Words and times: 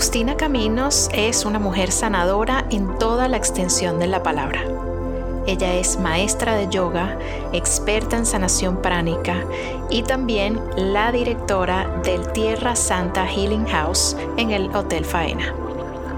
Agustina 0.00 0.34
Caminos 0.34 1.10
es 1.12 1.44
una 1.44 1.58
mujer 1.58 1.92
sanadora 1.92 2.64
en 2.70 2.96
toda 2.98 3.28
la 3.28 3.36
extensión 3.36 3.98
de 3.98 4.06
la 4.06 4.22
palabra. 4.22 4.64
Ella 5.46 5.74
es 5.74 6.00
maestra 6.00 6.54
de 6.54 6.68
yoga, 6.70 7.18
experta 7.52 8.16
en 8.16 8.24
sanación 8.24 8.80
pránica 8.80 9.44
y 9.90 10.02
también 10.02 10.58
la 10.74 11.12
directora 11.12 12.00
del 12.02 12.32
Tierra 12.32 12.76
Santa 12.76 13.26
Healing 13.26 13.66
House 13.66 14.16
en 14.38 14.52
el 14.52 14.74
Hotel 14.74 15.04
Faena. 15.04 15.54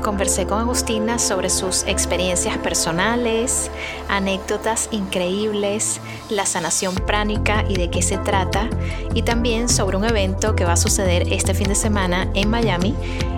Conversé 0.02 0.46
con 0.46 0.58
Agustina 0.58 1.20
sobre 1.20 1.48
sus 1.48 1.84
experiencias 1.84 2.58
personales, 2.58 3.70
anécdotas 4.08 4.88
increíbles, 4.90 6.00
la 6.28 6.44
sanación 6.44 6.96
pránica 6.96 7.64
y 7.68 7.76
de 7.76 7.88
qué 7.88 8.02
se 8.02 8.18
trata, 8.18 8.68
y 9.14 9.22
también 9.22 9.68
sobre 9.68 9.96
un 9.96 10.04
evento 10.04 10.56
que 10.56 10.64
va 10.64 10.72
a 10.72 10.76
suceder 10.76 11.32
este 11.32 11.54
fin 11.54 11.68
de 11.68 11.76
semana 11.76 12.28
en 12.34 12.50
Miami, 12.50 12.96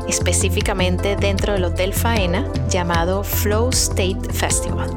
específicamente 0.09 1.17
dentro 1.17 1.53
del 1.53 1.65
Hotel 1.65 1.93
Faena, 1.93 2.51
llamado 2.71 3.25
Flow 3.25 3.69
State 3.69 4.33
Festival. 4.33 4.91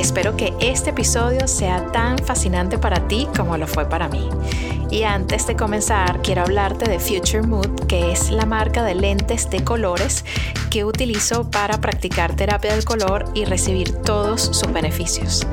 Espero 0.00 0.34
que 0.34 0.54
este 0.62 0.90
episodio 0.90 1.46
sea 1.46 1.92
tan 1.92 2.16
fascinante 2.16 2.78
para 2.78 3.06
ti 3.06 3.28
como 3.36 3.58
lo 3.58 3.66
fue 3.66 3.86
para 3.86 4.08
mí. 4.08 4.30
Y 4.90 5.02
antes 5.02 5.46
de 5.46 5.56
comenzar, 5.56 6.22
quiero 6.22 6.40
hablarte 6.40 6.88
de 6.88 6.98
Future 6.98 7.42
Mood, 7.42 7.80
que 7.86 8.10
es 8.10 8.30
la 8.30 8.46
marca 8.46 8.82
de 8.82 8.94
lentes 8.94 9.50
de 9.50 9.62
colores 9.62 10.24
que 10.70 10.86
utilizo 10.86 11.50
para 11.50 11.82
practicar 11.82 12.34
terapia 12.34 12.72
del 12.72 12.86
color 12.86 13.26
y 13.34 13.44
recibir 13.44 13.92
todos 13.92 14.40
sus 14.40 14.72
beneficios. 14.72 15.46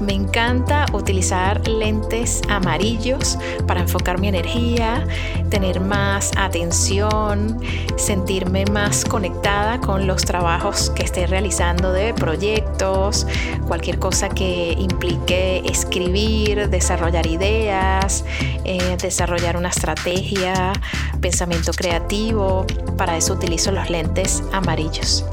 Me 0.00 0.14
encanta 0.14 0.86
utilizar 0.94 1.68
lentes 1.68 2.40
amarillos 2.48 3.38
para 3.66 3.80
enfocar 3.80 4.18
mi 4.18 4.28
energía, 4.28 5.06
tener 5.50 5.80
más 5.80 6.30
atención, 6.36 7.60
sentirme 7.96 8.64
más 8.64 9.04
conectada 9.04 9.78
con 9.78 10.06
los 10.06 10.24
trabajos 10.24 10.88
que 10.90 11.02
esté 11.02 11.26
realizando 11.26 11.92
de 11.92 12.14
proyectos, 12.14 13.26
cualquier 13.68 13.98
cosa 13.98 14.30
que 14.30 14.72
implique 14.78 15.62
escribir, 15.66 16.70
desarrollar 16.70 17.26
ideas, 17.26 18.24
eh, 18.64 18.96
desarrollar 19.02 19.58
una 19.58 19.68
estrategia, 19.68 20.72
pensamiento 21.20 21.72
creativo. 21.72 22.66
Para 22.96 23.18
eso 23.18 23.34
utilizo 23.34 23.70
los 23.70 23.90
lentes 23.90 24.42
amarillos. 24.52 25.26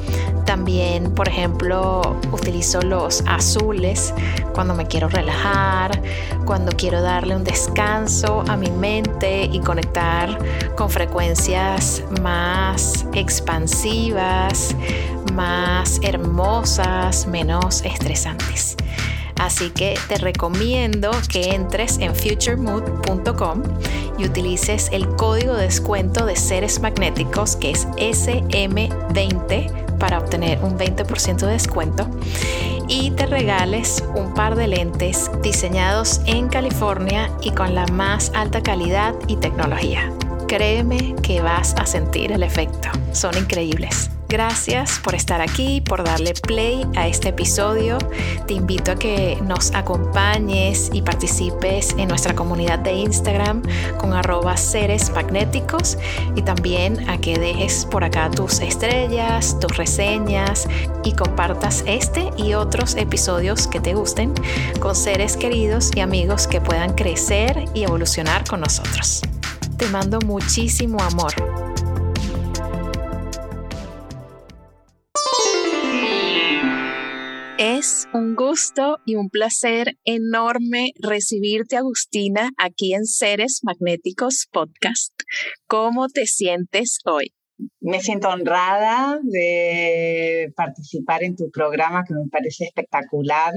También, 0.47 1.13
por 1.13 1.27
ejemplo, 1.27 2.15
utilizo 2.31 2.81
los 2.81 3.21
azules 3.27 4.13
cuando 4.53 4.73
me 4.73 4.87
quiero 4.87 5.09
relajar, 5.09 6.01
cuando 6.45 6.71
quiero 6.71 7.01
darle 7.01 7.35
un 7.35 7.43
descanso 7.43 8.45
a 8.47 8.55
mi 8.55 8.71
mente 8.71 9.43
y 9.51 9.59
conectar 9.59 10.39
con 10.77 10.89
frecuencias 10.89 12.01
más 12.21 13.05
expansivas, 13.13 14.73
más 15.33 15.99
hermosas, 16.01 17.27
menos 17.27 17.83
estresantes. 17.83 18.77
Así 19.39 19.69
que 19.69 19.97
te 20.07 20.17
recomiendo 20.17 21.11
que 21.29 21.53
entres 21.53 21.99
en 21.99 22.15
futuremood.com 22.15 23.63
y 24.17 24.25
utilices 24.25 24.89
el 24.91 25.07
código 25.15 25.53
de 25.53 25.63
descuento 25.63 26.25
de 26.25 26.35
seres 26.35 26.81
magnéticos 26.81 27.55
que 27.55 27.71
es 27.71 27.87
SM20 27.87 29.97
para 29.97 30.19
obtener 30.19 30.59
un 30.63 30.77
20% 30.77 31.37
de 31.37 31.51
descuento 31.51 32.07
y 32.87 33.11
te 33.11 33.25
regales 33.25 34.03
un 34.15 34.33
par 34.33 34.55
de 34.55 34.67
lentes 34.67 35.29
diseñados 35.43 36.21
en 36.25 36.47
California 36.47 37.29
y 37.41 37.51
con 37.51 37.75
la 37.75 37.85
más 37.87 38.31
alta 38.33 38.61
calidad 38.61 39.13
y 39.27 39.35
tecnología. 39.37 40.11
Créeme 40.47 41.15
que 41.21 41.41
vas 41.41 41.75
a 41.75 41.85
sentir 41.85 42.31
el 42.31 42.43
efecto. 42.43 42.89
Son 43.11 43.37
increíbles. 43.37 44.09
Gracias 44.29 44.99
por 44.99 45.15
estar 45.15 45.39
aquí, 45.39 45.79
por 45.79 46.03
darle 46.03 46.33
play 46.33 46.85
a 46.97 47.07
este 47.07 47.29
episodio. 47.29 47.97
Te 48.45 48.55
invito 48.55 48.91
a 48.91 48.95
que 48.95 49.37
nos 49.41 49.73
acompañes 49.73 50.89
y 50.91 51.01
participes 51.01 51.95
en 51.97 52.09
nuestra 52.09 52.35
comunidad 52.35 52.79
de 52.79 52.91
Instagram 52.91 53.61
con 53.97 54.13
arroba 54.13 54.57
seres 54.57 55.11
magnéticos 55.11 55.97
y 56.35 56.41
también 56.41 57.09
a 57.09 57.17
que 57.19 57.39
dejes 57.39 57.85
por 57.85 58.03
acá 58.03 58.29
tus 58.29 58.59
estrellas, 58.59 59.57
tus 59.61 59.77
reseñas 59.77 60.67
y 61.05 61.13
compartas 61.13 61.85
este 61.87 62.29
y 62.35 62.53
otros 62.53 62.95
episodios 62.95 63.67
que 63.67 63.79
te 63.79 63.93
gusten 63.93 64.33
con 64.81 64.93
seres 64.93 65.37
queridos 65.37 65.91
y 65.95 66.01
amigos 66.01 66.47
que 66.47 66.59
puedan 66.59 66.95
crecer 66.95 67.63
y 67.73 67.83
evolucionar 67.83 68.43
con 68.45 68.59
nosotros. 68.59 69.21
Te 69.77 69.87
mando 69.87 70.19
muchísimo 70.19 71.01
amor. 71.01 71.66
Es 77.59 78.07
un 78.13 78.35
gusto 78.35 78.99
y 79.03 79.15
un 79.15 79.29
placer 79.31 79.97
enorme 80.05 80.91
recibirte, 80.99 81.75
Agustina, 81.75 82.51
aquí 82.55 82.93
en 82.93 83.05
Seres 83.05 83.61
Magnéticos 83.63 84.47
Podcast. 84.51 85.11
¿Cómo 85.65 86.07
te 86.07 86.27
sientes 86.27 86.99
hoy? 87.05 87.33
Me 87.81 87.99
siento 87.99 88.29
honrada 88.29 89.19
de 89.23 90.53
participar 90.55 91.23
en 91.23 91.35
tu 91.35 91.49
programa 91.49 92.03
que 92.07 92.13
me 92.13 92.29
parece 92.29 92.65
espectacular 92.65 93.53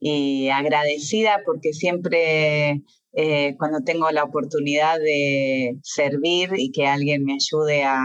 y 0.00 0.48
agradecida 0.48 1.40
porque 1.46 1.72
siempre 1.72 2.82
eh, 3.12 3.54
cuando 3.56 3.84
tengo 3.84 4.10
la 4.10 4.24
oportunidad 4.24 4.98
de 4.98 5.78
servir 5.84 6.50
y 6.56 6.72
que 6.72 6.88
alguien 6.88 7.22
me 7.22 7.34
ayude 7.34 7.84
a, 7.84 8.02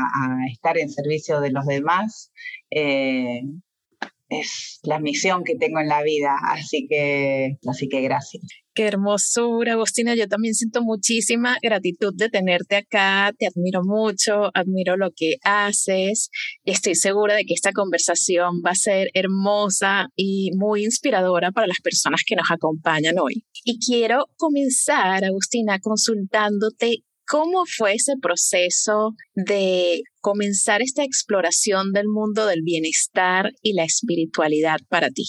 estar 0.51 0.77
en 0.77 0.91
servicio 0.91 1.41
de 1.41 1.49
los 1.49 1.65
demás, 1.65 2.31
eh, 2.69 3.41
es 4.39 4.79
la 4.83 4.99
misión 4.99 5.43
que 5.43 5.55
tengo 5.55 5.79
en 5.79 5.87
la 5.87 6.03
vida, 6.03 6.35
así 6.51 6.87
que, 6.89 7.57
así 7.67 7.87
que 7.87 8.01
gracias. 8.01 8.43
Qué 8.75 8.87
hermosura, 8.87 9.73
Agustina. 9.73 10.15
Yo 10.15 10.27
también 10.27 10.55
siento 10.55 10.81
muchísima 10.81 11.57
gratitud 11.61 12.11
de 12.15 12.29
tenerte 12.29 12.75
acá. 12.77 13.31
Te 13.37 13.45
admiro 13.45 13.81
mucho, 13.83 14.49
admiro 14.55 14.97
lo 14.97 15.11
que 15.15 15.35
haces. 15.43 16.31
Estoy 16.65 16.95
segura 16.95 17.35
de 17.35 17.45
que 17.45 17.53
esta 17.53 17.71
conversación 17.71 18.63
va 18.65 18.71
a 18.71 18.75
ser 18.75 19.09
hermosa 19.13 20.07
y 20.15 20.49
muy 20.55 20.85
inspiradora 20.85 21.51
para 21.51 21.67
las 21.67 21.81
personas 21.83 22.21
que 22.25 22.35
nos 22.35 22.49
acompañan 22.49 23.19
hoy. 23.19 23.45
Y 23.63 23.77
quiero 23.77 24.25
comenzar, 24.37 25.23
Agustina, 25.23 25.79
consultándote 25.79 27.03
¿Cómo 27.27 27.63
fue 27.65 27.93
ese 27.93 28.13
proceso 28.21 29.15
de 29.33 30.03
comenzar 30.21 30.81
esta 30.81 31.03
exploración 31.03 31.91
del 31.91 32.07
mundo 32.07 32.45
del 32.45 32.61
bienestar 32.63 33.51
y 33.61 33.73
la 33.73 33.83
espiritualidad 33.83 34.79
para 34.89 35.09
ti? 35.09 35.25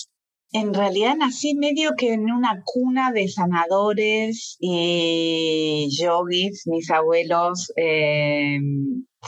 En 0.53 0.72
realidad 0.72 1.16
nací 1.16 1.56
medio 1.56 1.94
que 1.99 2.12
en 2.12 2.31
una 2.31 2.62
cuna 2.65 3.10
de 3.10 3.27
sanadores 3.27 4.56
y 4.60 5.88
yogis. 5.91 6.62
Mis 6.66 6.91
abuelos 6.91 7.72
eh, 7.77 8.59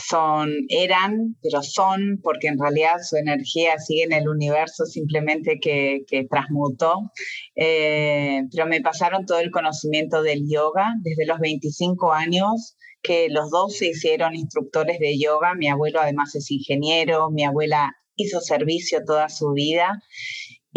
son, 0.00 0.52
eran, 0.68 1.36
pero 1.42 1.62
son, 1.62 2.20
porque 2.22 2.48
en 2.48 2.58
realidad 2.58 2.96
su 3.02 3.16
energía 3.16 3.78
sigue 3.78 4.04
en 4.04 4.12
el 4.12 4.28
universo, 4.28 4.84
simplemente 4.84 5.58
que, 5.60 6.04
transmutó. 6.30 7.12
Eh, 7.54 8.42
pero 8.50 8.66
me 8.66 8.80
pasaron 8.80 9.26
todo 9.26 9.40
el 9.40 9.50
conocimiento 9.50 10.22
del 10.22 10.48
yoga 10.48 10.86
desde 11.02 11.26
los 11.26 11.38
25 11.38 12.12
años 12.12 12.76
que 13.02 13.28
los 13.30 13.50
dos 13.50 13.76
se 13.76 13.88
hicieron 13.88 14.34
instructores 14.34 14.98
de 14.98 15.18
yoga. 15.18 15.54
Mi 15.54 15.68
abuelo 15.68 16.00
además 16.00 16.34
es 16.34 16.50
ingeniero, 16.50 17.30
mi 17.30 17.44
abuela 17.44 17.92
hizo 18.16 18.40
servicio 18.40 19.00
toda 19.06 19.28
su 19.28 19.52
vida 19.52 19.92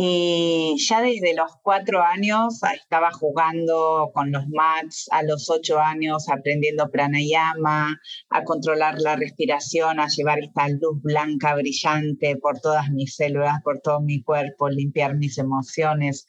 y 0.02 0.78
ya 0.88 1.02
desde 1.02 1.36
los 1.36 1.52
cuatro 1.62 2.02
años 2.02 2.62
estaba 2.74 3.12
jugando 3.12 4.12
con 4.14 4.32
los 4.32 4.48
mats, 4.48 5.10
a 5.12 5.24
los 5.24 5.50
ocho 5.50 5.78
años 5.78 6.30
aprendiendo 6.30 6.90
pranayama, 6.90 8.00
a 8.30 8.44
controlar 8.46 8.98
la 9.00 9.18
respiración, 9.18 10.00
a 10.00 10.08
llevar 10.08 10.40
esta 10.40 10.70
luz 10.70 11.02
blanca 11.02 11.54
brillante 11.56 12.38
por 12.38 12.62
todas 12.62 12.90
mis 12.92 13.14
células, 13.14 13.58
por 13.62 13.82
todo 13.82 14.00
mi 14.00 14.24
cuerpo, 14.24 14.70
limpiar 14.70 15.18
mis 15.18 15.38
emociones. 15.38 16.26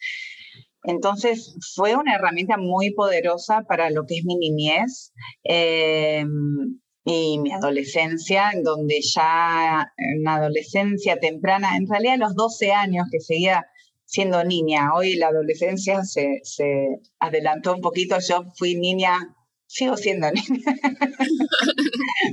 Entonces 0.83 1.57
fue 1.77 1.95
una 1.95 2.17
herramienta 2.17 2.57
muy 2.57 2.93
poderosa 2.93 3.63
para 3.69 3.89
lo 3.91 4.05
que 4.05 4.17
es 4.17 4.25
mi 4.25 4.35
niñez. 4.35 5.13
Eh, 5.45 6.25
y 7.05 7.39
mi 7.39 7.53
adolescencia, 7.53 8.51
en 8.53 8.63
donde 8.63 9.01
ya 9.03 9.93
en 9.97 10.27
adolescencia 10.29 11.19
temprana, 11.19 11.77
en 11.77 11.87
realidad 11.89 12.15
a 12.15 12.29
los 12.29 12.35
12 12.35 12.73
años 12.73 13.07
que 13.11 13.21
seguía 13.21 13.67
siendo 14.05 14.45
niña, 14.45 14.93
hoy 14.95 15.15
la 15.15 15.29
adolescencia 15.29 16.03
se, 16.05 16.41
se 16.43 16.89
adelantó 17.19 17.75
un 17.75 17.81
poquito, 17.81 18.19
yo 18.19 18.45
fui 18.57 18.75
niña, 18.75 19.37
sigo 19.67 19.97
siendo 19.97 20.31
niña, 20.33 20.75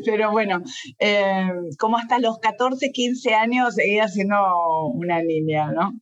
pero 0.05 0.31
bueno, 0.31 0.63
eh, 0.99 1.47
como 1.77 1.97
hasta 1.97 2.19
los 2.19 2.39
14, 2.39 2.91
15 2.91 3.35
años 3.35 3.75
seguía 3.75 4.07
siendo 4.07 4.35
una 4.93 5.21
niña, 5.21 5.71
¿no? 5.71 5.93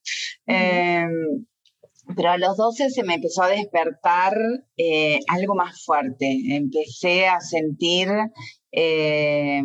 Pero 2.15 2.31
a 2.31 2.37
los 2.37 2.57
12 2.57 2.89
se 2.89 3.03
me 3.03 3.15
empezó 3.15 3.43
a 3.43 3.49
despertar 3.49 4.37
eh, 4.77 5.19
algo 5.27 5.55
más 5.55 5.83
fuerte. 5.83 6.39
Empecé 6.49 7.27
a 7.27 7.41
sentir 7.41 8.09
eh, 8.71 9.61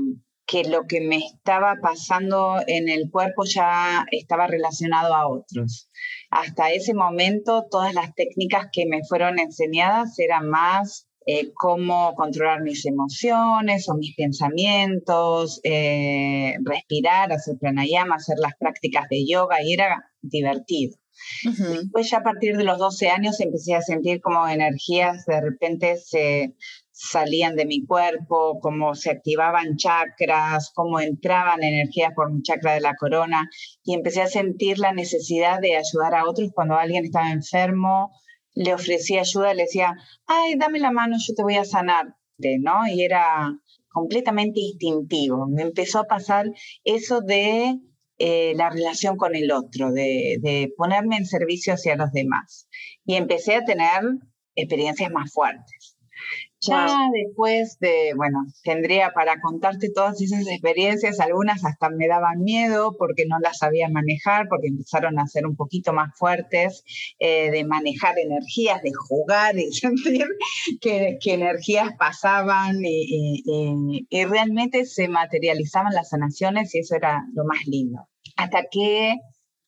que 0.47 0.64
lo 0.64 0.87
que 0.87 1.00
me 1.00 1.19
estaba 1.19 1.76
pasando 1.81 2.56
en 2.67 2.88
el 2.88 3.11
cuerpo 3.11 3.44
ya 3.44 4.05
estaba 4.11 4.47
relacionado 4.47 5.14
a 5.14 5.29
otros. 5.29 5.88
Hasta 6.31 6.73
ese 6.73 6.94
momento 6.94 7.67
todas 7.70 7.94
las 7.94 8.14
técnicas 8.14 8.69
que 8.73 8.87
me 8.87 9.05
fueron 9.08 9.38
enseñadas 9.38 10.19
eran 10.19 10.49
más 10.49 11.08
eh, 11.26 11.52
cómo 11.55 12.14
controlar 12.14 12.62
mis 12.62 12.85
emociones 12.87 13.88
o 13.88 13.94
mis 13.94 14.17
pensamientos, 14.17 15.61
respirar, 15.62 17.32
hacer 17.32 17.56
pranayama, 17.61 18.17
hacer 18.17 18.38
las 18.38 18.55
prácticas 18.58 19.08
de 19.08 19.25
yoga 19.26 19.62
y 19.62 19.75
era 19.75 20.11
divertido. 20.23 21.00
Después 21.43 22.11
ya 22.11 22.19
a 22.19 22.23
partir 22.23 22.57
de 22.57 22.65
los 22.65 22.79
12 22.79 23.09
años 23.09 23.41
empecé 23.41 23.75
a 23.75 23.83
sentir 23.83 24.21
como 24.21 24.47
energías 24.49 25.25
de 25.27 25.41
repente 25.41 25.97
se 25.97 26.55
salían 26.93 27.57
de 27.57 27.65
mi 27.65 27.87
cuerpo, 27.87 28.61
como 28.61 28.95
se 28.95 29.11
activaban 29.11 29.77
chakras, 29.77 30.71
como 30.75 31.01
entraban 31.01 31.63
energías 31.63 32.13
por 32.15 32.31
mi 32.31 32.43
chakra 32.43 32.75
de 32.75 32.81
la 32.81 32.95
corona 32.95 33.49
y 33.83 33.95
empecé 33.95 34.21
a 34.21 34.27
sentir 34.27 34.79
la 34.79 34.93
necesidad 34.93 35.61
de 35.61 35.77
ayudar 35.77 36.15
a 36.15 36.29
otros 36.29 36.51
cuando 36.55 36.77
alguien 36.77 37.07
estaba 37.07 37.31
enfermo, 37.31 38.13
le 38.55 38.75
ofrecía 38.75 39.21
ayuda, 39.21 39.55
le 39.55 39.63
decía, 39.63 39.95
ay, 40.27 40.57
dame 40.59 40.79
la 40.79 40.91
mano, 40.91 41.17
yo 41.19 41.35
te 41.35 41.43
voy 41.43 41.57
a 41.57 41.65
sanar, 41.65 42.17
¿no? 42.61 42.87
Y 42.87 43.03
era 43.03 43.51
completamente 43.89 44.61
instintivo. 44.61 45.47
Me 45.49 45.63
empezó 45.63 46.01
a 46.01 46.05
pasar 46.05 46.47
eso 46.85 47.21
de 47.21 47.79
eh, 48.23 48.53
la 48.55 48.69
relación 48.69 49.17
con 49.17 49.35
el 49.35 49.51
otro, 49.51 49.93
de, 49.93 50.71
ponerme 50.77 51.17
en 51.17 51.25
servicio 51.25 51.73
hacia 51.73 51.97
los 51.97 52.13
demás. 52.13 52.69
Y 53.07 53.15
empecé 53.15 53.55
a 53.55 53.65
tener 53.65 54.03
experiencias 54.55 55.11
más 55.11 55.33
fuertes. 55.33 55.97
Ya 56.61 57.09
después 57.12 57.79
de, 57.79 58.12
bueno, 58.17 58.45
tendría 58.62 59.12
para 59.15 59.41
contarte 59.41 59.91
todas 59.91 60.21
esas 60.21 60.47
experiencias, 60.47 61.19
algunas 61.19 61.65
hasta 61.65 61.89
me 61.89 62.07
daban 62.07 62.43
miedo 62.43 62.97
porque 62.99 63.25
no 63.27 63.39
las 63.41 63.59
sabía 63.59 63.89
manejar, 63.89 64.47
porque 64.49 64.69
empezaron 64.69 65.19
a 65.19 65.27
ser 65.27 65.47
un 65.47 65.57
poquito 65.57 65.95
más 65.95 66.11
fuertes, 66.19 66.85
eh, 67.19 67.51
de 67.51 67.65
manejar 67.65 68.19
energías, 68.19 68.83
de 68.83 68.93
jugar 68.93 69.59
y 69.59 69.73
sentir 69.73 70.27
que, 70.81 71.19
energías 71.25 71.91
pasaban 71.99 72.81
y, 72.85 73.43
y 74.11 74.25
realmente 74.25 74.85
se 74.85 75.09
materializaban 75.09 75.95
las 75.95 76.11
sanaciones 76.11 76.75
y 76.75 76.81
eso 76.81 76.97
era 76.97 77.25
lo 77.35 77.45
más 77.45 77.67
lindo. 77.67 78.07
Hasta 78.37 78.65
que 78.71 79.15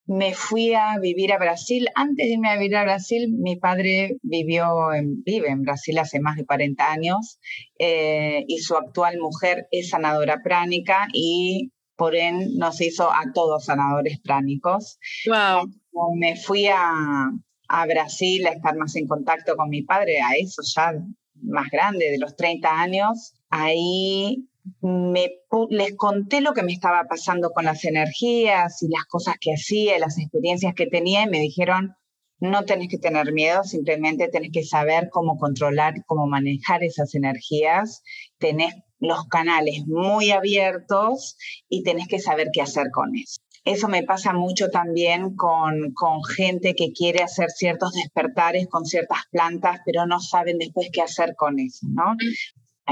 me 0.06 0.34
fui 0.34 0.74
a 0.74 0.98
vivir 0.98 1.32
a 1.32 1.38
Brasil. 1.38 1.88
Antes 1.94 2.26
de 2.26 2.32
irme 2.32 2.48
a 2.48 2.56
vivir 2.56 2.76
a 2.76 2.84
Brasil, 2.84 3.34
mi 3.38 3.56
padre 3.56 4.16
vivió 4.22 4.92
en, 4.92 5.22
vive 5.22 5.48
en 5.48 5.62
Brasil 5.62 5.98
hace 5.98 6.20
más 6.20 6.36
de 6.36 6.44
40 6.44 6.90
años 6.90 7.38
eh, 7.78 8.44
y 8.48 8.58
su 8.58 8.76
actual 8.76 9.18
mujer 9.18 9.68
es 9.70 9.90
sanadora 9.90 10.42
pránica 10.42 11.06
y 11.12 11.72
por 11.96 12.16
ende 12.16 12.46
nos 12.56 12.80
hizo 12.80 13.10
a 13.12 13.32
todos 13.32 13.66
sanadores 13.66 14.18
pránicos. 14.20 14.98
Wow. 15.26 15.70
Me 16.16 16.36
fui 16.36 16.66
a, 16.66 17.30
a 17.68 17.86
Brasil 17.86 18.46
a 18.46 18.50
estar 18.50 18.76
más 18.76 18.96
en 18.96 19.06
contacto 19.06 19.56
con 19.56 19.68
mi 19.68 19.82
padre, 19.82 20.20
a 20.20 20.34
eso 20.34 20.62
ya 20.74 20.94
más 21.42 21.70
grande, 21.70 22.10
de 22.10 22.18
los 22.18 22.34
30 22.36 22.80
años. 22.80 23.34
Ahí 23.50 24.48
me, 24.80 25.30
les 25.70 25.96
conté 25.96 26.40
lo 26.40 26.52
que 26.52 26.62
me 26.62 26.72
estaba 26.72 27.04
pasando 27.08 27.50
con 27.50 27.64
las 27.64 27.84
energías 27.84 28.82
y 28.82 28.88
las 28.88 29.04
cosas 29.06 29.36
que 29.40 29.52
hacía, 29.52 29.98
las 29.98 30.18
experiencias 30.18 30.74
que 30.74 30.86
tenía 30.86 31.22
y 31.22 31.28
me 31.28 31.40
dijeron, 31.40 31.94
no 32.40 32.64
tenés 32.64 32.88
que 32.88 32.98
tener 32.98 33.32
miedo, 33.32 33.62
simplemente 33.62 34.28
tenés 34.28 34.50
que 34.52 34.64
saber 34.64 35.08
cómo 35.10 35.38
controlar, 35.38 35.94
cómo 36.06 36.26
manejar 36.26 36.82
esas 36.82 37.14
energías, 37.14 38.02
tenés 38.38 38.74
los 38.98 39.26
canales 39.28 39.84
muy 39.86 40.30
abiertos 40.30 41.36
y 41.68 41.82
tenés 41.82 42.08
que 42.08 42.18
saber 42.18 42.48
qué 42.52 42.62
hacer 42.62 42.90
con 42.92 43.14
eso. 43.14 43.40
Eso 43.64 43.86
me 43.86 44.02
pasa 44.02 44.32
mucho 44.32 44.70
también 44.70 45.36
con, 45.36 45.92
con 45.94 46.24
gente 46.24 46.74
que 46.74 46.92
quiere 46.92 47.22
hacer 47.22 47.48
ciertos 47.50 47.92
despertares 47.92 48.66
con 48.68 48.84
ciertas 48.84 49.20
plantas, 49.30 49.80
pero 49.84 50.04
no 50.04 50.18
saben 50.18 50.58
después 50.58 50.88
qué 50.92 51.00
hacer 51.00 51.36
con 51.36 51.60
eso, 51.60 51.86
¿no? 51.88 52.16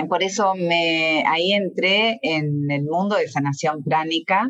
Por 0.08 0.22
eso 0.22 0.54
me, 0.54 1.24
ahí 1.26 1.52
entré 1.52 2.18
en 2.22 2.70
el 2.70 2.84
mundo 2.84 3.16
de 3.16 3.28
sanación 3.28 3.82
pránica, 3.82 4.48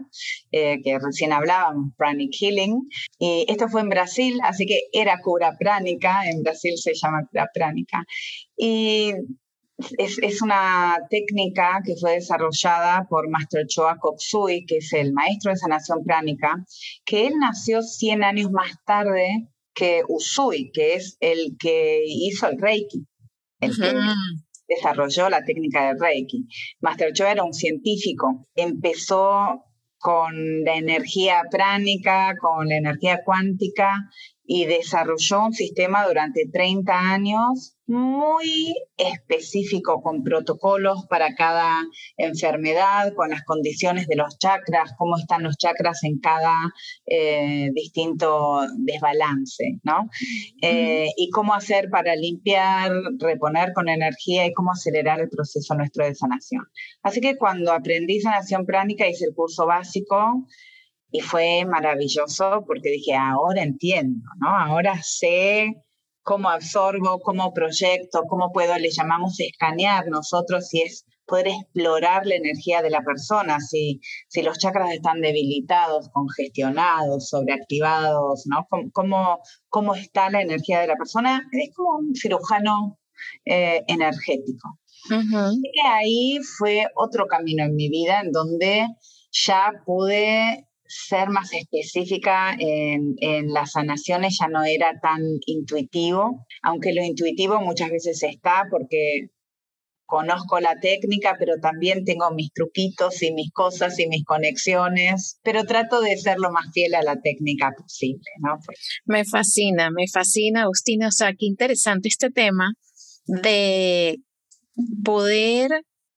eh, 0.52 0.80
que 0.82 0.98
recién 0.98 1.32
hablábamos, 1.32 1.92
pranic 1.96 2.30
healing. 2.38 2.88
Y 3.18 3.46
esto 3.48 3.68
fue 3.68 3.80
en 3.80 3.88
Brasil, 3.88 4.38
así 4.42 4.66
que 4.66 4.80
era 4.92 5.18
cura 5.22 5.56
pránica, 5.58 6.28
en 6.28 6.42
Brasil 6.42 6.74
se 6.76 6.92
llama 6.94 7.26
cura 7.30 7.48
pránica. 7.54 8.04
Y 8.56 9.12
es, 9.96 10.18
es, 10.20 10.42
una 10.42 10.98
técnica 11.08 11.80
que 11.84 11.94
fue 11.96 12.12
desarrollada 12.12 13.06
por 13.08 13.30
Master 13.30 13.66
Choa 13.66 13.96
Koksui, 13.98 14.66
que 14.66 14.76
es 14.76 14.92
el 14.92 15.12
maestro 15.14 15.52
de 15.52 15.56
sanación 15.56 16.04
pránica, 16.04 16.54
que 17.04 17.26
él 17.26 17.34
nació 17.38 17.82
100 17.82 18.24
años 18.24 18.50
más 18.50 18.72
tarde 18.84 19.48
que 19.74 20.02
Usui, 20.06 20.70
que 20.72 20.94
es 20.94 21.16
el 21.20 21.56
que 21.58 22.02
hizo 22.04 22.48
el 22.48 22.60
Reiki. 22.60 23.06
El 23.60 23.72
desarrolló 24.70 25.28
la 25.28 25.44
técnica 25.44 25.88
de 25.88 26.00
Reiki. 26.00 26.46
Master 26.80 27.12
Cho 27.12 27.26
era 27.26 27.42
un 27.42 27.52
científico, 27.52 28.46
empezó 28.54 29.64
con 29.98 30.64
la 30.64 30.76
energía 30.76 31.42
pránica, 31.50 32.34
con 32.40 32.68
la 32.68 32.76
energía 32.76 33.20
cuántica 33.22 34.10
y 34.52 34.66
desarrolló 34.66 35.44
un 35.46 35.52
sistema 35.52 36.04
durante 36.08 36.44
30 36.52 36.92
años 36.92 37.76
muy 37.86 38.74
específico 38.96 40.02
con 40.02 40.24
protocolos 40.24 41.06
para 41.08 41.36
cada 41.36 41.84
enfermedad, 42.16 43.12
con 43.14 43.30
las 43.30 43.44
condiciones 43.44 44.08
de 44.08 44.16
los 44.16 44.40
chakras, 44.40 44.90
cómo 44.98 45.16
están 45.18 45.44
los 45.44 45.56
chakras 45.56 46.02
en 46.02 46.18
cada 46.18 46.56
eh, 47.06 47.70
distinto 47.72 48.62
desbalance, 48.76 49.78
¿no? 49.84 50.10
Eh, 50.60 51.06
y 51.16 51.30
cómo 51.30 51.54
hacer 51.54 51.88
para 51.88 52.16
limpiar, 52.16 52.90
reponer 53.20 53.72
con 53.72 53.88
energía 53.88 54.46
y 54.46 54.52
cómo 54.52 54.72
acelerar 54.72 55.20
el 55.20 55.28
proceso 55.28 55.76
nuestro 55.76 56.04
de 56.06 56.16
sanación. 56.16 56.64
Así 57.04 57.20
que 57.20 57.36
cuando 57.36 57.72
aprendí 57.72 58.20
sanación 58.20 58.66
pránica 58.66 59.06
hice 59.06 59.26
el 59.26 59.34
curso 59.34 59.64
básico 59.64 60.44
y 61.10 61.20
fue 61.20 61.64
maravilloso 61.64 62.64
porque 62.66 62.90
dije, 62.90 63.14
ahora 63.14 63.62
entiendo, 63.62 64.28
¿no? 64.38 64.48
Ahora 64.48 65.00
sé 65.02 65.74
cómo 66.22 66.48
absorbo, 66.48 67.20
cómo 67.20 67.52
proyecto, 67.52 68.22
cómo 68.28 68.52
puedo, 68.52 68.76
le 68.78 68.90
llamamos 68.90 69.40
escanear 69.40 70.06
nosotros, 70.08 70.68
si 70.68 70.82
es 70.82 71.06
poder 71.26 71.48
explorar 71.48 72.26
la 72.26 72.34
energía 72.34 72.82
de 72.82 72.90
la 72.90 73.02
persona, 73.02 73.60
si, 73.60 74.00
si 74.28 74.42
los 74.42 74.58
chakras 74.58 74.92
están 74.92 75.20
debilitados, 75.20 76.08
congestionados, 76.12 77.28
sobreactivados, 77.28 78.46
¿no? 78.46 78.66
¿Cómo, 78.92 79.40
cómo, 79.68 79.94
está 79.94 80.28
la 80.28 80.42
energía 80.42 80.80
de 80.80 80.88
la 80.88 80.96
persona? 80.96 81.40
Es 81.52 81.74
como 81.74 81.98
un 81.98 82.14
cirujano 82.14 82.98
eh, 83.44 83.82
energético. 83.86 84.78
Así 85.10 85.62
que 85.72 85.88
ahí 85.88 86.38
fue 86.58 86.86
otro 86.94 87.26
camino 87.26 87.64
en 87.64 87.74
mi 87.74 87.88
vida 87.88 88.20
en 88.20 88.32
donde 88.32 88.86
ya 89.30 89.72
pude 89.86 90.68
ser 90.90 91.28
más 91.28 91.52
específica 91.52 92.56
en, 92.58 93.14
las 93.52 93.72
sanaciones 93.72 94.38
ya 94.40 94.48
no 94.48 94.64
era 94.64 94.98
tan 95.00 95.22
intuitivo, 95.46 96.46
aunque 96.62 96.92
lo 96.92 97.04
intuitivo 97.04 97.60
muchas 97.60 97.90
veces 97.90 98.22
está 98.24 98.64
porque 98.68 99.28
conozco 100.04 100.58
la 100.58 100.80
técnica, 100.80 101.36
pero 101.38 101.54
también 101.62 102.04
tengo 102.04 102.32
mis 102.32 102.52
truquitos 102.52 103.22
y 103.22 103.32
mis 103.32 103.52
cosas 103.52 103.96
y 104.00 104.08
mis 104.08 104.24
conexiones, 104.24 105.38
pero 105.44 105.64
trato 105.64 106.00
de 106.00 106.16
ser 106.16 106.38
lo 106.38 106.50
más 106.50 106.66
fiel 106.74 106.96
a 106.96 107.02
la 107.02 107.20
técnica 107.20 107.70
posible. 107.78 108.28
¿no? 108.40 108.58
Me 109.04 109.24
fascina, 109.24 109.90
me 109.92 110.08
fascina, 110.08 110.62
Agustina. 110.62 111.06
O 111.06 111.12
sea, 111.12 111.30
qué 111.38 111.46
interesante 111.46 112.08
este 112.08 112.30
tema 112.30 112.72
de 113.26 114.16
poder 115.04 115.70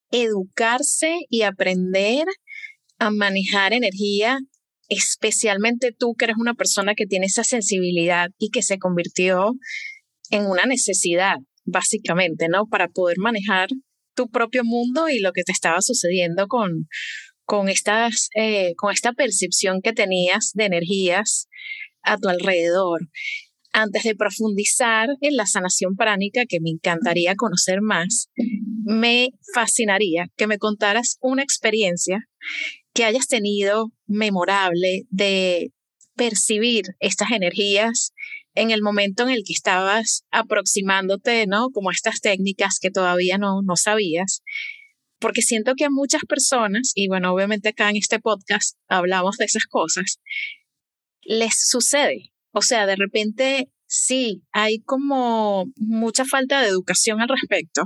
educarse 0.10 1.20
y 1.30 1.44
aprender 1.44 2.25
a 2.98 3.12
manejar 3.12 3.74
energía 3.74 4.39
especialmente 4.90 5.92
tú 5.98 6.16
que 6.18 6.25
eres 6.25 6.38
una 6.38 6.54
persona 6.54 6.96
que 6.96 7.06
tiene 7.06 7.25
esa 7.25 7.44
sensibilidad 7.44 8.30
y 8.38 8.50
que 8.50 8.62
se 8.62 8.78
convirtió 8.78 9.54
en 10.30 10.46
una 10.46 10.66
necesidad, 10.66 11.38
básicamente, 11.66 12.48
¿no? 12.50 12.68
Para 12.68 12.88
poder 12.88 13.18
manejar 13.20 13.70
tu 14.16 14.30
propio 14.30 14.63
mundo 14.63 15.10
y 15.10 15.20
lo 15.20 15.32
que 15.32 15.44
te 15.44 15.52
estaba 15.52 15.82
sucediendo 15.82 16.48
con, 16.48 16.88
con, 17.46 17.70
estas, 17.70 18.30
eh, 18.36 18.74
con 18.78 18.92
esta 18.92 19.13
percepción 19.13 19.82
que 19.82 19.94
tenías 19.94 20.52
de 20.54 20.66
energías 20.66 21.48
a 22.02 22.18
tu 22.18 22.30
alrededor. 22.30 23.02
Antes 23.72 24.04
de 24.04 24.16
profundizar 24.16 25.10
en 25.22 25.36
la 25.36 25.48
sanación 25.48 25.96
pránica, 25.96 26.46
que 26.48 26.60
me 26.62 26.70
encantaría 26.70 27.36
conocer 27.36 27.82
más, 27.82 28.30
me 28.84 29.30
fascinaría 29.54 30.28
que 30.36 30.46
me 30.46 30.60
contaras 30.60 31.18
una 31.22 31.42
experiencia 31.42 32.28
que 32.94 33.04
hayas 33.04 33.28
tenido 33.28 33.92
memorable 34.08 35.04
de 35.10 35.72
percibir 36.16 36.86
estas 37.00 37.32
energías 37.32 38.14
en 38.56 38.72
el 38.72 38.82
momento 38.82 39.24
en 39.24 39.30
el 39.30 39.44
que 39.46 39.54
estabas 39.54 40.26
aproximándote, 40.30 41.48
¿no? 41.48 41.70
Como 41.72 41.92
estas 41.92 42.22
técnicas 42.22 42.78
que 42.80 42.92
todavía 42.92 43.38
no, 43.38 43.62
no 43.64 43.76
sabías. 43.76 44.44
Porque 45.20 45.42
siento 45.42 45.74
que 45.76 45.86
a 45.86 45.90
muchas 45.90 46.22
personas, 46.28 46.92
y 46.94 47.08
bueno, 47.08 47.34
obviamente 47.34 47.70
acá 47.70 47.90
en 47.90 47.96
este 47.96 48.20
podcast 48.20 48.78
hablamos 48.88 49.38
de 49.38 49.46
esas 49.46 49.66
cosas, 49.66 50.20
les 51.24 51.68
sucede. 51.68 52.32
O 52.52 52.62
sea, 52.62 52.86
de 52.86 52.96
repente 52.96 53.70
sí, 53.88 54.44
hay 54.52 54.80
como 54.80 55.66
mucha 55.76 56.26
falta 56.26 56.62
de 56.62 56.68
educación 56.68 57.22
al 57.22 57.30
respecto. 57.30 57.84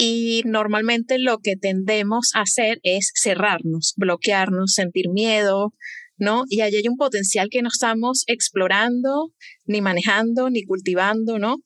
Y 0.00 0.42
normalmente 0.46 1.18
lo 1.18 1.38
que 1.38 1.56
tendemos 1.56 2.30
a 2.34 2.42
hacer 2.42 2.78
es 2.84 3.10
cerrarnos, 3.16 3.94
bloquearnos, 3.96 4.74
sentir 4.74 5.08
miedo, 5.08 5.74
¿no? 6.16 6.44
Y 6.48 6.60
allí 6.60 6.76
hay 6.76 6.86
un 6.88 6.96
potencial 6.96 7.48
que 7.50 7.62
no 7.62 7.68
estamos 7.68 8.22
explorando, 8.28 9.32
ni 9.66 9.80
manejando, 9.80 10.50
ni 10.50 10.62
cultivando, 10.62 11.40
¿no? 11.40 11.56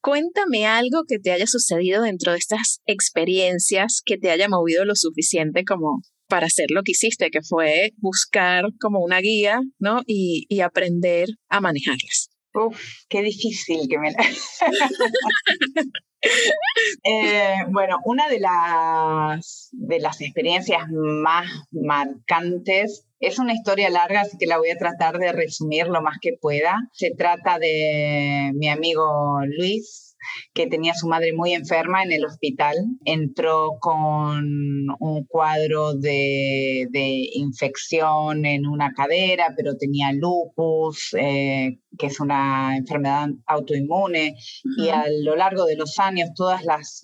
Cuéntame 0.00 0.66
algo 0.66 1.02
que 1.06 1.18
te 1.18 1.32
haya 1.32 1.46
sucedido 1.46 2.02
dentro 2.02 2.32
de 2.32 2.38
estas 2.38 2.80
experiencias 2.86 4.00
que 4.02 4.16
te 4.16 4.30
haya 4.30 4.48
movido 4.48 4.86
lo 4.86 4.94
suficiente 4.94 5.64
como 5.64 6.00
para 6.28 6.46
hacer 6.46 6.68
lo 6.70 6.82
que 6.82 6.92
hiciste, 6.92 7.30
que 7.30 7.42
fue 7.42 7.92
buscar 7.98 8.64
como 8.80 9.00
una 9.00 9.20
guía, 9.20 9.60
¿no? 9.78 10.00
Y, 10.06 10.46
aprender 10.60 11.28
a 11.50 11.60
manejarlas. 11.60 12.30
Uf, 12.54 12.80
qué 13.10 13.20
difícil 13.20 13.86
que 13.86 13.98
me 13.98 14.14
eh, 17.04 17.54
bueno, 17.68 17.98
una 18.04 18.28
de 18.28 18.40
las, 18.40 19.68
de 19.72 20.00
las 20.00 20.20
experiencias 20.20 20.82
más 20.90 21.46
marcantes 21.70 23.06
es 23.18 23.38
una 23.38 23.54
historia 23.54 23.88
larga, 23.90 24.22
así 24.22 24.36
que 24.38 24.46
la 24.46 24.58
voy 24.58 24.70
a 24.70 24.76
tratar 24.76 25.18
de 25.18 25.32
resumir 25.32 25.86
lo 25.86 26.02
más 26.02 26.18
que 26.20 26.32
pueda. 26.40 26.76
Se 26.92 27.12
trata 27.16 27.58
de 27.58 28.52
mi 28.54 28.68
amigo 28.68 29.40
Luis, 29.46 30.05
que 30.54 30.66
tenía 30.66 30.92
a 30.92 30.96
su 30.96 31.08
madre 31.08 31.32
muy 31.32 31.52
enferma 31.52 32.02
en 32.02 32.12
el 32.12 32.24
hospital. 32.24 32.76
Entró 33.04 33.78
con 33.80 34.86
un 34.98 35.24
cuadro 35.26 35.94
de, 35.94 36.88
infección 37.34 38.44
en 38.44 38.66
una 38.66 38.92
cadera, 38.92 39.52
pero 39.56 39.76
tenía 39.76 40.12
lupus, 40.12 41.14
eh, 41.18 41.78
que 41.98 42.06
es 42.06 42.20
una 42.20 42.76
enfermedad 42.76 43.28
autoinmune, 43.46 44.36
y 44.78 44.88
a 44.88 45.04
lo 45.22 45.36
largo 45.36 45.64
de 45.64 45.76
los 45.76 45.98
años 45.98 46.30
todas 46.34 46.62
las, 46.64 47.02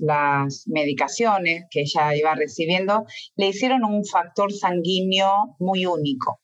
medicaciones 0.66 1.64
que 1.70 1.82
ella 1.82 2.14
iba 2.14 2.34
recibiendo 2.34 3.04
le 3.36 3.48
hicieron 3.48 3.84
un 3.84 4.04
factor 4.04 4.52
sanguíneo 4.52 5.56
muy 5.58 5.86
único. 5.86 6.40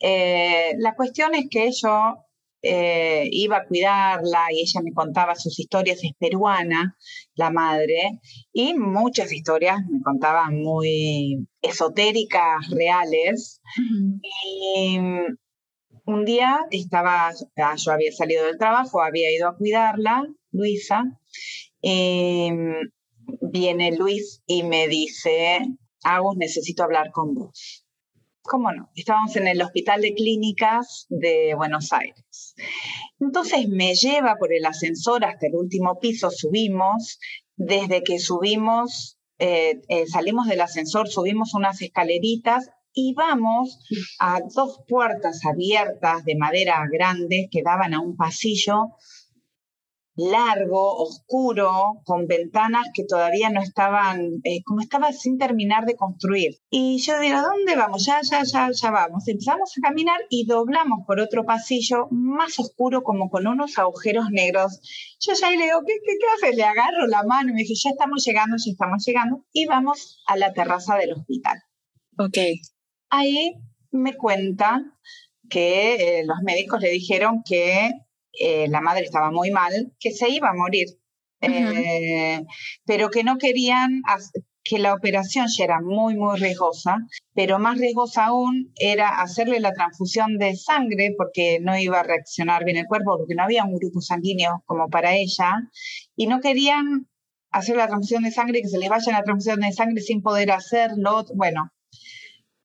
Eh, 0.00 0.74
la 0.78 0.94
cuestión 0.94 1.34
es 1.34 1.46
que 1.50 1.70
yo 1.72 2.24
eh, 2.66 3.28
iba 3.30 3.58
a 3.58 3.66
cuidarla 3.66 4.46
y 4.50 4.62
ella 4.62 4.80
me 4.82 4.92
contaba 4.92 5.34
sus 5.34 5.58
historias, 5.58 6.02
es 6.02 6.12
peruana, 6.18 6.96
la 7.34 7.50
madre, 7.50 8.20
y 8.52 8.72
muchas 8.74 9.32
historias 9.32 9.78
me 9.90 10.00
contaba 10.02 10.50
muy 10.50 11.46
esotéricas, 11.60 12.70
reales. 12.70 13.60
Y 14.32 14.98
mm, 14.98 15.36
un 16.06 16.24
día 16.24 16.60
estaba, 16.70 17.32
ah, 17.56 17.74
yo 17.76 17.92
había 17.92 18.12
salido 18.12 18.46
del 18.46 18.58
trabajo, 18.58 19.02
había 19.02 19.30
ido 19.30 19.48
a 19.48 19.56
cuidarla, 19.56 20.26
Luisa, 20.50 21.04
y 21.82 22.50
mm, 22.50 23.50
viene 23.52 23.94
Luis 23.94 24.42
y 24.46 24.62
me 24.62 24.88
dice, 24.88 25.58
Agus, 26.02 26.36
necesito 26.38 26.82
hablar 26.82 27.10
con 27.12 27.34
vos. 27.34 27.83
¿Cómo 28.46 28.70
no? 28.72 28.90
Estábamos 28.94 29.34
en 29.36 29.46
el 29.48 29.62
Hospital 29.62 30.02
de 30.02 30.12
Clínicas 30.12 31.06
de 31.08 31.54
Buenos 31.56 31.94
Aires. 31.94 32.54
Entonces 33.18 33.66
me 33.70 33.94
lleva 33.94 34.36
por 34.38 34.52
el 34.52 34.66
ascensor 34.66 35.24
hasta 35.24 35.46
el 35.46 35.54
último 35.54 35.98
piso, 35.98 36.30
subimos. 36.30 37.18
Desde 37.56 38.02
que 38.02 38.18
subimos, 38.18 39.18
eh, 39.38 39.80
eh, 39.88 40.06
salimos 40.06 40.46
del 40.46 40.60
ascensor, 40.60 41.08
subimos 41.08 41.54
unas 41.54 41.80
escaleritas 41.80 42.68
y 42.92 43.14
vamos 43.14 43.78
a 44.18 44.40
dos 44.54 44.80
puertas 44.86 45.40
abiertas 45.46 46.26
de 46.26 46.36
madera 46.36 46.84
grandes 46.92 47.48
que 47.50 47.62
daban 47.62 47.94
a 47.94 48.00
un 48.00 48.14
pasillo 48.14 48.90
largo, 50.16 50.96
oscuro, 50.96 52.00
con 52.04 52.26
ventanas 52.26 52.86
que 52.94 53.04
todavía 53.04 53.50
no 53.50 53.60
estaban, 53.60 54.40
eh, 54.44 54.62
como 54.64 54.80
estaba 54.80 55.12
sin 55.12 55.38
terminar 55.38 55.86
de 55.86 55.96
construir. 55.96 56.58
Y 56.70 56.98
yo 56.98 57.18
digo, 57.18 57.40
¿dónde 57.40 57.74
vamos? 57.76 58.06
Ya, 58.06 58.20
ya, 58.22 58.42
ya, 58.44 58.70
ya 58.70 58.90
vamos. 58.90 59.26
Empezamos 59.26 59.72
a 59.76 59.80
caminar 59.80 60.20
y 60.30 60.46
doblamos 60.46 61.00
por 61.06 61.20
otro 61.20 61.44
pasillo 61.44 62.06
más 62.10 62.58
oscuro, 62.58 63.02
como 63.02 63.28
con 63.28 63.46
unos 63.46 63.78
agujeros 63.78 64.26
negros. 64.30 64.80
Yo 65.20 65.32
ya 65.34 65.50
le 65.50 65.64
digo, 65.64 65.80
¿qué, 65.86 65.94
qué, 66.04 66.12
qué 66.18 66.46
haces? 66.46 66.56
Le 66.56 66.64
agarro 66.64 67.06
la 67.06 67.24
mano 67.24 67.50
y 67.50 67.54
me 67.54 67.60
dice, 67.62 67.74
ya 67.74 67.90
estamos 67.90 68.24
llegando, 68.24 68.56
ya 68.56 68.70
estamos 68.70 69.04
llegando. 69.04 69.44
Y 69.52 69.66
vamos 69.66 70.22
a 70.26 70.36
la 70.36 70.52
terraza 70.52 70.96
del 70.96 71.12
hospital. 71.12 71.60
Ok. 72.18 72.38
Ahí 73.10 73.54
me 73.90 74.16
cuenta 74.16 74.82
que 75.48 76.18
eh, 76.18 76.24
los 76.24 76.38
médicos 76.42 76.80
le 76.80 76.90
dijeron 76.90 77.42
que 77.44 77.90
eh, 78.40 78.66
la 78.68 78.80
madre 78.80 79.04
estaba 79.04 79.30
muy 79.30 79.50
mal, 79.50 79.92
que 79.98 80.10
se 80.10 80.28
iba 80.28 80.50
a 80.50 80.54
morir, 80.54 80.88
eh, 81.40 82.42
pero 82.84 83.10
que 83.10 83.24
no 83.24 83.38
querían 83.38 84.02
que 84.64 84.78
la 84.78 84.94
operación 84.94 85.46
ya 85.54 85.64
era 85.64 85.80
muy, 85.82 86.16
muy 86.16 86.38
riesgosa, 86.38 86.96
pero 87.34 87.58
más 87.58 87.78
riesgosa 87.78 88.26
aún 88.26 88.72
era 88.76 89.20
hacerle 89.20 89.60
la 89.60 89.74
transfusión 89.74 90.38
de 90.38 90.56
sangre 90.56 91.14
porque 91.18 91.58
no 91.60 91.76
iba 91.78 92.00
a 92.00 92.02
reaccionar 92.02 92.64
bien 92.64 92.78
el 92.78 92.86
cuerpo, 92.86 93.18
porque 93.18 93.34
no 93.34 93.44
había 93.44 93.64
un 93.64 93.76
grupo 93.76 94.00
sanguíneo 94.00 94.62
como 94.64 94.88
para 94.88 95.14
ella, 95.14 95.52
y 96.16 96.26
no 96.26 96.40
querían 96.40 97.08
hacer 97.50 97.76
la 97.76 97.86
transfusión 97.86 98.22
de 98.24 98.30
sangre, 98.30 98.62
que 98.62 98.68
se 98.68 98.78
les 98.78 98.88
vaya 98.88 99.12
la 99.12 99.22
transfusión 99.22 99.60
de 99.60 99.72
sangre 99.72 100.00
sin 100.00 100.22
poder 100.22 100.50
hacerlo. 100.50 101.24
Bueno, 101.34 101.70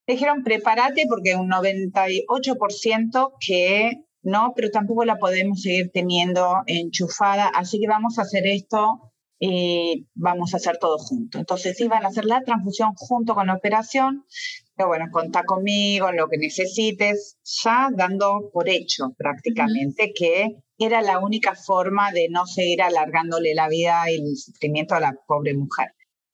dijeron, 0.08 0.44
prepárate 0.44 1.06
porque 1.08 1.36
un 1.36 1.50
98% 1.50 3.34
que 3.46 3.92
¿no? 4.22 4.54
Pero 4.56 4.70
tampoco 4.72 5.06
la 5.06 5.18
podemos 5.18 5.62
seguir 5.62 5.92
teniendo 5.94 6.64
enchufada, 6.66 7.48
así 7.48 7.80
que 7.80 7.88
vamos 7.88 8.20
a 8.20 8.24
hacer 8.24 8.46
esto 8.48 9.12
y 9.40 10.08
vamos 10.16 10.54
a 10.54 10.58
hacer 10.58 10.78
todo 10.80 10.98
junto. 10.98 11.40
Entonces 11.40 11.80
iban 11.80 12.04
a 12.04 12.10
hacer 12.10 12.26
la 12.26 12.42
transfusión 12.42 12.94
junto 12.96 13.34
con 13.34 13.48
la 13.48 13.56
operación, 13.56 14.26
pero 14.76 14.90
bueno, 14.90 15.06
contá 15.12 15.44
conmigo, 15.44 16.12
lo 16.12 16.28
que 16.28 16.38
necesites, 16.38 17.38
ya 17.64 17.90
dando 17.96 18.50
por 18.52 18.70
hecho 18.70 19.14
prácticamente 19.18 20.12
que 20.14 20.58
era 20.78 21.02
la 21.02 21.20
única 21.20 21.56
forma 21.56 22.12
de 22.12 22.28
no 22.30 22.46
seguir 22.46 22.82
alargándole 22.82 23.54
la 23.54 23.68
vida 23.68 24.10
y 24.10 24.16
el 24.16 24.38
sufrimiento 24.38 24.96
a 24.96 25.00
la 25.00 25.16
pobre 25.28 25.54
mujer. 25.54 25.88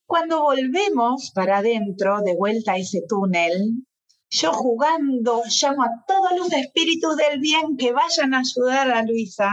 Cuando 0.08 0.44
volvemos 0.44 1.32
para 1.34 1.58
adentro, 1.58 2.22
de 2.22 2.36
vuelta 2.36 2.74
a 2.74 2.78
ese 2.78 3.02
túnel, 3.08 3.86
yo 4.30 4.52
jugando 4.54 5.44
llamo 5.62 5.84
a 5.84 6.04
todos 6.08 6.32
los 6.38 6.52
espíritus 6.54 7.16
del 7.16 7.40
bien 7.40 7.78
que 7.78 7.94
vayan 7.94 8.34
a 8.34 8.40
ayudar 8.40 8.92
a 8.92 9.04
Luisa. 9.04 9.50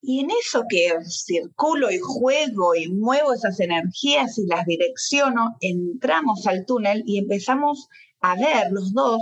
Y 0.00 0.20
en 0.20 0.30
eso 0.30 0.64
que 0.68 0.92
circulo 1.04 1.90
y 1.90 1.98
juego 1.98 2.74
y 2.74 2.88
muevo 2.88 3.34
esas 3.34 3.58
energías 3.58 4.38
y 4.38 4.46
las 4.46 4.64
direcciono, 4.64 5.56
entramos 5.60 6.46
al 6.46 6.64
túnel 6.66 7.02
y 7.04 7.18
empezamos 7.18 7.88
a 8.20 8.36
ver 8.36 8.70
los 8.70 8.92
dos 8.92 9.20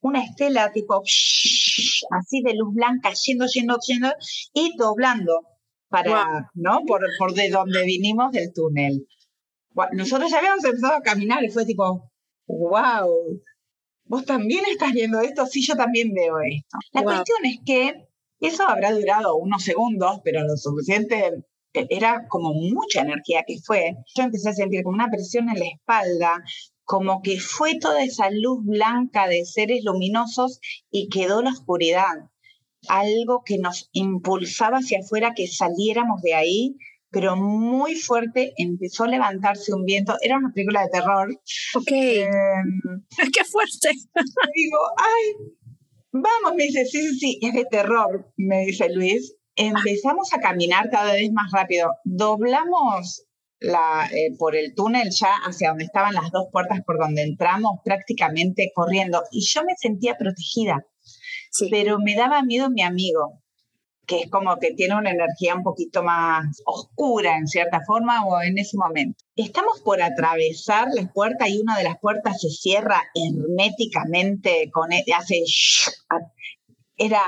una 0.00 0.22
estela 0.22 0.70
tipo 0.72 1.02
así 2.10 2.42
de 2.42 2.54
luz 2.54 2.74
blanca 2.74 3.10
yendo, 3.12 3.46
yendo, 3.46 3.78
yendo 3.86 4.12
y 4.52 4.76
doblando 4.76 5.42
para, 5.88 6.50
¿no? 6.54 6.82
Por, 6.86 7.02
por 7.18 7.34
de 7.34 7.50
donde 7.50 7.84
vinimos 7.84 8.32
del 8.32 8.52
túnel. 8.52 9.06
Nosotros 9.92 10.30
ya 10.30 10.38
habíamos 10.38 10.64
empezado 10.64 10.96
a 10.96 11.02
caminar 11.02 11.42
y 11.44 11.50
fue 11.50 11.64
tipo, 11.64 12.10
wow, 12.46 13.40
vos 14.08 14.24
también 14.24 14.64
estás 14.70 14.92
viendo 14.92 15.20
esto, 15.20 15.46
sí, 15.46 15.64
yo 15.64 15.74
también 15.76 16.12
veo 16.12 16.40
esto. 16.40 16.78
La 16.92 17.02
cuestión 17.02 17.38
es 17.44 17.58
que 17.64 18.08
eso 18.40 18.66
habrá 18.66 18.92
durado 18.92 19.36
unos 19.36 19.62
segundos, 19.62 20.20
pero 20.24 20.42
lo 20.44 20.56
suficiente, 20.56 21.44
eh, 21.74 21.86
era 21.90 22.26
como 22.28 22.54
mucha 22.54 23.02
energía 23.02 23.44
que 23.46 23.58
fue. 23.64 23.96
Yo 24.14 24.24
empecé 24.24 24.50
a 24.50 24.54
sentir 24.54 24.82
como 24.82 24.94
una 24.94 25.10
presión 25.10 25.48
en 25.48 25.58
la 25.58 25.66
espalda, 25.66 26.42
como 26.84 27.20
que 27.22 27.38
fue 27.38 27.78
toda 27.78 28.02
esa 28.02 28.30
luz 28.30 28.64
blanca 28.64 29.28
de 29.28 29.44
seres 29.44 29.84
luminosos 29.84 30.60
y 30.90 31.08
quedó 31.08 31.42
la 31.42 31.50
oscuridad. 31.50 32.30
Algo 32.88 33.42
que 33.44 33.58
nos 33.58 33.90
impulsaba 33.92 34.78
hacia 34.78 35.00
afuera, 35.00 35.34
que 35.34 35.46
saliéramos 35.48 36.22
de 36.22 36.34
ahí 36.34 36.76
pero 37.10 37.36
muy 37.36 37.94
fuerte, 37.94 38.52
empezó 38.56 39.04
a 39.04 39.08
levantarse 39.08 39.72
un 39.72 39.84
viento. 39.84 40.14
Era 40.20 40.36
una 40.38 40.52
película 40.52 40.82
de 40.82 40.88
terror. 40.90 41.28
Ok. 41.74 41.90
Em, 41.90 43.04
¡Qué 43.32 43.44
fuerte! 43.44 43.90
digo, 44.54 44.78
ay, 44.96 45.46
vamos, 46.12 46.56
me 46.56 46.64
dice, 46.64 46.84
sí, 46.84 47.00
sí, 47.00 47.18
sí, 47.18 47.38
es 47.42 47.54
de 47.54 47.64
terror, 47.64 48.32
me 48.36 48.66
dice 48.66 48.88
Luis. 48.92 49.34
Empezamos 49.56 50.32
a 50.32 50.40
caminar 50.40 50.88
cada 50.90 51.14
vez 51.14 51.32
más 51.32 51.50
rápido. 51.52 51.92
Doblamos 52.04 53.24
la, 53.60 54.08
eh, 54.12 54.36
por 54.38 54.54
el 54.54 54.74
túnel 54.74 55.10
ya 55.10 55.32
hacia 55.44 55.70
donde 55.70 55.84
estaban 55.84 56.14
las 56.14 56.30
dos 56.30 56.46
puertas 56.52 56.80
por 56.86 56.98
donde 56.98 57.22
entramos, 57.22 57.80
prácticamente 57.84 58.70
corriendo. 58.74 59.22
Y 59.32 59.44
yo 59.44 59.64
me 59.64 59.74
sentía 59.76 60.16
protegida, 60.16 60.86
pero 61.70 61.98
me 61.98 62.14
daba 62.14 62.42
miedo 62.42 62.70
mi 62.70 62.82
amigo, 62.82 63.42
que 64.08 64.20
es 64.20 64.30
como 64.30 64.56
que 64.58 64.72
tiene 64.72 64.96
una 64.96 65.10
energía 65.10 65.54
un 65.54 65.62
poquito 65.62 66.02
más 66.02 66.62
oscura 66.64 67.36
en 67.36 67.46
cierta 67.46 67.82
forma 67.86 68.24
o 68.24 68.40
en 68.40 68.58
ese 68.58 68.76
momento. 68.78 69.22
Estamos 69.36 69.80
por 69.82 70.02
atravesar 70.02 70.88
la 70.94 71.06
puerta 71.12 71.46
y 71.46 71.60
una 71.60 71.76
de 71.76 71.84
las 71.84 71.98
puertas 72.00 72.40
se 72.40 72.48
cierra 72.48 73.02
herméticamente 73.14 74.70
con 74.72 74.92
e, 74.92 75.04
hace 75.14 75.42
era 76.96 77.20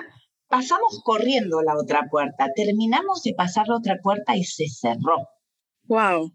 pasamos 0.49 1.01
corriendo 1.05 1.63
la 1.63 1.77
otra 1.77 2.09
puerta, 2.11 2.49
terminamos 2.57 3.23
de 3.23 3.35
pasar 3.35 3.69
la 3.69 3.77
otra 3.77 3.99
puerta 4.03 4.35
y 4.35 4.43
se 4.43 4.67
cerró. 4.69 5.29
Wow. 5.85 6.33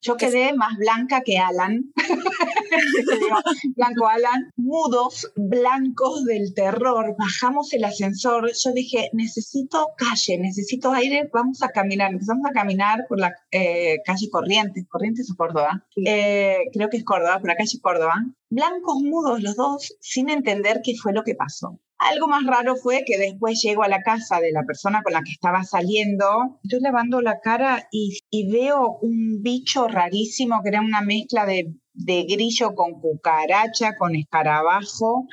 Yo 0.00 0.16
quedé 0.16 0.54
más 0.54 0.76
blanca 0.78 1.20
que 1.20 1.38
Alan. 1.38 1.92
Blanco 3.76 4.08
Alan, 4.08 4.52
mudos, 4.56 5.32
blancos 5.36 6.24
del 6.24 6.54
terror. 6.54 7.14
Bajamos 7.18 7.72
el 7.72 7.84
ascensor. 7.84 8.50
Yo 8.64 8.72
dije, 8.72 9.10
necesito 9.12 9.88
calle, 9.96 10.38
necesito 10.38 10.92
aire, 10.92 11.28
vamos 11.32 11.62
a 11.62 11.68
caminar. 11.68 12.12
Empezamos 12.12 12.46
a 12.48 12.52
caminar 12.52 13.06
por 13.08 13.20
la 13.20 13.34
eh, 13.50 13.96
calle 14.04 14.28
Corrientes, 14.30 14.86
Corrientes 14.88 15.30
o 15.30 15.36
Córdoba. 15.36 15.86
Eh, 16.04 16.58
creo 16.72 16.88
que 16.88 16.98
es 16.98 17.04
Córdoba, 17.04 17.38
por 17.38 17.48
la 17.48 17.56
calle 17.56 17.80
Córdoba. 17.80 18.14
Blancos, 18.48 19.02
mudos 19.02 19.42
los 19.42 19.56
dos, 19.56 19.96
sin 20.00 20.30
entender 20.30 20.80
qué 20.84 20.94
fue 20.96 21.12
lo 21.12 21.24
que 21.24 21.34
pasó. 21.34 21.80
Algo 21.98 22.28
más 22.28 22.44
raro 22.44 22.76
fue 22.76 23.04
que 23.06 23.16
después 23.16 23.62
llego 23.62 23.82
a 23.82 23.88
la 23.88 24.02
casa 24.02 24.38
de 24.40 24.52
la 24.52 24.64
persona 24.64 25.02
con 25.02 25.14
la 25.14 25.22
que 25.22 25.32
estaba 25.32 25.64
saliendo, 25.64 26.58
estoy 26.62 26.80
lavando 26.80 27.22
la 27.22 27.40
cara 27.40 27.88
y, 27.90 28.18
veo 28.50 28.98
un 29.00 29.42
bicho 29.42 29.88
rarísimo 29.88 30.60
que 30.62 30.68
era 30.68 30.80
una 30.82 31.00
mezcla 31.00 31.46
de, 31.46 31.74
grillo 31.96 32.74
con 32.74 33.00
cucaracha, 33.00 33.96
con 33.96 34.14
escarabajo, 34.14 35.26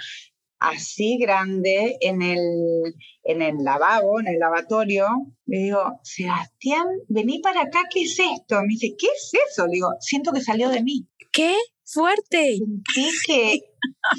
así 0.60 1.18
grande 1.18 1.98
en 2.02 2.22
el, 2.22 2.96
en 3.24 3.42
el 3.42 3.64
lavabo, 3.64 4.20
en 4.20 4.28
el 4.28 4.40
lavatorio. 4.40 5.08
Le 5.46 5.58
digo, 5.58 6.00
Sebastián, 6.04 6.88
vení 7.08 7.40
para 7.40 7.64
acá, 7.64 7.82
¿qué 7.92 8.04
es 8.04 8.18
esto? 8.20 8.62
Me 8.62 8.70
dice, 8.70 8.96
¿qué 8.98 9.08
es 9.08 9.32
eso? 9.50 9.66
Le 9.68 9.74
digo, 9.74 9.90
siento 10.00 10.32
que 10.32 10.42
salió 10.42 10.70
de 10.70 10.84
mí. 10.84 11.08
¿Qué? 11.32 11.56
Fuerte. 11.86 12.58
Sentí 12.58 13.10
que, 13.28 13.62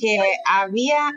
que 0.01 0.19
había 0.47 1.11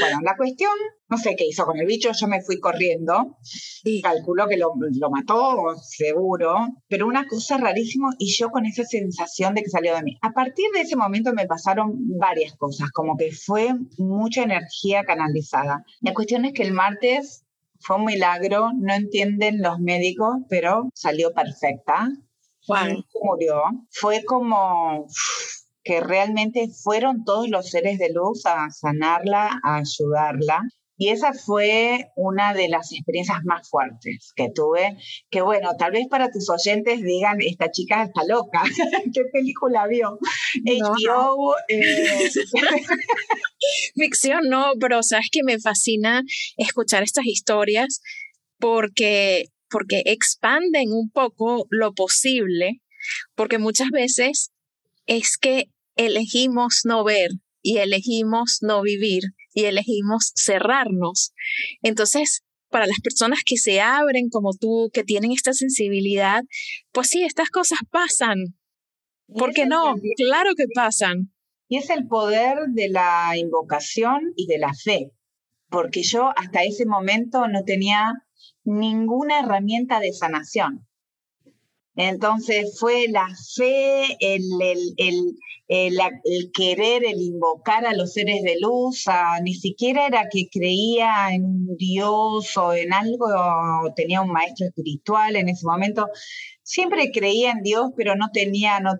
bueno, 0.00 0.18
la 0.22 0.36
cuestión, 0.36 0.72
no 1.08 1.16
sé 1.16 1.36
qué 1.36 1.46
hizo 1.46 1.64
con 1.64 1.78
el 1.78 1.86
bicho, 1.86 2.10
yo 2.12 2.26
me 2.26 2.42
fui 2.42 2.58
corriendo, 2.58 3.38
y 3.84 4.02
calculó 4.02 4.46
que 4.48 4.56
lo, 4.56 4.74
mató, 5.10 5.76
seguro, 5.76 6.56
pero 6.88 7.06
una 7.06 7.26
cosa 7.26 7.58
rarísima 7.58 8.10
y 8.18 8.32
yo 8.34 8.50
con 8.50 8.66
esa 8.66 8.84
sensación 8.84 9.54
de 9.54 9.62
que 9.62 9.70
salió 9.70 9.94
de 9.94 10.02
mí. 10.02 10.18
A 10.22 10.32
partir 10.32 10.66
de 10.74 10.80
ese 10.80 10.96
momento 10.96 11.32
me 11.32 11.46
pasaron 11.46 11.92
varias 12.18 12.54
cosas, 12.56 12.90
como 12.90 13.16
que 13.16 13.30
fue 13.32 13.70
mucha 13.98 14.42
energía 14.42 15.04
canalizada. 15.04 15.84
La 16.00 16.14
cuestión 16.14 16.44
es 16.44 16.52
que 16.52 16.62
el 16.62 16.72
martes 16.72 17.44
fue 17.80 17.96
un 17.96 18.04
milagro, 18.04 18.70
no 18.74 18.94
entienden 18.94 19.60
los 19.60 19.78
médicos, 19.78 20.36
pero 20.48 20.88
salió 20.94 21.32
perfecta. 21.32 22.08
Wow. 22.66 23.04
Murió. 23.22 23.62
Fue 23.90 24.24
como 24.24 25.06
que 25.84 26.00
realmente 26.00 26.68
fueron 26.68 27.24
todos 27.24 27.48
los 27.48 27.70
seres 27.70 27.98
de 27.98 28.10
luz 28.12 28.46
a 28.46 28.70
sanarla, 28.70 29.60
a 29.62 29.76
ayudarla. 29.76 30.62
Y 30.96 31.08
esa 31.08 31.32
fue 31.32 32.06
una 32.14 32.54
de 32.54 32.68
las 32.68 32.92
experiencias 32.92 33.38
más 33.44 33.68
fuertes 33.68 34.32
que 34.36 34.48
tuve, 34.54 34.96
que 35.28 35.42
bueno, 35.42 35.70
tal 35.76 35.90
vez 35.90 36.06
para 36.08 36.30
tus 36.30 36.48
oyentes 36.48 37.02
digan, 37.02 37.38
esta 37.40 37.70
chica 37.72 38.04
está 38.04 38.22
loca, 38.24 38.62
¿qué 39.12 39.22
película 39.32 39.88
vio? 39.88 40.18
HBO, 40.64 41.56
eh, 41.68 42.30
Ficción, 43.96 44.48
no, 44.48 44.72
pero 44.80 45.02
sabes 45.02 45.26
que 45.32 45.42
me 45.42 45.58
fascina 45.58 46.22
escuchar 46.56 47.02
estas 47.02 47.26
historias 47.26 48.00
porque, 48.58 49.46
porque 49.68 50.02
expanden 50.06 50.92
un 50.92 51.10
poco 51.10 51.66
lo 51.70 51.92
posible, 51.92 52.80
porque 53.34 53.58
muchas 53.58 53.90
veces 53.90 54.52
es 55.06 55.38
que 55.38 55.73
elegimos 55.96 56.82
no 56.84 57.04
ver 57.04 57.30
y 57.62 57.78
elegimos 57.78 58.58
no 58.60 58.82
vivir 58.82 59.22
y 59.52 59.64
elegimos 59.64 60.32
cerrarnos. 60.36 61.32
Entonces, 61.82 62.44
para 62.68 62.86
las 62.86 63.00
personas 63.00 63.40
que 63.44 63.56
se 63.56 63.80
abren 63.80 64.28
como 64.28 64.50
tú, 64.52 64.90
que 64.92 65.04
tienen 65.04 65.32
esta 65.32 65.52
sensibilidad, 65.52 66.42
pues 66.92 67.08
sí, 67.08 67.22
estas 67.22 67.48
cosas 67.48 67.78
pasan. 67.90 68.56
¿Por 69.26 69.52
qué 69.52 69.64
no? 69.64 69.94
Claro 70.16 70.50
que 70.56 70.66
pasan. 70.74 71.32
Y 71.68 71.78
es 71.78 71.88
el 71.90 72.06
poder 72.06 72.58
de 72.68 72.88
la 72.88 73.36
invocación 73.36 74.32
y 74.36 74.46
de 74.46 74.58
la 74.58 74.74
fe, 74.74 75.12
porque 75.70 76.02
yo 76.02 76.30
hasta 76.36 76.64
ese 76.64 76.84
momento 76.84 77.48
no 77.48 77.64
tenía 77.64 78.12
ninguna 78.64 79.40
herramienta 79.40 80.00
de 80.00 80.12
sanación. 80.12 80.86
Entonces 81.96 82.76
fue 82.78 83.06
la 83.08 83.28
fe, 83.56 84.16
el, 84.20 84.42
el, 84.96 85.38
el, 85.68 86.50
querer, 86.52 87.04
el 87.04 87.22
invocar 87.22 87.86
a 87.86 87.94
los 87.94 88.12
seres 88.12 88.42
de 88.42 88.56
luz, 88.60 89.04
ni 89.42 89.54
siquiera 89.54 90.06
era 90.06 90.28
que 90.30 90.48
creía 90.50 91.32
en 91.32 91.44
un 91.44 91.76
Dios 91.76 92.56
o 92.56 92.74
en 92.74 92.92
algo, 92.92 93.26
o 93.84 93.92
tenía 93.94 94.22
un 94.22 94.32
maestro 94.32 94.66
espiritual 94.66 95.36
en 95.36 95.48
ese 95.48 95.66
momento. 95.66 96.08
Siempre 96.62 97.10
creía 97.12 97.52
en 97.52 97.62
Dios, 97.62 97.90
pero 97.96 98.16
no 98.16 98.30
tenía, 98.32 98.80
no, 98.80 98.94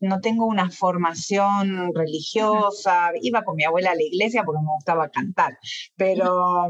no 0.00 0.20
tengo 0.20 0.46
una 0.46 0.70
formación 0.70 1.92
religiosa. 1.94 3.12
Iba 3.22 3.44
con 3.44 3.56
mi 3.56 3.64
abuela 3.64 3.92
a 3.92 3.94
la 3.94 4.02
iglesia 4.02 4.42
porque 4.44 4.62
me 4.62 4.72
gustaba 4.74 5.10
cantar, 5.10 5.58
pero 5.96 6.68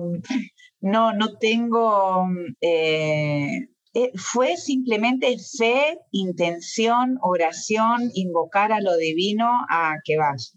no, 0.81 1.13
no 1.13 1.39
tengo 1.39 2.27
eh, 2.61 3.69
eh, 3.93 4.13
fue 4.15 4.57
simplemente 4.57 5.37
fe, 5.39 5.99
intención, 6.13 7.19
oración, 7.23 8.11
invocar 8.15 8.73
a 8.73 8.81
lo 8.81 8.97
divino 8.97 9.49
a 9.69 9.95
que 10.05 10.17
vaya. 10.17 10.51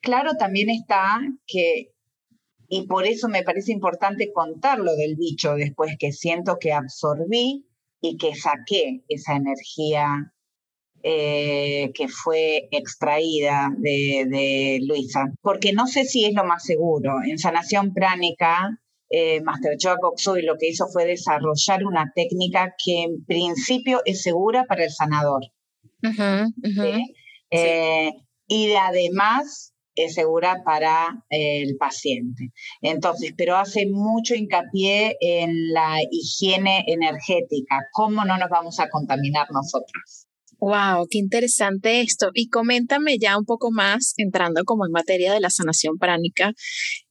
Claro, 0.00 0.32
también 0.38 0.68
está 0.68 1.18
que, 1.46 1.92
y 2.68 2.86
por 2.86 3.06
eso 3.06 3.28
me 3.28 3.42
parece 3.42 3.72
importante 3.72 4.32
contarlo 4.32 4.94
del 4.96 5.16
bicho 5.16 5.54
después, 5.54 5.96
que 5.98 6.12
siento 6.12 6.58
que 6.60 6.72
absorbí 6.72 7.66
y 8.00 8.16
que 8.16 8.34
saqué 8.34 9.02
esa 9.08 9.36
energía 9.36 10.34
eh, 11.02 11.90
que 11.94 12.08
fue 12.08 12.68
extraída 12.70 13.70
de, 13.78 14.26
de, 14.28 14.80
Luisa, 14.82 15.32
porque 15.40 15.72
no 15.72 15.86
sé 15.86 16.04
si 16.04 16.26
es 16.26 16.34
lo 16.34 16.44
más 16.44 16.64
seguro. 16.64 17.22
En 17.24 17.38
sanación 17.38 17.94
pránica 17.94 18.78
eh, 19.10 19.40
Master 19.42 19.76
Choa 19.76 19.96
y 20.38 20.42
lo 20.42 20.56
que 20.56 20.68
hizo 20.68 20.86
fue 20.88 21.06
desarrollar 21.06 21.84
una 21.84 22.12
técnica 22.14 22.74
que 22.82 23.02
en 23.02 23.24
principio 23.24 24.02
es 24.04 24.22
segura 24.22 24.64
para 24.64 24.84
el 24.84 24.90
sanador. 24.90 25.42
Eh, 27.50 28.10
y 28.46 28.72
además 28.72 29.74
es 29.94 30.14
segura 30.14 30.62
para 30.64 31.24
el 31.28 31.76
paciente. 31.76 32.52
Entonces, 32.82 33.32
pero 33.36 33.56
hace 33.56 33.86
mucho 33.86 34.34
hincapié 34.34 35.16
en 35.20 35.72
la 35.72 35.98
higiene 36.10 36.84
energética, 36.86 37.80
cómo 37.92 38.24
no 38.24 38.38
nos 38.38 38.48
vamos 38.48 38.78
a 38.78 38.88
contaminar 38.90 39.48
nosotros. 39.50 40.27
Wow, 40.60 41.06
qué 41.08 41.18
interesante 41.18 42.00
esto. 42.00 42.30
Y 42.34 42.48
coméntame 42.48 43.18
ya 43.18 43.38
un 43.38 43.44
poco 43.44 43.70
más, 43.70 44.14
entrando 44.16 44.64
como 44.64 44.86
en 44.86 44.92
materia 44.92 45.32
de 45.32 45.40
la 45.40 45.50
sanación 45.50 45.98
pránica, 45.98 46.52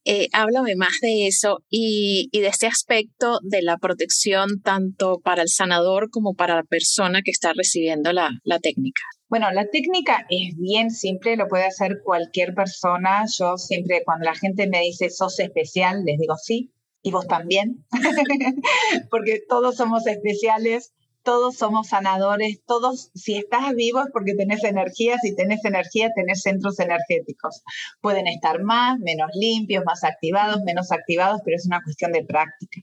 eh, 0.04 0.28
háblame 0.34 0.76
más 0.76 1.00
de 1.02 1.28
eso 1.28 1.60
y, 1.70 2.30
de 2.34 2.48
este 2.48 2.68
aspecto 2.68 3.40
de 3.44 3.62
la 3.62 3.78
protección 3.78 4.62
tanto 4.62 5.20
para 5.24 5.44
el 5.44 5.48
sanador 5.48 6.10
como 6.10 6.34
para 6.34 6.56
la 6.56 6.64
persona 6.64 7.22
que 7.24 7.32
está 7.32 7.54
recibiendo 7.54 8.12
la, 8.12 8.32
la 8.44 8.60
técnica. 8.60 9.02
Bueno, 9.30 9.50
la 9.52 9.66
técnica 9.70 10.26
es 10.30 10.56
bien 10.58 10.92
simple, 10.92 11.38
lo 11.38 11.48
puede 11.48 11.66
hacer 11.66 12.00
cualquier 12.04 12.54
persona. 12.54 13.26
Yo 13.38 13.58
siempre 13.58 14.02
cuando 14.04 14.26
la 14.26 14.36
gente 14.36 14.68
me 14.68 14.82
dice 14.82 15.10
sos 15.10 15.40
especial, 15.40 16.04
les 16.06 16.18
digo 16.20 16.36
sí, 16.36 16.74
y 17.02 17.12
vos 17.12 17.28
también, 17.28 17.86
porque 19.10 19.40
todos 19.48 19.78
somos 19.78 20.06
especiales 20.08 20.94
todos 21.28 21.58
somos 21.58 21.90
sanadores, 21.90 22.62
todos, 22.66 23.12
si 23.14 23.36
estás 23.36 23.76
vivo 23.76 24.00
es 24.00 24.08
porque 24.14 24.34
tenés 24.34 24.64
energía, 24.64 25.18
si 25.22 25.36
tenés 25.36 25.66
energía, 25.66 26.10
tenés 26.16 26.42
centros 26.42 26.80
energéticos. 26.80 27.64
Pueden 28.00 28.28
estar 28.28 28.64
más, 28.64 28.98
menos 29.00 29.32
limpios, 29.34 29.84
más 29.84 30.06
activados, 30.06 30.62
menos 30.64 30.90
activados, 30.90 31.42
pero 31.44 31.58
es 31.58 31.66
una 31.66 31.84
cuestión 31.84 32.14
de 32.14 32.24
práctica. 32.24 32.80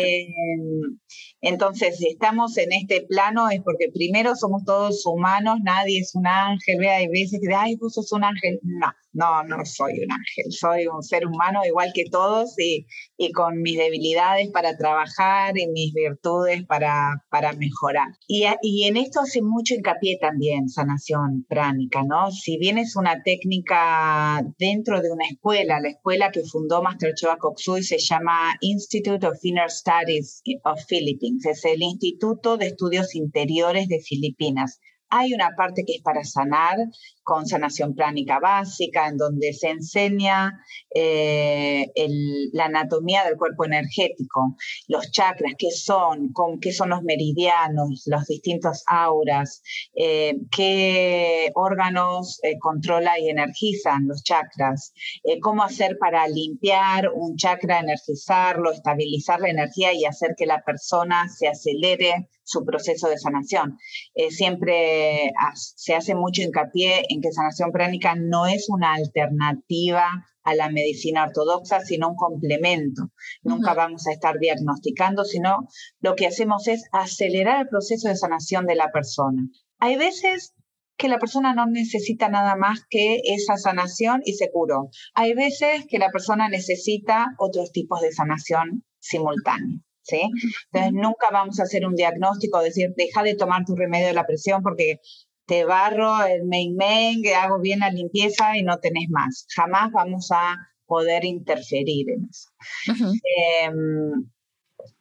Eh, 0.00 0.26
entonces, 1.42 1.96
si 1.96 2.08
estamos 2.08 2.56
en 2.58 2.72
este 2.72 3.06
plano 3.08 3.48
es 3.48 3.62
porque 3.62 3.88
primero 3.92 4.36
somos 4.36 4.64
todos 4.64 5.06
humanos, 5.06 5.58
nadie 5.62 6.00
es 6.00 6.14
un 6.14 6.26
ángel, 6.26 6.78
vea, 6.78 6.96
hay 6.96 7.08
veces 7.08 7.40
que, 7.42 7.54
ay, 7.54 7.76
vos 7.76 7.94
sos 7.94 8.12
un 8.12 8.24
ángel. 8.24 8.60
No, 8.62 8.92
no, 9.12 9.42
no 9.44 9.64
soy 9.64 9.92
un 10.04 10.12
ángel, 10.12 10.52
soy 10.52 10.86
un 10.86 11.02
ser 11.02 11.26
humano 11.26 11.60
igual 11.66 11.92
que 11.94 12.04
todos 12.10 12.54
y, 12.58 12.86
y 13.16 13.32
con 13.32 13.60
mis 13.62 13.78
debilidades 13.78 14.50
para 14.50 14.76
trabajar 14.76 15.56
y 15.58 15.66
mis 15.68 15.92
virtudes 15.94 16.64
para, 16.66 17.24
para 17.30 17.52
mejorar. 17.54 18.08
Y, 18.28 18.44
y, 18.62 18.84
en 18.84 18.96
esto 18.96 19.20
hace 19.20 19.42
mucho 19.42 19.74
hincapié 19.74 20.18
también 20.20 20.68
sanación 20.68 21.44
pránica, 21.48 22.02
¿no? 22.04 22.30
Si 22.30 22.58
bien 22.58 22.78
es 22.78 22.96
una 22.96 23.22
técnica 23.22 24.42
dentro 24.58 25.00
de 25.00 25.10
una 25.10 25.26
escuela, 25.26 25.80
la 25.80 25.88
escuela 25.88 26.30
que 26.30 26.42
fundó 26.42 26.82
Master 26.82 27.14
Choa 27.14 27.38
Koksui 27.38 27.82
se 27.82 27.98
llama 27.98 28.54
Institute 28.60 29.26
of 29.26 29.38
Inner 29.42 29.70
Studies 29.70 30.42
of 30.64 30.80
Philippines, 30.88 31.29
es 31.44 31.64
el 31.64 31.82
Instituto 31.82 32.56
de 32.56 32.66
Estudios 32.68 33.14
Interiores 33.14 33.88
de 33.88 34.00
Filipinas. 34.00 34.80
Hay 35.10 35.34
una 35.34 35.50
parte 35.56 35.84
que 35.84 35.94
es 35.96 36.02
para 36.02 36.24
sanar, 36.24 36.76
con 37.22 37.46
sanación 37.46 37.94
pránica 37.94 38.40
básica, 38.40 39.06
en 39.06 39.16
donde 39.16 39.52
se 39.52 39.70
enseña 39.70 40.64
eh, 40.94 41.86
la 42.52 42.64
anatomía 42.64 43.24
del 43.24 43.36
cuerpo 43.36 43.64
energético, 43.64 44.56
los 44.88 45.10
chakras, 45.12 45.54
qué 45.58 45.70
son, 45.70 46.32
qué 46.60 46.72
son 46.72 46.90
los 46.90 47.02
meridianos, 47.02 48.02
los 48.06 48.26
distintos 48.26 48.82
auras, 48.86 49.62
eh, 49.94 50.34
qué 50.50 51.50
órganos 51.54 52.40
eh, 52.42 52.58
controla 52.58 53.18
y 53.18 53.28
energizan 53.28 54.08
los 54.08 54.24
chakras, 54.24 54.92
cómo 55.40 55.62
hacer 55.62 55.98
para 55.98 56.26
limpiar 56.26 57.10
un 57.14 57.36
chakra, 57.36 57.80
energizarlo, 57.80 58.72
estabilizar 58.72 59.40
la 59.40 59.50
energía 59.50 59.92
y 59.92 60.04
hacer 60.04 60.34
que 60.36 60.46
la 60.46 60.62
persona 60.62 61.28
se 61.28 61.48
acelere 61.48 62.28
su 62.50 62.64
proceso 62.64 63.08
de 63.08 63.18
sanación. 63.18 63.78
siempre 64.30 65.32
se 65.54 65.94
hace 65.94 66.14
mucho 66.14 66.42
hincapié 66.42 67.04
en 67.08 67.20
que 67.20 67.32
sanación 67.32 67.70
pránica 67.70 68.14
no 68.16 68.46
es 68.46 68.68
una 68.68 68.94
alternativa 68.94 70.08
a 70.42 70.54
la 70.54 70.68
medicina 70.70 71.24
ortodoxa, 71.24 71.80
sino 71.80 72.08
un 72.08 72.16
complemento. 72.16 73.10
Nunca 73.42 73.74
vamos 73.74 74.06
a 74.06 74.12
estar 74.12 74.38
diagnosticando, 74.38 75.24
sino 75.24 75.68
lo 76.00 76.14
que 76.16 76.26
hacemos 76.26 76.66
es 76.66 76.84
acelerar 76.92 77.60
el 77.60 77.68
proceso 77.68 78.08
de 78.08 78.16
sanación 78.16 78.66
de 78.66 78.74
la 78.74 78.90
persona. 78.90 79.42
Hay 79.78 79.96
veces 79.96 80.54
que 80.96 81.08
la 81.08 81.18
persona 81.18 81.54
no 81.54 81.66
necesita 81.66 82.28
nada 82.28 82.56
más 82.56 82.80
que 82.88 83.20
esa 83.24 83.56
sanación 83.56 84.20
y 84.24 84.34
se 84.34 84.50
curó. 84.50 84.90
Hay 85.14 85.34
veces 85.34 85.86
que 85.88 85.98
la 85.98 86.10
persona 86.10 86.48
necesita 86.48 87.28
otros 87.38 87.72
tipos 87.72 88.00
de 88.00 88.12
sanación 88.12 88.84
simultánea. 88.98 89.78
¿Sí? 90.02 90.22
Entonces 90.72 90.92
nunca 90.92 91.28
vamos 91.32 91.60
a 91.60 91.64
hacer 91.64 91.86
un 91.86 91.94
diagnóstico, 91.94 92.60
decir, 92.60 92.90
deja 92.96 93.22
de 93.22 93.34
tomar 93.34 93.64
tu 93.64 93.76
remedio 93.76 94.08
de 94.08 94.14
la 94.14 94.26
presión 94.26 94.62
porque 94.62 95.00
te 95.46 95.64
barro 95.64 96.24
el 96.24 96.44
main 96.44 96.76
main, 96.76 97.22
que 97.22 97.34
hago 97.34 97.60
bien 97.60 97.80
la 97.80 97.90
limpieza 97.90 98.56
y 98.56 98.62
no 98.62 98.78
tenés 98.78 99.08
más. 99.10 99.46
Jamás 99.54 99.90
vamos 99.92 100.28
a 100.32 100.56
poder 100.86 101.24
interferir 101.24 102.06
en 102.10 102.28
eso. 102.28 102.50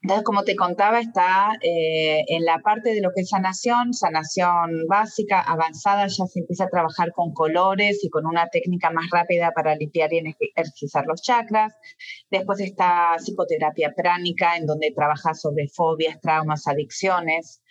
Entonces, 0.01 0.23
como 0.23 0.43
te 0.43 0.55
contaba, 0.55 0.99
está 0.99 1.51
eh, 1.61 2.23
en 2.27 2.45
la 2.45 2.59
parte 2.59 2.93
de 2.93 3.01
lo 3.01 3.11
que 3.13 3.21
es 3.21 3.29
sanación, 3.29 3.93
sanación 3.93 4.87
básica, 4.87 5.41
avanzada, 5.41 6.07
ya 6.07 6.25
se 6.25 6.39
empieza 6.39 6.65
a 6.65 6.69
trabajar 6.69 7.11
con 7.11 7.33
colores 7.33 8.03
y 8.03 8.09
con 8.09 8.25
una 8.25 8.47
técnica 8.47 8.91
más 8.91 9.09
rápida 9.11 9.51
para 9.51 9.75
limpiar 9.75 10.13
y 10.13 10.19
energizar 10.55 11.05
los 11.05 11.21
chakras. 11.21 11.73
Después 12.31 12.59
está 12.61 13.15
psicoterapia 13.17 13.93
pránica, 13.95 14.55
en 14.57 14.65
donde 14.65 14.91
trabaja 14.95 15.33
sobre 15.33 15.67
fobias, 15.67 16.19
traumas, 16.21 16.67
adicciones. 16.67 17.61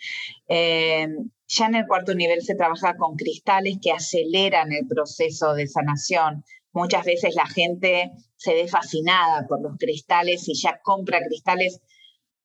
Em, 0.47 1.31
ya 1.47 1.67
en 1.67 1.75
el 1.77 1.87
cuarto 1.87 2.15
nivel 2.15 2.43
se 2.43 2.55
trabaja 2.55 2.97
con 2.97 3.17
cristales 3.17 3.79
que 3.83 3.93
aceleran 3.93 4.73
el 4.73 4.87
proceso 4.87 5.55
de 5.55 5.67
sanación. 5.67 6.45
Muchas 6.73 7.05
veces 7.05 7.35
la 7.35 7.47
gente 7.47 8.13
se 8.37 8.55
ve 8.55 8.69
fascinada 8.69 9.47
por 9.49 9.61
los 9.63 9.77
cristales 9.79 10.49
y 10.49 10.55
ya 10.55 10.81
compra 10.83 11.19
cristales. 11.27 11.81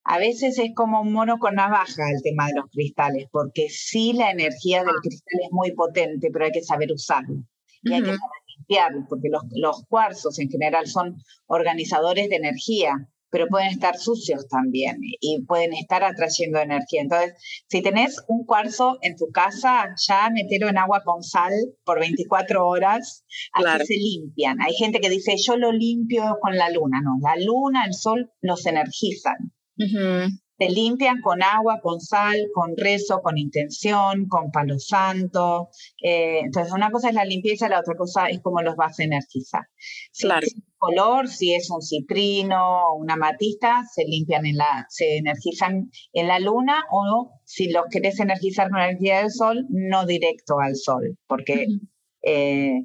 A 0.04 0.18
veces 0.18 0.58
es 0.58 0.70
como 0.74 1.00
un 1.00 1.12
mono 1.12 1.38
con 1.38 1.54
navaja 1.54 2.10
el 2.10 2.22
tema 2.22 2.46
de 2.46 2.54
los 2.56 2.70
cristales, 2.70 3.26
porque 3.30 3.68
sí 3.70 4.12
la 4.12 4.30
energía 4.30 4.84
del 4.84 4.96
cristal 5.02 5.40
es 5.42 5.50
muy 5.50 5.72
potente, 5.72 6.28
pero 6.32 6.44
hay 6.44 6.52
que 6.52 6.62
saber 6.62 6.92
usarlo. 6.92 7.42
Y 7.82 7.92
hay 7.92 8.00
que 8.00 8.06
saber 8.06 8.20
limpiarlo, 8.56 9.06
porque 9.08 9.28
los, 9.30 9.42
los 9.52 9.84
cuarzos 9.88 10.38
en 10.38 10.50
general 10.50 10.86
son 10.86 11.16
organizadores 11.46 12.28
de 12.28 12.36
energía 12.36 13.08
pero 13.34 13.48
pueden 13.48 13.70
estar 13.70 13.98
sucios 13.98 14.46
también 14.46 14.98
y 15.00 15.42
pueden 15.42 15.72
estar 15.72 16.04
atrayendo 16.04 16.60
energía. 16.60 17.00
Entonces, 17.00 17.34
si 17.68 17.82
tenés 17.82 18.22
un 18.28 18.44
cuarzo 18.44 18.96
en 19.02 19.16
tu 19.16 19.26
casa, 19.32 19.92
ya 20.06 20.30
metelo 20.30 20.68
en 20.68 20.78
agua 20.78 21.02
con 21.04 21.24
sal 21.24 21.52
por 21.84 21.98
24 21.98 22.64
horas, 22.64 23.24
así 23.52 23.86
se 23.86 23.94
limpian. 23.94 24.62
Hay 24.62 24.74
gente 24.74 25.00
que 25.00 25.10
dice, 25.10 25.34
yo 25.36 25.56
lo 25.56 25.72
limpio 25.72 26.38
con 26.40 26.56
la 26.56 26.70
luna. 26.70 27.00
No, 27.02 27.16
la 27.20 27.34
luna, 27.44 27.86
el 27.86 27.94
sol 27.94 28.30
los 28.40 28.66
energizan 28.66 29.52
se 30.56 30.68
limpian 30.68 31.20
con 31.20 31.42
agua, 31.42 31.80
con 31.82 32.00
sal, 32.00 32.36
con 32.52 32.76
rezo, 32.76 33.20
con 33.22 33.38
intención, 33.38 34.26
con 34.28 34.50
palo 34.50 34.78
santo. 34.78 35.68
Eh, 36.00 36.40
entonces, 36.44 36.72
una 36.72 36.90
cosa 36.90 37.08
es 37.08 37.14
la 37.14 37.24
limpieza, 37.24 37.68
la 37.68 37.80
otra 37.80 37.94
cosa 37.96 38.26
es 38.26 38.40
cómo 38.40 38.62
los 38.62 38.76
vas 38.76 38.98
a 39.00 39.04
energizar. 39.04 39.62
Si 40.12 40.26
claro. 40.26 40.46
es 40.46 40.54
un 40.54 40.64
color, 40.78 41.28
si 41.28 41.54
es 41.54 41.70
un 41.70 41.82
citrino 41.82 42.88
o 42.88 42.96
una 42.96 43.16
matista, 43.16 43.82
se 43.92 44.04
limpian 44.04 44.46
en 44.46 44.56
la, 44.56 44.86
se 44.88 45.16
energizan 45.16 45.90
en 46.12 46.28
la 46.28 46.38
luna 46.38 46.84
o 46.90 47.32
si 47.44 47.70
los 47.70 47.84
querés 47.90 48.20
energizar 48.20 48.70
con 48.70 48.78
la 48.78 48.90
energía 48.90 49.18
del 49.18 49.32
sol, 49.32 49.66
no 49.70 50.06
directo 50.06 50.60
al 50.60 50.76
sol, 50.76 51.18
porque 51.26 51.66
eh, 52.22 52.80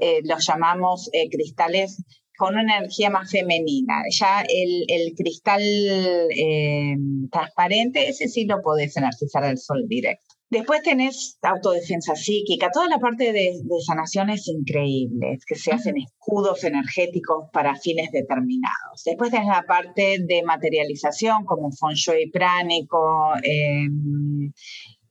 eh, 0.00 0.20
los 0.24 0.46
llamamos 0.46 1.10
cristales 1.30 2.02
con 2.40 2.56
una 2.56 2.78
energía 2.78 3.10
más 3.10 3.30
femenina. 3.30 4.02
Ya 4.18 4.40
el, 4.48 5.14
cristal 5.14 5.60
eh, 5.60 6.96
transparente, 7.30 8.08
ese 8.08 8.28
sí 8.28 8.46
lo 8.46 8.62
podés 8.62 8.96
energizar 8.96 9.44
al 9.44 9.58
sol 9.58 9.84
directo. 9.86 10.24
Después 10.48 10.82
tenés 10.82 11.38
autodefensa 11.42 12.16
psíquica, 12.16 12.70
toda 12.72 12.88
la 12.88 12.98
parte 12.98 13.32
de, 13.32 13.60
sanación 13.86 14.30
es 14.30 14.48
increíble, 14.48 15.38
que 15.46 15.54
se 15.54 15.70
hacen 15.70 15.98
escudos 15.98 16.64
energéticos 16.64 17.50
para 17.52 17.76
fines 17.76 18.10
determinados. 18.10 19.04
Después 19.04 19.30
tenés 19.30 19.46
la 19.46 19.62
parte 19.68 20.16
de 20.26 20.42
materialización 20.42 21.44
como 21.44 21.70
feng 21.70 21.94
shui 21.94 22.30
pránico, 22.30 23.32
em, 23.44 24.50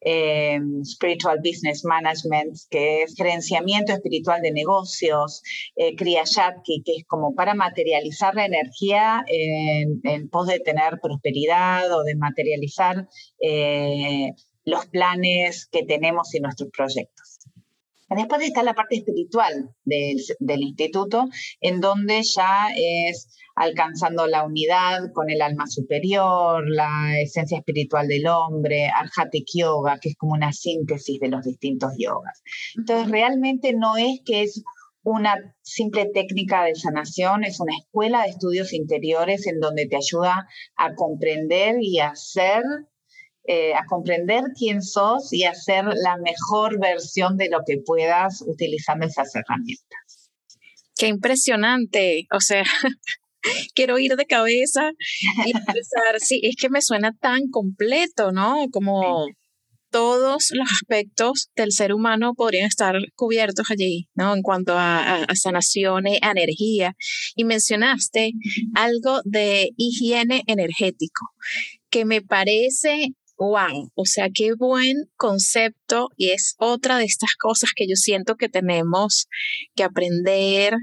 Em, 0.01 0.85
spiritual 0.85 1.39
Business 1.43 1.83
Management, 1.83 2.57
que 2.69 3.03
es 3.03 3.15
gerenciamiento 3.15 3.91
espiritual 3.91 4.41
de 4.41 4.51
negocios, 4.51 5.41
eh, 5.75 5.93
Kriya 5.95 6.23
que 6.63 6.93
es 6.95 7.05
como 7.05 7.35
para 7.35 7.53
materializar 7.53 8.33
la 8.33 8.45
energía 8.45 9.25
en, 9.27 10.29
pos 10.29 10.47
de 10.47 10.61
tener 10.61 10.99
prosperidad 11.01 11.91
o 11.91 12.03
de 12.03 12.15
materializar 12.15 13.09
eh, 13.41 14.31
los 14.63 14.85
planes 14.85 15.67
que 15.69 15.83
tenemos 15.83 16.33
y 16.33 16.39
nuestros 16.39 16.69
proyectos. 16.69 17.39
Después 18.09 18.41
está 18.41 18.63
la 18.63 18.73
parte 18.73 18.95
espiritual 18.95 19.69
del, 19.83 20.61
instituto, 20.61 21.25
en 21.61 21.79
donde 21.79 22.23
ya 22.23 22.69
es 22.75 23.27
alcanzando 23.59 24.25
la 24.25 24.45
unidad 24.45 25.11
con 25.13 25.29
el 25.29 25.41
alma 25.41 25.67
superior, 25.67 26.63
la 26.69 27.19
esencia 27.19 27.57
espiritual 27.57 28.07
del 28.07 28.25
hombre, 28.27 28.87
Arhatik 28.87 29.47
Yoga, 29.53 29.99
que 29.99 30.09
es 30.09 30.15
como 30.15 30.33
una 30.33 30.53
síntesis 30.53 31.19
de 31.19 31.27
los 31.27 31.43
distintos 31.43 31.91
yogas. 31.97 32.41
Entonces, 32.77 33.11
realmente 33.11 33.73
no 33.73 33.97
es 33.97 34.21
que 34.25 34.43
es 34.43 34.63
una 35.03 35.35
simple 35.61 36.05
técnica 36.13 36.63
de 36.63 36.75
sanación, 36.75 37.43
es 37.43 37.59
una 37.59 37.75
escuela 37.77 38.23
de 38.23 38.29
estudios 38.29 38.71
interiores 38.71 39.45
en 39.45 39.59
donde 39.59 39.87
te 39.87 39.97
ayuda 39.97 40.47
a 40.77 40.95
comprender 40.95 41.75
y 41.81 41.99
a 41.99 42.15
ser 42.15 42.63
eh, 43.45 43.73
a 43.73 43.83
comprender 43.87 44.43
quién 44.57 44.81
sos 44.81 45.33
y 45.33 45.43
hacer 45.43 45.83
la 45.83 46.17
mejor 46.17 46.79
versión 46.79 47.35
de 47.35 47.49
lo 47.49 47.59
que 47.65 47.79
puedas 47.83 48.41
utilizando 48.45 49.05
esas 49.07 49.35
herramientas. 49.35 50.31
Qué 50.95 51.07
impresionante. 51.07 52.27
O 52.31 52.41
sea, 52.41 52.63
quiero 53.75 53.99
ir 53.99 54.15
de 54.15 54.25
cabeza 54.25 54.91
y 55.45 55.51
empezar. 55.57 56.19
Sí, 56.19 56.41
es 56.43 56.55
que 56.55 56.69
me 56.69 56.81
suena 56.81 57.13
tan 57.19 57.49
completo, 57.49 58.31
¿no? 58.31 58.65
Como 58.71 59.27
todos 59.91 60.49
los 60.51 60.71
aspectos 60.71 61.49
del 61.55 61.71
ser 61.71 61.93
humano 61.93 62.33
podrían 62.35 62.67
estar 62.67 62.95
cubiertos 63.15 63.71
allí, 63.71 64.07
¿no? 64.13 64.35
En 64.35 64.41
cuanto 64.41 64.73
a, 64.77 65.23
a, 65.23 65.35
sanación, 65.35 66.05
a 66.07 66.31
energía. 66.31 66.95
Y 67.35 67.43
mencionaste 67.43 68.31
algo 68.75 69.21
de 69.25 69.69
higiene 69.77 70.43
energético, 70.47 71.25
que 71.89 72.05
me 72.05 72.21
parece 72.21 73.13
Wow, 73.39 73.89
o 73.95 74.05
sea, 74.05 74.27
qué 74.33 74.51
buen 74.53 75.05
concepto 75.15 76.09
y 76.17 76.31
es 76.31 76.55
otra 76.57 76.97
de 76.97 77.05
estas 77.05 77.35
cosas 77.39 77.69
que 77.73 77.87
yo 77.87 77.95
siento 77.95 78.35
que 78.35 78.49
tenemos 78.49 79.29
que 79.75 79.83
aprender, 79.83 80.73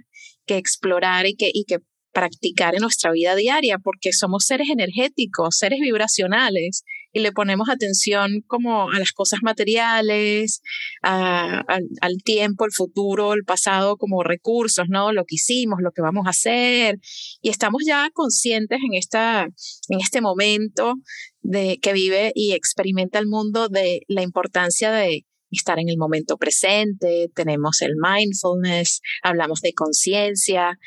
que 0.46 0.56
explorar 0.56 1.26
y 1.26 1.36
que, 1.36 1.50
y 1.52 1.64
que 1.64 1.80
practicar 2.16 2.74
en 2.74 2.80
nuestra 2.80 3.12
vida 3.12 3.36
diaria, 3.36 3.76
porque 3.76 4.14
somos 4.14 4.46
seres 4.46 4.70
energéticos, 4.70 5.58
seres 5.58 5.80
vibracionales, 5.80 6.82
y 7.12 7.20
le 7.20 7.30
ponemos 7.30 7.68
atención 7.68 8.42
como 8.46 8.90
a 8.90 8.98
las 8.98 9.12
cosas 9.12 9.40
materiales, 9.42 10.62
al 11.02 12.22
tiempo, 12.24 12.64
el 12.64 12.72
futuro, 12.72 13.34
el 13.34 13.44
pasado 13.44 13.98
como 13.98 14.22
recursos, 14.22 14.86
¿no? 14.88 15.12
Lo 15.12 15.26
que 15.26 15.34
hicimos, 15.34 15.80
lo 15.82 15.92
que 15.92 16.00
vamos 16.00 16.26
a 16.26 16.30
hacer, 16.30 16.98
y 17.42 17.50
estamos 17.50 17.82
ya 17.86 18.08
conscientes 18.14 18.78
en, 18.82 18.94
esta, 18.94 19.48
en 19.90 20.00
este 20.00 20.22
momento 20.22 20.94
de 21.42 21.78
que 21.82 21.92
vive 21.92 22.32
y 22.34 22.52
experimenta 22.52 23.18
el 23.18 23.26
mundo 23.26 23.68
de 23.68 24.00
la 24.08 24.22
importancia 24.22 24.90
de 24.90 25.26
estar 25.50 25.78
en 25.78 25.90
el 25.90 25.98
momento 25.98 26.38
presente, 26.38 27.30
tenemos 27.34 27.82
el 27.82 27.92
mindfulness, 28.02 29.02
hablamos 29.22 29.60
de 29.60 29.74
conciencia, 29.74 30.78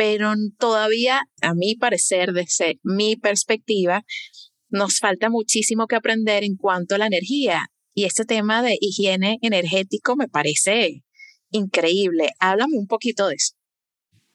pero 0.00 0.32
todavía, 0.58 1.24
a 1.42 1.52
mi 1.52 1.74
parecer, 1.74 2.32
desde 2.32 2.80
mi 2.82 3.16
perspectiva, 3.16 4.02
nos 4.70 4.98
falta 4.98 5.28
muchísimo 5.28 5.86
que 5.86 5.96
aprender 5.96 6.42
en 6.42 6.56
cuanto 6.56 6.94
a 6.94 6.98
la 6.98 7.06
energía. 7.06 7.66
Y 7.92 8.06
este 8.06 8.24
tema 8.24 8.62
de 8.62 8.78
higiene 8.80 9.36
energético 9.42 10.16
me 10.16 10.26
parece 10.26 11.02
increíble. 11.50 12.30
Háblame 12.38 12.78
un 12.78 12.86
poquito 12.86 13.28
de 13.28 13.34
eso. 13.34 13.56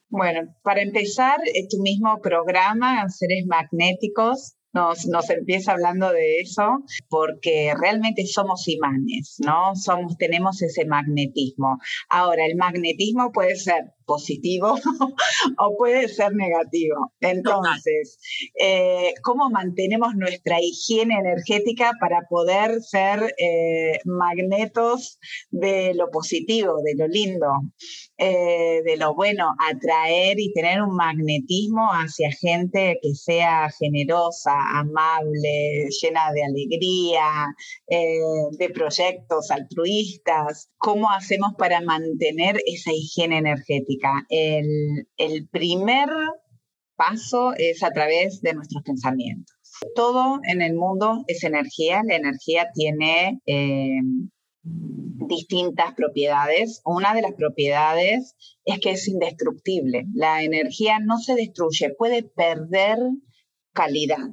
Bueno, 0.08 0.42
para 0.62 0.84
empezar, 0.84 1.40
eh, 1.48 1.66
tu 1.68 1.82
mismo 1.82 2.22
programa, 2.22 3.10
Seres 3.10 3.48
Magnéticos, 3.48 4.54
nos, 4.72 5.08
nos 5.08 5.28
empieza 5.32 5.72
hablando 5.72 6.12
de 6.12 6.42
eso, 6.42 6.84
porque 7.10 7.74
realmente 7.82 8.28
somos 8.28 8.68
imanes, 8.68 9.38
¿no? 9.40 9.74
Somos, 9.74 10.16
tenemos 10.18 10.62
ese 10.62 10.86
magnetismo. 10.86 11.80
Ahora, 12.10 12.46
el 12.46 12.56
magnetismo 12.56 13.32
puede 13.32 13.56
ser 13.56 13.95
positivo 14.06 14.76
o 15.60 15.78
puede 15.78 16.08
ser 16.08 16.34
negativo. 16.34 17.12
Entonces, 17.20 18.20
eh, 18.60 19.14
¿cómo 19.24 19.50
mantenemos 19.50 20.16
nuestra 20.16 20.58
higiene 20.62 21.16
energética 21.16 21.92
para 22.00 22.22
poder 22.30 22.82
ser 22.82 23.34
eh, 23.38 24.00
magnetos 24.06 25.20
de 25.50 25.94
lo 25.96 26.10
positivo, 26.10 26.82
de 26.84 26.96
lo 26.96 27.08
lindo, 27.08 27.48
eh, 28.18 28.82
de 28.86 28.98
lo 28.98 29.16
bueno, 29.16 29.48
atraer 29.70 30.40
y 30.40 30.54
tener 30.54 30.82
un 30.82 30.96
magnetismo 30.96 31.90
hacia 31.92 32.32
gente 32.32 32.98
que 33.02 33.16
sea 33.16 33.70
generosa, 33.80 34.54
amable, 34.74 35.90
llena 36.02 36.32
de 36.34 36.44
alegría, 36.44 37.56
de 37.88 38.70
proyectos 38.70 39.52
altruistas? 39.52 40.70
¿Cómo 40.78 41.10
hacemos 41.10 41.54
para 41.58 41.82
mantener 41.82 42.58
esa 42.66 42.92
higiene 42.94 43.38
energética? 43.38 43.95
El, 44.30 45.48
primer 45.50 46.10
paso 46.96 47.54
es 47.58 47.84
a 47.84 47.92
través 47.92 48.42
de 48.42 48.54
nuestros 48.54 48.84
pensamientos. 48.84 49.56
Todo 49.96 50.40
en 50.44 50.62
el 50.62 50.76
mundo 50.76 51.24
es 51.28 51.44
energía. 51.44 52.02
La 52.06 52.16
energía 52.16 52.70
tiene 52.74 53.42
eh, 53.46 54.00
distintas 54.64 55.94
propiedades. 55.94 56.82
Una 56.86 57.14
de 57.14 57.22
las 57.22 57.34
propiedades 57.34 58.36
es 58.64 58.80
que 58.80 58.92
es 58.92 59.08
indestructible. 59.08 60.06
La 60.14 60.44
energía 60.44 61.00
no 61.00 61.18
se 61.18 61.36
destruye, 61.36 61.94
puede 61.98 62.24
perder 62.24 62.98
calidad 63.74 64.30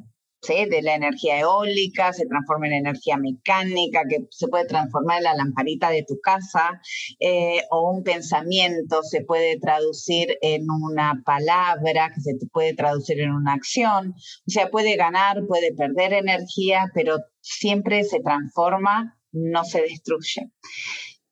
de 0.48 0.82
la 0.82 0.96
energía 0.96 1.38
eólica, 1.38 2.12
se 2.12 2.26
transforma 2.26 2.66
en 2.66 2.72
energía 2.72 3.16
mecánica, 3.16 4.02
que 4.08 4.26
se 4.30 4.48
puede 4.48 4.66
transformar 4.66 5.18
en 5.18 5.24
la 5.24 5.34
lamparita 5.34 5.90
de 5.90 6.04
tu 6.06 6.18
casa, 6.20 6.80
eh, 7.20 7.62
o 7.70 7.92
un 7.92 8.02
pensamiento 8.02 9.02
se 9.04 9.22
puede 9.22 9.58
traducir 9.60 10.36
en 10.42 10.66
una 10.68 11.22
palabra, 11.24 12.10
que 12.12 12.20
se 12.20 12.32
puede 12.52 12.74
traducir 12.74 13.20
en 13.20 13.30
una 13.30 13.54
acción, 13.54 14.14
o 14.16 14.50
sea, 14.50 14.68
puede 14.68 14.96
ganar, 14.96 15.46
puede 15.46 15.74
perder 15.74 16.12
energía, 16.12 16.90
pero 16.92 17.18
siempre 17.40 18.02
se 18.02 18.20
transforma, 18.20 19.16
no 19.30 19.64
se 19.64 19.82
destruye. 19.82 20.50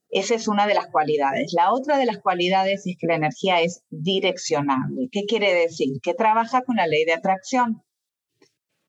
Esa 0.09 0.35
es 0.35 0.49
una 0.49 0.67
de 0.67 0.75
las 0.75 0.87
cualidades. 0.87 1.53
La 1.57 1.73
otra 1.73 1.97
de 1.97 2.07
las 2.07 2.19
cualidades 2.19 2.85
es 2.85 2.97
que 2.99 3.07
la 3.07 3.15
energía 3.17 3.61
es 3.61 3.85
direccionable. 3.91 5.09
¿Qué 5.13 5.23
quiere 5.25 5.55
decir? 5.55 6.01
Que 6.03 6.15
trabaja 6.15 6.63
con 6.63 6.77
la 6.77 6.89
ley 6.89 7.05
de 7.05 7.13
atracción. 7.13 7.83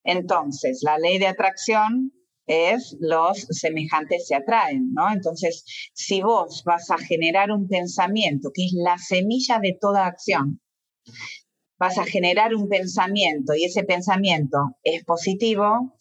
Entonces, 0.04 0.82
la 0.84 0.98
ley 0.98 1.20
de 1.20 1.28
atracción 1.28 2.12
es 2.48 2.98
los 3.00 3.48
semejantes 3.50 4.28
se 4.28 4.36
atraen, 4.36 4.94
¿no? 4.94 5.12
Entonces, 5.12 5.64
si 5.94 6.22
vos 6.22 6.64
vas 6.66 6.90
a 6.92 6.98
generar 6.98 7.52
un 7.52 7.68
pensamiento 7.68 8.52
que 8.54 8.66
es 8.66 8.74
la 8.74 8.98
semilla 8.98 9.60
de 9.60 9.78
toda 9.80 10.06
acción, 10.06 10.60
vas 11.80 11.98
a 11.98 12.06
generar 12.06 12.54
un 12.56 12.68
pensamiento 12.68 13.54
y 13.56 13.64
ese 13.64 13.84
pensamiento 13.84 14.78
es 14.84 15.04
positivo, 15.04 16.00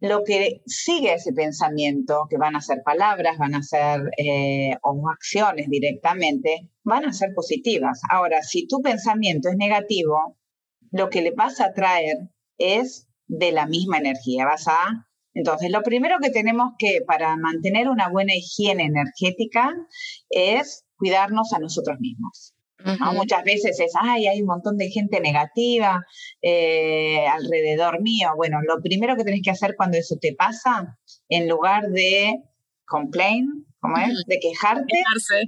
lo 0.00 0.22
que 0.24 0.62
sigue 0.66 1.14
ese 1.14 1.32
pensamiento, 1.32 2.26
que 2.28 2.36
van 2.36 2.56
a 2.56 2.60
ser 2.60 2.82
palabras, 2.84 3.38
van 3.38 3.54
a 3.54 3.62
ser 3.62 4.10
eh, 4.18 4.76
o 4.82 5.08
acciones 5.08 5.68
directamente, 5.68 6.68
van 6.82 7.06
a 7.06 7.12
ser 7.12 7.32
positivas. 7.34 8.00
Ahora, 8.10 8.42
si 8.42 8.66
tu 8.66 8.82
pensamiento 8.82 9.48
es 9.48 9.56
negativo, 9.56 10.36
lo 10.90 11.08
que 11.08 11.22
le 11.22 11.30
vas 11.30 11.60
a 11.60 11.72
traer 11.72 12.28
es 12.58 13.08
de 13.26 13.52
la 13.52 13.66
misma 13.66 13.98
energía. 13.98 14.46
Vas 14.46 14.68
a 14.68 15.06
entonces, 15.34 15.70
lo 15.70 15.82
primero 15.82 16.16
que 16.22 16.30
tenemos 16.30 16.74
que, 16.78 17.00
para 17.06 17.36
mantener 17.36 17.88
una 17.88 18.08
buena 18.08 18.34
higiene 18.34 18.84
energética, 18.84 19.74
es 20.30 20.84
cuidarnos 20.96 21.52
a 21.52 21.58
nosotros 21.58 21.98
mismos. 22.00 22.54
Muchas 23.14 23.44
veces 23.44 23.80
es, 23.80 23.92
ay, 23.98 24.26
hay 24.26 24.42
un 24.42 24.48
montón 24.48 24.76
de 24.76 24.90
gente 24.90 25.18
negativa 25.20 26.04
eh, 26.42 27.26
alrededor 27.26 28.02
mío. 28.02 28.28
Bueno, 28.36 28.58
lo 28.60 28.82
primero 28.82 29.16
que 29.16 29.24
tenés 29.24 29.40
que 29.42 29.50
hacer 29.50 29.74
cuando 29.74 29.96
eso 29.96 30.16
te 30.20 30.34
pasa, 30.34 30.98
en 31.30 31.48
lugar 31.48 31.88
de 31.88 32.42
complain, 32.84 33.66
¿cómo 33.80 33.96
es? 33.96 34.24
De 34.26 34.38
quejarte, 34.38 34.98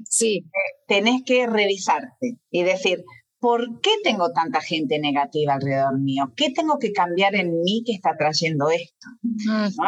sí. 0.09 0.47
Eh, 0.47 0.85
tenés 0.89 1.23
que 1.27 1.47
revisarte 1.47 2.39
y 2.51 2.63
decir, 2.63 3.05
¿por 3.39 3.81
qué 3.81 3.91
tengo 4.03 4.33
tanta 4.33 4.61
gente 4.61 4.99
negativa 4.99 5.55
alrededor 5.55 5.99
mío? 5.99 6.33
¿Qué 6.37 6.51
tengo 6.51 6.79
que 6.79 6.93
cambiar 6.93 7.35
en 7.35 7.61
mí 7.63 7.83
que 7.85 7.93
está 7.93 8.17
trayendo 8.17 8.71
esto? 8.71 9.07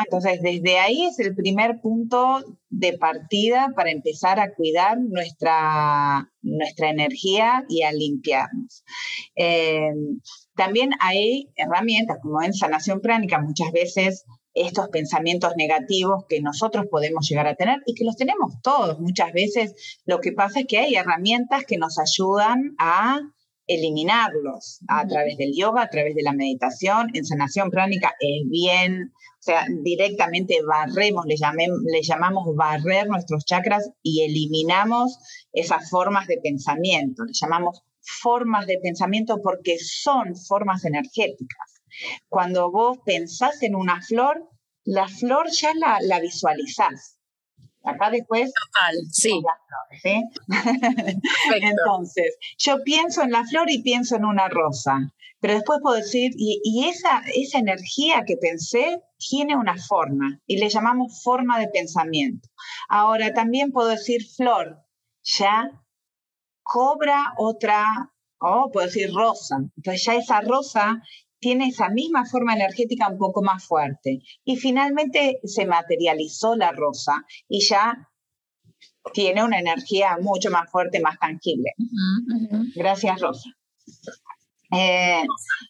Entonces, 0.04 0.40
desde 0.42 0.78
ahí 0.78 1.04
es 1.06 1.18
el 1.18 1.34
primer 1.34 1.80
punto 1.80 2.44
de 2.68 2.98
partida 2.98 3.72
para 3.74 3.90
empezar 3.90 4.38
a 4.38 4.54
cuidar 4.54 4.98
nuestra, 5.00 6.30
nuestra 6.42 6.90
energía 6.90 7.64
y 7.68 7.82
a 7.82 7.92
limpiarnos. 7.92 8.84
Eh, 9.34 9.92
también 10.54 10.90
hay 11.00 11.50
herramientas 11.56 12.18
como 12.22 12.42
en 12.42 12.52
sanación 12.52 13.00
pránica, 13.00 13.40
muchas 13.40 13.72
veces 13.72 14.24
estos 14.54 14.88
pensamientos 14.88 15.52
negativos 15.56 16.24
que 16.28 16.40
nosotros 16.40 16.86
podemos 16.90 17.28
llegar 17.28 17.46
a 17.46 17.54
tener 17.54 17.80
y 17.86 17.94
que 17.94 18.04
los 18.04 18.16
tenemos 18.16 18.60
todos. 18.62 18.98
Muchas 18.98 19.32
veces 19.32 20.00
lo 20.04 20.20
que 20.20 20.32
pasa 20.32 20.60
es 20.60 20.66
que 20.66 20.78
hay 20.78 20.94
herramientas 20.94 21.64
que 21.64 21.78
nos 21.78 21.98
ayudan 21.98 22.74
a 22.78 23.20
eliminarlos 23.68 24.80
a 24.88 25.06
través 25.06 25.36
del 25.36 25.52
yoga, 25.54 25.82
a 25.82 25.90
través 25.90 26.14
de 26.14 26.22
la 26.22 26.32
meditación. 26.32 27.08
En 27.14 27.24
sanación 27.24 27.70
pránica 27.70 28.14
es 28.18 28.48
bien, 28.50 29.12
o 29.12 29.42
sea, 29.42 29.66
directamente 29.84 30.56
barremos, 30.66 31.26
le, 31.26 31.36
le 31.36 32.02
llamamos 32.02 32.56
barrer 32.56 33.06
nuestros 33.06 33.44
chakras 33.44 33.90
y 34.02 34.22
eliminamos 34.24 35.18
esas 35.52 35.88
formas 35.88 36.26
de 36.26 36.38
pensamiento. 36.42 37.24
Le 37.24 37.32
llamamos 37.32 37.82
formas 38.00 38.66
de 38.66 38.78
pensamiento 38.78 39.40
porque 39.42 39.78
son 39.78 40.34
formas 40.34 40.84
energéticas. 40.84 41.82
Cuando 42.28 42.70
vos 42.70 42.98
pensás 43.04 43.62
en 43.62 43.74
una 43.74 44.00
flor, 44.02 44.48
la 44.84 45.08
flor 45.08 45.50
ya 45.50 45.74
la, 45.74 45.98
la 46.00 46.20
visualizás. 46.20 47.17
Acá 47.84 48.10
después. 48.10 48.52
Total, 48.52 48.94
sí. 49.10 49.42
Entonces, 51.62 52.36
yo 52.58 52.82
pienso 52.84 53.22
en 53.22 53.30
la 53.30 53.44
flor 53.44 53.70
y 53.70 53.82
pienso 53.82 54.16
en 54.16 54.24
una 54.24 54.48
rosa, 54.48 55.12
pero 55.40 55.54
después 55.54 55.78
puedo 55.82 55.96
decir, 55.96 56.32
y, 56.36 56.86
esa, 56.88 57.22
esa 57.34 57.58
energía 57.58 58.24
que 58.26 58.36
pensé 58.36 59.00
tiene 59.18 59.56
una 59.56 59.76
forma, 59.76 60.40
y 60.46 60.58
le 60.58 60.68
llamamos 60.68 61.22
forma 61.22 61.58
de 61.58 61.68
pensamiento. 61.68 62.48
Ahora, 62.88 63.32
también 63.32 63.70
puedo 63.70 63.88
decir 63.88 64.22
flor, 64.36 64.84
ya 65.22 65.70
cobra 66.62 67.34
otra, 67.38 67.84
o 68.40 68.70
puedo 68.72 68.86
decir 68.86 69.10
rosa. 69.14 69.56
Entonces, 69.76 70.04
ya 70.04 70.14
esa 70.14 70.40
rosa 70.40 71.02
tiene 71.40 71.68
esa 71.68 71.88
misma 71.88 72.24
forma 72.24 72.54
energética 72.54 73.08
un 73.08 73.18
poco 73.18 73.42
más 73.42 73.64
fuerte. 73.64 74.20
Y 74.44 74.56
finalmente 74.56 75.40
se 75.44 75.66
materializó 75.66 76.56
la 76.56 76.72
rosa 76.72 77.24
y 77.48 77.60
ya 77.60 78.08
tiene 79.12 79.42
una 79.44 79.58
energía 79.58 80.18
mucho 80.20 80.50
más 80.50 80.70
fuerte, 80.70 81.00
más 81.00 81.18
tangible. 81.18 81.72
Gracias, 82.74 83.20
Rosa. 83.20 83.50
Eh, 84.70 85.22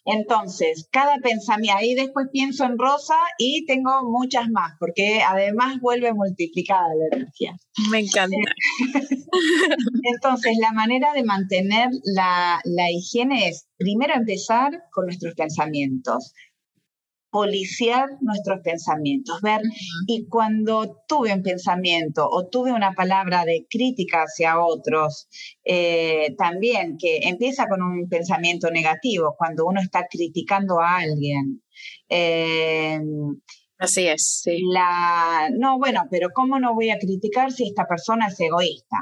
entonces, 0.05 0.87
cada 0.91 1.17
pensamiento, 1.19 1.77
ahí 1.77 1.95
después 1.95 2.27
pienso 2.31 2.65
en 2.65 2.77
rosa 2.77 3.15
y 3.37 3.65
tengo 3.65 4.03
muchas 4.03 4.49
más, 4.49 4.73
porque 4.79 5.21
además 5.21 5.79
vuelve 5.79 6.13
multiplicada 6.13 6.87
la 6.95 7.17
energía. 7.17 7.55
Me 7.91 7.99
encanta. 7.99 8.35
entonces, 10.13 10.57
la 10.59 10.73
manera 10.73 11.13
de 11.13 11.23
mantener 11.23 11.89
la, 12.03 12.59
la 12.65 12.91
higiene 12.91 13.47
es 13.47 13.67
primero 13.77 14.13
empezar 14.15 14.71
con 14.91 15.05
nuestros 15.05 15.33
pensamientos 15.35 16.33
policiar 17.31 18.07
nuestros 18.21 18.59
pensamientos, 18.63 19.41
ver, 19.41 19.61
y 20.07 20.27
cuando 20.27 21.03
tuve 21.07 21.33
un 21.33 21.43
pensamiento 21.43 22.27
o 22.29 22.47
tuve 22.47 22.71
una 22.71 22.93
palabra 22.93 23.45
de 23.45 23.65
crítica 23.69 24.23
hacia 24.23 24.59
otros, 24.59 25.27
eh, 25.63 26.35
también 26.37 26.97
que 26.97 27.19
empieza 27.23 27.67
con 27.67 27.81
un 27.81 28.09
pensamiento 28.09 28.71
negativo, 28.71 29.35
cuando 29.37 29.65
uno 29.65 29.81
está 29.81 30.05
criticando 30.09 30.79
a 30.79 30.97
alguien. 30.97 31.63
Eh, 32.09 32.99
Así 33.79 34.05
es, 34.07 34.41
sí. 34.43 34.61
La, 34.73 35.49
no, 35.57 35.79
bueno, 35.79 36.03
pero 36.11 36.31
¿cómo 36.33 36.59
no 36.59 36.75
voy 36.75 36.89
a 36.89 36.99
criticar 36.99 37.53
si 37.53 37.65
esta 37.69 37.87
persona 37.87 38.27
es 38.27 38.37
egoísta? 38.37 38.97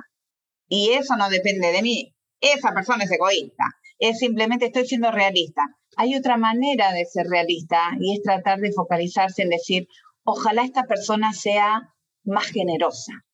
Y 0.70 0.92
eso 0.92 1.16
no 1.18 1.30
depende 1.30 1.72
de 1.72 1.82
mí. 1.82 2.16
Esa 2.40 2.72
persona 2.74 3.06
es 3.06 3.12
egoísta. 3.12 3.64
Es 3.98 4.20
simplemente 4.20 4.68
estoy 4.68 4.86
siendo 4.86 5.10
realista 5.10 5.64
hay 5.98 6.16
otra 6.16 6.38
manera 6.38 6.94
de 6.94 7.06
ser 7.06 7.28
realista 7.28 7.82
y 8.00 8.14
es 8.14 8.22
tratar 8.22 8.60
de 8.60 8.72
focalizarse 8.72 9.42
en 9.42 9.50
decir, 9.50 9.88
ojalá 10.24 10.64
esta 10.64 10.84
persona 10.84 11.34
sea 11.34 11.96
más 12.24 12.46
generosa. 12.46 13.26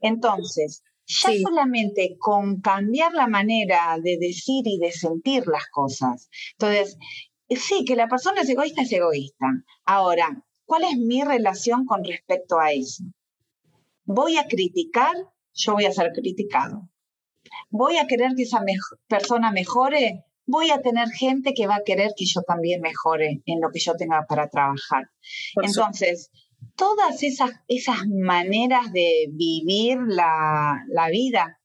Entonces, 0.00 0.84
ya 1.06 1.30
solamente 1.42 2.16
con 2.18 2.60
cambiar 2.60 3.14
la 3.14 3.28
manera 3.28 3.96
de 4.02 4.18
decir 4.18 4.66
y 4.66 4.78
de 4.78 4.92
sentir 4.92 5.46
las 5.46 5.66
cosas. 5.68 6.28
Entonces, 6.52 6.98
sí, 7.48 7.84
que 7.86 7.96
la 7.96 8.08
persona 8.08 8.42
es 8.42 8.48
egoísta, 8.50 8.82
es 8.82 8.92
egoísta. 8.92 9.46
Ahora, 9.86 10.44
¿cuál 10.66 10.84
es 10.84 10.98
mi 10.98 11.24
relación 11.24 11.86
con 11.86 12.04
respecto 12.04 12.60
a 12.60 12.72
eso? 12.72 13.04
¿Voy 14.04 14.36
a 14.36 14.46
criticar? 14.46 15.14
Yo 15.54 15.72
voy 15.72 15.86
a 15.86 15.92
ser 15.92 16.12
criticado. 16.12 16.90
¿Voy 17.70 17.96
a 17.96 18.06
querer 18.06 18.32
que 18.36 18.42
esa 18.42 18.62
persona 19.08 19.50
mejore? 19.50 20.25
Voy 20.46 20.70
a 20.70 20.80
tener 20.80 21.08
gente 21.08 21.52
que 21.54 21.66
va 21.66 21.76
a 21.76 21.84
querer 21.84 22.12
que 22.16 22.24
yo 22.24 22.42
también 22.42 22.80
mejore 22.80 23.42
en 23.46 23.60
lo 23.60 23.70
que 23.70 23.80
yo 23.80 23.94
tenga 23.94 24.24
para 24.28 24.48
trabajar. 24.48 25.10
Entonces, 25.62 26.30
todas 26.76 27.22
esas, 27.22 27.50
esas 27.68 28.06
maneras 28.08 28.92
de 28.92 29.26
vivir 29.32 29.98
la, 30.06 30.84
la 30.88 31.08
vida 31.08 31.58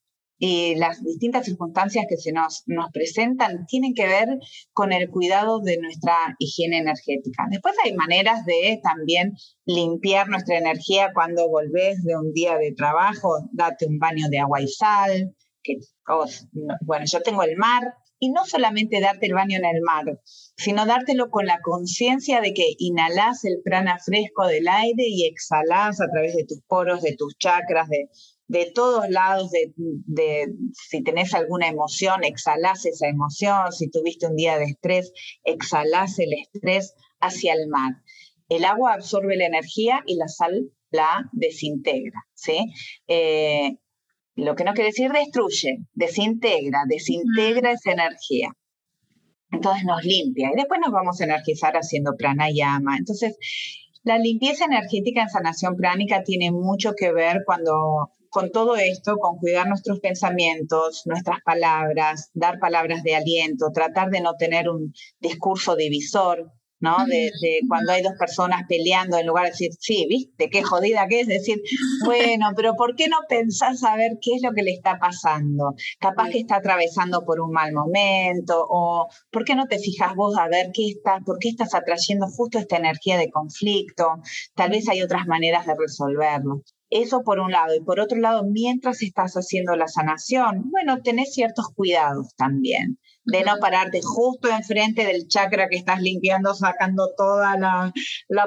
y 0.44 0.74
las 0.74 1.04
distintas 1.04 1.46
circunstancias 1.46 2.06
que 2.10 2.18
se 2.18 2.32
nos, 2.32 2.64
nos 2.66 2.90
presentan 2.92 3.68
tienen 3.68 3.94
que 3.94 4.08
ver 4.08 4.28
con 4.74 4.92
el 4.92 5.08
cuidado 5.08 5.60
de 5.60 5.78
nuestra 5.78 6.16
higiene 6.40 6.80
energética. 6.80 7.46
Después 7.52 7.76
hay 7.86 7.94
maneras 7.94 8.44
de 8.46 8.80
también 8.82 9.34
limpiar 9.66 10.30
nuestra 10.30 10.58
energía 10.58 11.12
cuando 11.14 11.48
volvés 11.48 12.04
de 12.04 12.18
un 12.18 12.34
día 12.34 12.58
de 12.58 12.74
trabajo, 12.76 13.48
date 13.52 13.86
un 13.86 14.00
baño 14.00 14.30
de 14.32 14.40
agua 14.40 14.62
y 14.62 14.68
sal, 14.68 15.36
que, 15.62 15.78
oh, 16.08 16.26
bueno, 16.82 17.06
yo 17.06 17.22
tengo 17.22 17.44
el 17.44 17.56
mar, 17.56 17.94
y 18.24 18.30
no 18.30 18.46
solamente 18.46 19.02
darte 19.02 19.26
el 19.26 19.34
baño 19.34 19.58
en 19.58 19.66
el 19.66 19.82
mar, 19.82 20.06
sino 20.56 20.86
dártelo 20.86 21.32
con 21.32 21.48
la 21.48 21.60
conciencia 21.60 22.40
de 22.40 22.54
que 22.54 22.76
inhalás 22.78 23.44
el 23.46 23.62
prana 23.64 23.98
fresco 23.98 24.46
del 24.46 24.68
aire 24.68 25.06
y 25.08 25.26
exhalás 25.26 26.00
a 26.00 26.08
través 26.08 26.36
de 26.36 26.46
tus 26.46 26.62
poros, 26.68 27.02
de 27.02 27.16
tus 27.16 27.36
chakras, 27.40 27.90
de, 27.90 28.10
de 28.46 28.72
todos 28.72 29.10
lados, 29.10 29.50
de, 29.50 29.74
de, 29.76 30.54
si 30.72 31.02
tenés 31.02 31.34
alguna 31.34 31.68
emoción, 31.68 32.24
exhalás 32.24 32.86
esa 32.86 33.08
emoción, 33.08 33.72
si 33.72 33.90
tuviste 33.90 34.28
un 34.28 34.36
día 34.36 34.60
de 34.60 34.66
estrés, 34.66 35.12
exhalás 35.44 36.20
el 36.20 36.34
estrés 36.34 36.94
hacia 37.20 37.54
el 37.54 37.70
mar. 37.70 38.04
El 38.50 38.66
agua 38.66 38.94
absorbe 38.94 39.36
la 39.36 39.48
energía 39.48 40.04
y 40.06 40.18
la 40.18 40.28
sal 40.28 40.70
la 40.92 41.28
desintegra, 41.32 42.20
¿sí? 42.34 42.72
Eh, 43.08 43.78
lo 44.44 44.56
que 44.56 44.64
no 44.64 44.74
quiere 44.74 44.90
decir 44.90 45.12
destruye, 45.12 45.78
desintegra, 45.94 46.84
desintegra 46.88 47.72
esa 47.72 47.92
energía. 47.92 48.50
Entonces 49.52 49.84
nos 49.86 50.04
limpia 50.04 50.50
y 50.52 50.56
después 50.56 50.80
nos 50.84 50.92
vamos 50.92 51.20
a 51.20 51.26
energizar 51.26 51.76
haciendo 51.76 52.16
pranayama. 52.18 52.98
Entonces, 52.98 53.36
la 54.04 54.18
limpieza 54.18 54.66
energética 54.66 55.22
en 55.22 55.30
sanación 55.30 55.76
pránica 55.76 56.24
tiene 56.24 56.52
mucho 56.52 56.94
que 56.98 57.12
ver 57.12 57.44
cuando 57.46 58.12
con 58.30 58.50
todo 58.50 58.78
esto, 58.78 59.18
con 59.18 59.38
cuidar 59.38 59.68
nuestros 59.68 60.00
pensamientos, 60.00 61.04
nuestras 61.06 61.42
palabras, 61.44 62.32
dar 62.34 62.60
palabras 62.60 63.04
de 63.04 63.16
aliento, 63.16 63.72
tratar 63.74 64.10
de 64.10 64.22
no 64.22 64.36
tener 64.38 64.70
un 64.70 64.94
discurso 65.20 65.76
divisor, 65.76 66.50
¿no? 66.82 67.06
De, 67.06 67.32
cuando 67.68 67.94
hay 67.94 68.02
dos 68.02 68.14
personas 68.18 68.64
peleando, 68.68 69.18
en 69.18 69.28
lugar 69.28 69.46
de 69.46 69.52
decir, 69.52 69.72
sí, 69.80 70.06
viste, 70.10 70.50
qué 70.50 70.64
jodida 70.64 71.08
que 71.08 71.22
es, 71.22 71.28
decir, 71.28 71.62
bueno, 72.06 72.48
pero 72.56 72.76
¿por 72.76 72.96
qué 72.96 73.08
no 73.08 73.18
pensás 73.30 73.84
a 73.84 73.96
ver 73.96 74.18
qué 74.22 74.36
es 74.36 74.42
lo 74.44 74.52
que 74.52 74.64
le 74.64 74.72
está 74.72 74.98
pasando? 75.00 75.76
Capaz 76.00 76.30
que 76.30 76.40
está 76.40 76.58
atravesando 76.58 77.24
por 77.24 77.40
un 77.40 77.52
mal 77.52 77.72
momento, 77.74 78.66
o 78.70 79.08
¿por 79.32 79.46
qué 79.46 79.56
no 79.56 79.68
te 79.68 79.80
fijas 79.80 80.16
vos 80.16 80.38
a 80.38 80.48
ver 80.48 80.72
qué 80.74 80.90
está, 80.90 81.20
por 81.26 81.40
qué 81.40 81.50
estás 81.50 81.74
atrayendo 81.74 82.28
justo 82.28 82.60
esta 82.60 82.78
energía 82.78 83.18
de 83.18 83.30
conflicto? 83.30 84.08
Tal 84.56 84.72
vez 84.72 84.90
hay 84.90 85.02
otras 85.02 85.28
maneras 85.28 85.66
de 85.66 85.76
resolverlo. 85.78 86.64
Eso 86.92 87.24
por 87.24 87.40
un 87.40 87.52
lado. 87.52 87.74
Y 87.74 87.82
por 87.82 88.00
otro 88.00 88.20
lado, 88.20 88.44
mientras 88.44 89.02
estás 89.02 89.34
haciendo 89.34 89.76
la 89.76 89.88
sanación, 89.88 90.70
bueno, 90.70 91.02
tenés 91.02 91.34
ciertos 91.34 91.70
cuidados 91.74 92.36
también 92.36 93.00
de 93.24 93.44
no 93.44 93.54
pararte 93.60 94.02
justo 94.02 94.50
enfrente 94.50 95.06
del 95.06 95.28
chakra 95.28 95.70
que 95.70 95.78
estás 95.78 96.02
limpiando, 96.02 96.54
sacando 96.54 97.10
toda 97.16 97.58
la, 97.58 97.94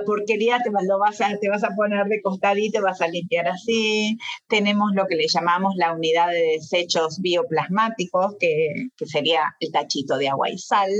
porquería, 0.04 0.58
te, 0.62 0.70
lo 0.70 0.98
vas 0.98 1.20
a, 1.20 1.36
te 1.40 1.48
vas 1.48 1.64
a 1.64 1.74
poner 1.76 2.06
de 2.06 2.20
costadito, 2.22 2.78
te 2.78 2.80
vas 2.80 3.00
a 3.00 3.08
limpiar 3.08 3.48
así. 3.48 4.18
Tenemos 4.48 4.90
lo 4.94 5.06
que 5.06 5.16
le 5.16 5.28
llamamos 5.28 5.74
la 5.76 5.92
unidad 5.92 6.28
de 6.28 6.58
desechos 6.58 7.20
bioplasmáticos, 7.20 8.36
que, 8.38 8.88
sería 9.06 9.54
el 9.60 9.70
tachito 9.70 10.16
de 10.16 10.28
agua 10.28 10.50
y 10.50 10.58
sal, 10.58 10.90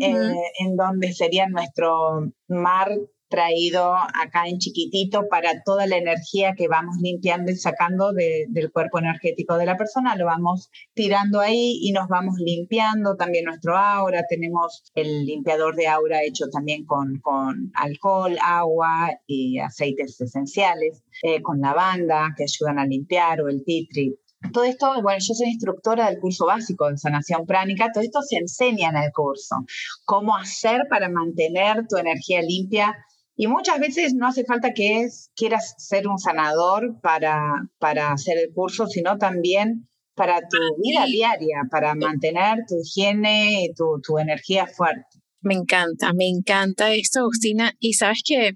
eh, 0.00 0.34
en 0.58 0.76
donde 0.76 1.12
sería 1.12 1.46
nuestro 1.48 2.32
mar 2.48 2.90
traído 3.34 3.94
acá 3.94 4.46
en 4.46 4.58
chiquitito 4.58 5.26
para 5.28 5.62
toda 5.64 5.88
la 5.88 5.96
energía 5.96 6.54
que 6.56 6.68
vamos 6.68 6.96
limpiando 7.02 7.50
y 7.50 7.56
sacando 7.56 8.12
del 8.12 8.70
cuerpo 8.70 9.00
energético 9.00 9.58
de 9.58 9.66
la 9.66 9.76
persona, 9.76 10.14
lo 10.14 10.26
vamos 10.26 10.70
tirando 10.94 11.40
ahí 11.40 11.80
y 11.82 11.90
nos 11.90 12.06
vamos 12.06 12.36
limpiando 12.38 13.16
también 13.16 13.46
nuestro 13.46 13.76
aura. 13.76 14.22
Tenemos 14.28 14.84
el 14.94 15.26
limpiador 15.26 15.74
de 15.74 15.88
aura 15.88 16.22
hecho 16.22 16.48
también 16.48 16.86
con, 16.86 17.18
con 17.20 17.72
alcohol, 17.74 18.36
agua 18.40 19.10
y 19.26 19.58
aceites 19.58 20.20
esenciales, 20.20 21.02
eh, 21.24 21.42
con 21.42 21.60
lavanda 21.60 22.34
que 22.36 22.44
ayudan 22.44 22.78
a 22.78 22.86
limpiar 22.86 23.40
o 23.40 23.48
el 23.48 23.64
tea 23.64 23.82
tree 23.92 24.16
todo 24.52 24.64
esto, 24.64 25.00
bueno, 25.02 25.18
yo 25.20 25.34
soy 25.34 25.48
instructora 25.48 26.06
del 26.10 26.20
curso 26.20 26.46
básico 26.46 26.90
de 26.90 26.98
sanación 26.98 27.46
pránica, 27.46 27.90
todo 27.92 28.04
esto 28.04 28.20
se 28.22 28.36
enseña 28.36 28.90
en 28.90 28.96
el 28.96 29.12
curso. 29.12 29.56
Cómo 30.04 30.36
hacer 30.36 30.82
para 30.90 31.08
mantener 31.08 31.86
tu 31.88 31.96
energía 31.96 32.42
limpia 32.42 32.94
y 33.36 33.46
muchas 33.48 33.80
veces 33.80 34.14
no 34.14 34.28
hace 34.28 34.44
falta 34.44 34.72
que 34.72 35.02
es, 35.02 35.30
quieras 35.34 35.74
ser 35.78 36.06
un 36.06 36.18
sanador 36.18 37.00
para, 37.00 37.40
para 37.78 38.12
hacer 38.12 38.38
el 38.38 38.52
curso, 38.54 38.86
sino 38.86 39.18
también 39.18 39.88
para 40.14 40.40
tu 40.40 40.58
vida 40.80 41.06
diaria, 41.06 41.62
para 41.70 41.94
mantener 41.94 42.58
tu 42.68 42.76
higiene 42.80 43.64
y 43.64 43.74
tu, 43.74 44.00
tu 44.06 44.18
energía 44.18 44.66
fuerte. 44.66 45.18
Me 45.40 45.54
encanta, 45.54 46.12
me 46.14 46.28
encanta 46.28 46.94
esto, 46.94 47.20
Agustina. 47.20 47.74
Y 47.80 47.94
sabes 47.94 48.22
que 48.24 48.52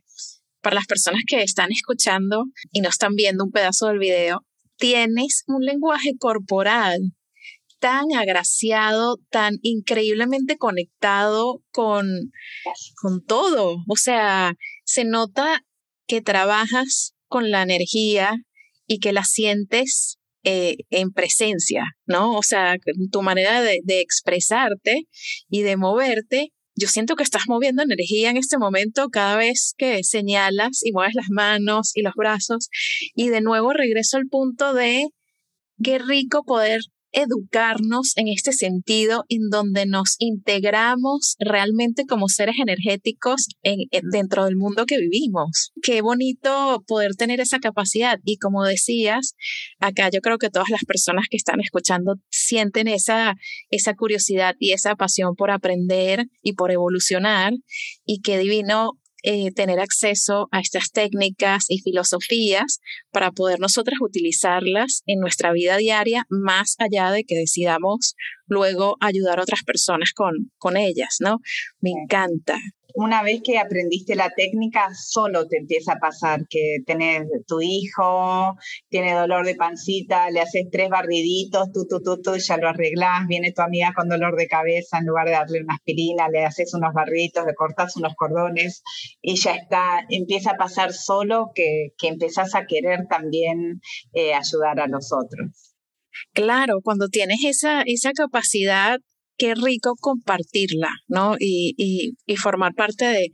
para 0.63 0.77
las 0.77 0.87
personas 0.87 1.23
que 1.27 1.43
están 1.43 1.73
escuchando 1.73 2.45
y 2.73 2.81
no 2.81 2.89
están 2.89 3.15
viendo 3.15 3.45
un 3.45 3.51
pedazo 3.51 3.89
del 3.89 3.99
video, 3.99 4.45
tienes 4.77 5.43
un 5.49 5.65
lenguaje 5.65 6.13
corporal 6.19 7.13
tan 7.79 8.13
agraciado, 8.17 9.19
tan 9.31 9.59
increíblemente 9.63 10.57
conectado 10.57 11.63
con, 11.73 12.07
con 13.01 13.25
todo. 13.25 13.77
O 13.89 13.97
sea, 13.97 14.55
se 14.89 15.05
nota 15.05 15.67
que 16.07 16.23
trabajas 16.23 17.13
con 17.27 17.51
la 17.51 17.63
energía 17.63 18.33
y 18.87 19.01
que 19.01 19.13
la 19.13 19.25
sientes 19.25 20.17
eh, 20.45 20.77
en 20.89 21.13
presencia, 21.13 21.85
¿no? 22.07 22.39
O 22.39 22.43
sea, 22.43 22.77
tu 23.13 23.21
manera 23.21 23.61
de, 23.61 23.81
de 23.85 24.01
expresarte 24.01 25.03
y 25.51 25.61
de 25.61 25.77
moverte 25.77 26.53
yo 26.75 26.87
siento 26.87 27.17
que 27.17 27.25
estás 27.25 27.43
moviendo 27.49 27.83
energía 27.83 28.31
en 28.31 28.37
este 28.37 28.57
momento 28.57 29.09
cada 29.11 29.37
vez 29.37 29.75
que 29.77 30.05
señalas 30.05 30.81
y 30.85 30.93
mueves 30.93 31.15
las 31.17 31.27
manos 31.29 31.91
y 31.97 32.03
los 32.03 32.15
brazos. 32.15 32.69
Y 33.17 33.31
de 33.31 33.41
nuevo 33.41 33.73
regreso 33.73 34.17
al 34.17 34.29
punto 34.29 34.75
de 34.75 35.09
qué 35.83 35.99
rico 35.99 36.45
poder 36.45 36.81
educarnos 37.19 38.13
en 38.17 38.29
este 38.29 38.53
sentido 38.53 39.25
en 39.29 39.49
donde 39.51 39.87
nos 39.87 40.15
integramos 40.19 41.35
realmente 41.41 42.05
como 42.07 42.29
seres 42.29 42.57
energéticos 42.61 43.47
dentro 44.13 44.45
del 44.45 44.57
mundo 44.57 44.87
que 44.87 44.99
vivimos. 44.99 45.73
Qué 45.83 46.01
bonito 46.01 46.85
poder 46.87 47.15
tener 47.17 47.41
esa 47.41 47.59
capacidad 47.59 48.19
y 48.25 48.37
como 48.37 48.65
decías, 48.65 49.35
acá 49.81 50.11
yo 50.13 50.21
creo 50.21 50.39
que 50.39 50.51
todas 50.51 50.71
las 50.71 50.85
personas 50.85 51.27
que 51.29 51.37
están 51.37 51.61
escuchando 51.61 52.17
sienten 52.31 52.87
esa, 52.87 53.35
esa 53.71 53.95
curiosidad 53.95 54.55
y 54.61 54.73
esa 54.73 54.95
pasión 54.95 55.35
por 55.35 55.51
aprender 55.51 56.27
y 56.43 56.53
por 56.53 56.71
evolucionar 56.71 57.53
y 58.05 58.21
qué 58.21 58.39
divino 58.39 58.93
eh, 59.23 59.51
tener 59.53 59.81
acceso 59.81 60.49
a 60.53 60.61
estas 60.61 60.91
técnicas 60.91 61.67
y 61.69 61.81
filosofías 61.81 62.81
para 63.11 63.33
poder 63.33 63.61
nosotras 63.61 63.99
utilizarlas 64.01 65.03
en 65.07 65.21
nuestra 65.21 65.53
vida 65.53 65.77
diaria, 65.77 66.25
más 66.29 66.77
allá 66.79 67.11
de 67.11 67.25
que 67.25 67.37
decidamos 67.37 68.15
luego 68.49 68.97
ayudar 69.01 69.39
a 69.39 69.43
otras 69.43 69.63
personas 69.63 70.13
con, 70.13 70.51
con 70.59 70.77
ellas, 70.77 71.17
¿no? 71.21 71.41
Me 71.81 71.91
encanta 71.91 72.59
una 73.01 73.23
vez 73.23 73.43
que 73.45 73.59
aprendiste 73.59 74.17
la 74.17 74.31
técnica, 74.31 74.89
solo 74.93 75.47
te 75.47 75.59
empieza 75.59 75.93
a 75.93 75.99
pasar 76.01 76.49
que 76.49 76.79
tenés 76.85 77.29
tu 77.47 77.61
hijo, 77.61 78.57
tiene 78.89 79.13
dolor 79.13 79.47
de 79.47 79.55
pancita, 79.55 80.31
le 80.31 80.41
haces 80.41 80.65
tres 80.73 80.89
barriditos, 80.89 81.71
tú, 81.73 81.87
tú, 81.89 82.03
tú, 82.03 82.21
tú, 82.21 82.37
ya 82.37 82.57
lo 82.57 82.69
arreglás, 82.69 83.29
viene 83.29 83.53
tu 83.53 83.63
amiga 83.63 83.93
con 83.95 84.09
dolor 84.09 84.37
de 84.37 84.49
cabeza, 84.49 84.99
en 84.99 85.07
lugar 85.07 85.27
de 85.27 85.33
darle 85.33 85.63
una 85.63 85.75
aspirina, 85.75 86.29
le 86.29 86.45
haces 86.45 86.75
unos 86.75 86.93
barritos, 86.93 87.47
le 87.47 87.55
cortas 87.55 87.97
unos 87.97 88.15
cordones 88.17 88.83
y 89.23 89.37
ya 89.37 89.55
está, 89.55 90.05
empieza 90.09 90.53
a 90.53 90.57
pasar 90.57 90.93
solo 90.93 91.53
que, 91.55 91.91
que 91.99 92.09
empezás 92.09 92.57
a 92.57 92.67
querer 92.67 93.07
también 93.09 93.81
eh, 94.13 94.35
ayudar 94.35 94.81
a 94.81 94.89
los 94.89 95.13
otros. 95.13 95.68
Claro, 96.33 96.81
cuando 96.83 97.09
tienes 97.09 97.45
esa, 97.45 97.83
esa 97.83 98.13
capacidad 98.13 98.99
qué 99.39 99.55
rico 99.55 99.95
compartirla, 100.01 100.91
¿no? 101.07 101.37
Y, 101.39 101.75
y, 102.27 102.37
formar 102.37 102.75
parte 102.75 103.05
de, 103.05 103.31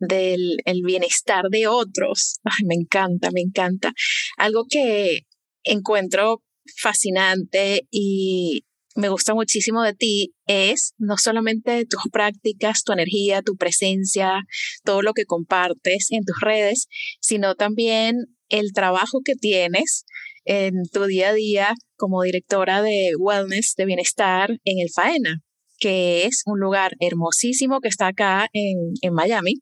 del 0.00 0.58
el 0.64 0.82
bienestar 0.82 1.44
de 1.50 1.68
otros. 1.68 2.40
Me 2.66 2.74
encanta, 2.74 3.30
me 3.32 3.40
encanta. 3.40 3.92
Algo 4.36 4.64
que 4.68 5.20
encuentro 5.62 6.42
fascinante 6.76 7.86
y 7.90 8.64
me 8.96 9.08
gusta 9.08 9.34
muchísimo 9.34 9.82
de 9.82 9.92
ti 9.92 10.32
es 10.46 10.94
no 10.96 11.18
solamente 11.18 11.84
tus 11.84 12.02
prácticas, 12.10 12.82
tu 12.82 12.92
energía, 12.92 13.42
tu 13.42 13.56
presencia, 13.56 14.40
todo 14.84 15.02
lo 15.02 15.12
que 15.12 15.26
compartes 15.26 16.08
en 16.10 16.24
tus 16.24 16.40
redes, 16.40 16.88
sino 17.20 17.54
también 17.54 18.16
el 18.48 18.72
trabajo 18.72 19.20
que 19.24 19.34
tienes 19.34 20.04
en 20.46 20.84
tu 20.92 21.04
día 21.04 21.30
a 21.30 21.34
día 21.34 21.74
como 21.96 22.22
directora 22.22 22.80
de 22.80 23.12
wellness, 23.18 23.74
de 23.76 23.84
bienestar 23.84 24.50
en 24.64 24.78
el 24.78 24.88
Faena, 24.94 25.42
que 25.78 26.24
es 26.24 26.42
un 26.46 26.58
lugar 26.60 26.92
hermosísimo 27.00 27.80
que 27.80 27.88
está 27.88 28.08
acá 28.08 28.48
en, 28.52 28.94
en 29.02 29.12
Miami, 29.12 29.56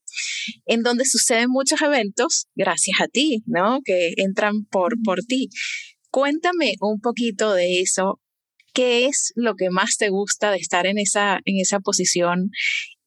en 0.67 0.83
donde 0.83 1.05
suceden 1.05 1.51
muchos 1.51 1.83
eventos 1.83 2.47
gracias 2.55 3.01
a 3.01 3.09
ti, 3.09 3.43
¿no? 3.47 3.81
Que 3.85 4.13
entran 4.17 4.65
por, 4.71 4.95
por 5.03 5.23
ti. 5.23 5.49
Cuéntame 6.11 6.75
un 6.81 7.01
poquito 7.01 7.55
de 7.55 7.81
eso. 7.81 8.21
¿Qué 8.73 9.07
es 9.07 9.33
lo 9.37 9.55
que 9.55 9.71
más 9.71 9.97
te 9.97 10.11
gusta 10.11 10.51
de 10.51 10.59
estar 10.59 10.87
en 10.87 10.99
esa, 10.99 11.41
en 11.45 11.61
esa 11.61 11.81
posición? 11.81 12.51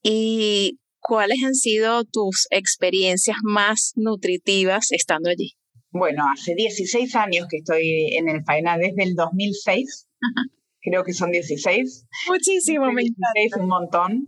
Y 0.01 0.79
cuáles 0.99 1.43
han 1.43 1.55
sido 1.55 2.03
tus 2.05 2.47
experiencias 2.49 3.37
más 3.43 3.91
nutritivas 3.95 4.91
estando 4.91 5.29
allí. 5.29 5.53
Bueno, 5.91 6.25
hace 6.33 6.53
16 6.55 7.15
años 7.15 7.47
que 7.49 7.57
estoy 7.57 8.15
en 8.15 8.29
el 8.29 8.43
FAENA, 8.43 8.77
desde 8.77 9.03
el 9.03 9.15
2006. 9.15 10.07
Creo 10.81 11.03
que 11.03 11.13
son 11.13 11.31
16. 11.31 12.05
Muchísimo, 12.29 12.91
me 12.91 13.01
encanta. 13.01 13.61
un 13.61 13.67
montón. 13.67 14.27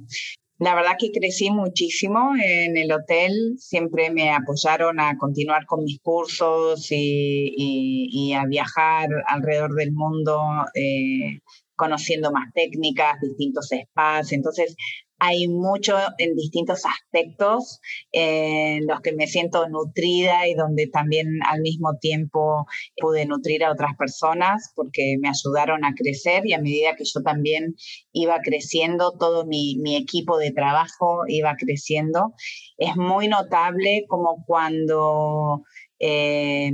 La 0.59 0.75
verdad 0.75 0.97
que 0.99 1.11
crecí 1.11 1.49
muchísimo 1.51 2.33
en 2.35 2.75
el 2.75 2.91
hotel, 2.91 3.55
siempre 3.57 4.11
me 4.11 4.29
apoyaron 4.29 4.99
a 4.99 5.17
continuar 5.17 5.65
con 5.65 5.85
mis 5.85 6.01
cursos 6.01 6.85
y, 6.91 8.33
a 8.33 8.45
viajar 8.45 9.07
alrededor 9.27 9.73
del 9.75 9.93
mundo, 9.93 10.41
eh, 10.75 11.39
conociendo 11.77 12.29
más 12.33 12.51
técnicas, 12.53 13.21
distintos 13.21 13.69
spas. 13.69 14.33
Entonces, 14.33 14.75
hay 15.19 15.47
mucho 15.47 15.97
en 16.17 16.35
distintos 16.35 16.83
aspectos 16.85 17.79
en 18.11 18.87
los 18.87 19.01
que 19.01 19.13
me 19.13 19.27
siento 19.27 19.67
nutrida 19.67 20.47
y 20.47 20.53
donde 20.53 20.87
también 20.87 21.27
al 21.47 21.61
mismo 21.61 21.97
tiempo 21.99 22.65
pude 22.97 23.25
nutrir 23.25 23.63
a 23.63 23.71
otras 23.71 23.95
personas 23.97 24.71
porque 24.75 25.17
me 25.19 25.29
ayudaron 25.29 25.85
a 25.85 25.93
crecer 25.93 26.45
y 26.45 26.53
a 26.53 26.61
medida 26.61 26.95
que 26.95 27.03
yo 27.05 27.21
también 27.21 27.75
iba 28.11 28.39
creciendo, 28.41 29.13
todo 29.17 29.45
mi, 29.45 29.77
equipo 29.95 30.37
de 30.37 30.51
trabajo 30.51 31.23
iba 31.27 31.55
creciendo. 31.57 32.33
Es 32.77 32.95
muy 32.95 33.27
notable 33.27 34.05
como 34.07 34.43
cuando... 34.45 35.63
Eh, 36.01 36.71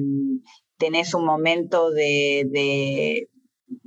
tenés 0.77 1.13
un 1.13 1.25
momento 1.25 1.91
de, 1.91 3.29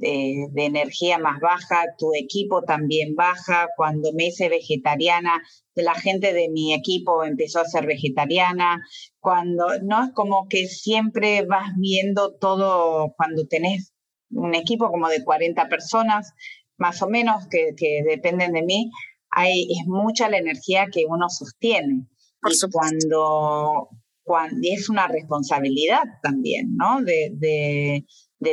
energía 0.01 1.19
más 1.19 1.41
baja, 1.41 1.85
tu 1.99 2.13
equipo 2.15 2.63
también 2.63 3.15
baja. 3.15 3.69
Cuando 3.77 4.13
me 4.13 4.27
hice 4.27 4.49
vegetariana, 4.49 5.43
la 5.75 5.95
gente 5.95 6.33
de 6.33 6.49
mi 6.49 6.75
equipo 6.75 7.25
empezó 7.25 7.61
a 7.61 7.65
ser 7.65 7.87
vegetariana. 7.87 8.81
Cuando, 9.21 9.67
no 9.83 10.05
es 10.05 10.11
como 10.15 10.47
que 10.49 10.67
siempre 10.67 11.43
vas 11.43 11.71
viendo 11.79 12.35
todo, 12.37 13.15
cuando 13.17 13.47
tenés 13.47 13.93
un 14.31 14.55
equipo 14.55 14.91
como 14.91 15.09
de 15.09 15.25
40 15.25 15.69
personas, 15.69 16.33
más 16.77 17.03
o 17.03 17.09
menos, 17.09 17.47
que, 17.49 17.75
dependen 18.05 18.53
de 18.53 18.63
mí, 18.63 18.91
hay, 19.31 19.63
es 19.63 19.87
mucha 19.87 20.29
la 20.29 20.39
energía 20.39 20.87
que 20.93 21.05
uno 21.09 21.29
sostiene. 21.29 22.07
Por 22.41 22.53
y 22.53 22.71
cuando, 22.71 23.89
cuando, 24.23 24.57
es 24.63 24.89
una 24.89 25.09
responsabilidad 25.09 26.03
también, 26.23 26.77
¿no? 26.77 27.01
de 27.03 27.33
de 27.35 28.07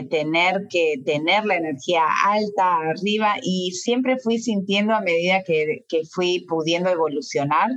tener 0.10 0.68
que 0.70 0.96
tener 1.06 1.46
la 1.46 1.58
energía 1.58 2.04
alta 2.26 2.78
arriba 2.78 3.36
y 3.42 3.72
siempre 3.72 4.18
fui 4.18 4.40
sintiendo 4.40 4.94
a 4.94 5.02
medida 5.02 5.44
que, 5.44 5.84
fui 6.12 6.46
pudiendo 6.48 6.90
evolucionar, 6.90 7.70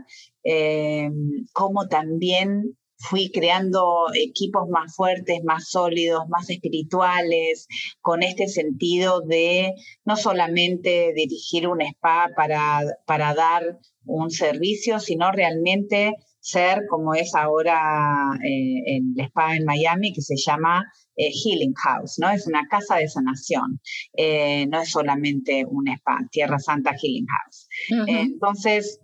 eh, 0.45 1.11
como 1.53 1.89
también 1.89 2.77
fui 2.99 3.31
creando 3.31 4.07
equipos 4.15 4.69
más 4.69 4.95
fuertes, 4.97 5.45
más 5.45 5.69
sólidos, 5.69 6.29
más 6.29 6.51
espirituales, 6.51 7.69
con 8.01 8.23
este 8.23 8.49
sentido 8.49 9.21
de 9.21 9.75
no 10.05 10.17
solamente 10.17 11.13
dirigir 11.15 11.69
un 11.69 11.81
spa 11.81 12.31
para, 12.35 12.83
para 13.07 13.35
dar 13.35 13.79
un 14.05 14.31
servicio, 14.31 14.99
sino 14.99 15.31
realmente 15.31 16.15
ser 16.41 16.87
como 16.89 17.15
es 17.15 17.35
ahora 17.35 18.39
eh, 18.45 18.83
el 18.87 19.21
spa 19.27 19.57
en 19.57 19.65
Miami, 19.65 20.13
que 20.13 20.23
se 20.23 20.37
llama 20.37 20.85
eh, 21.17 21.31
Healing 21.31 21.75
House, 21.75 22.19
¿no? 22.19 22.31
Es 22.31 22.47
una 22.47 22.67
casa 22.69 22.97
de 22.97 23.09
sanación, 23.09 23.81
eh, 24.17 24.67
no 24.67 24.81
es 24.81 24.91
solamente 24.91 25.65
un 25.69 25.89
spa, 25.89 26.19
Tierra 26.31 26.59
Santa 26.59 26.93
Healing 26.93 27.27
House. 27.27 27.69
Entonces, 28.07 29.01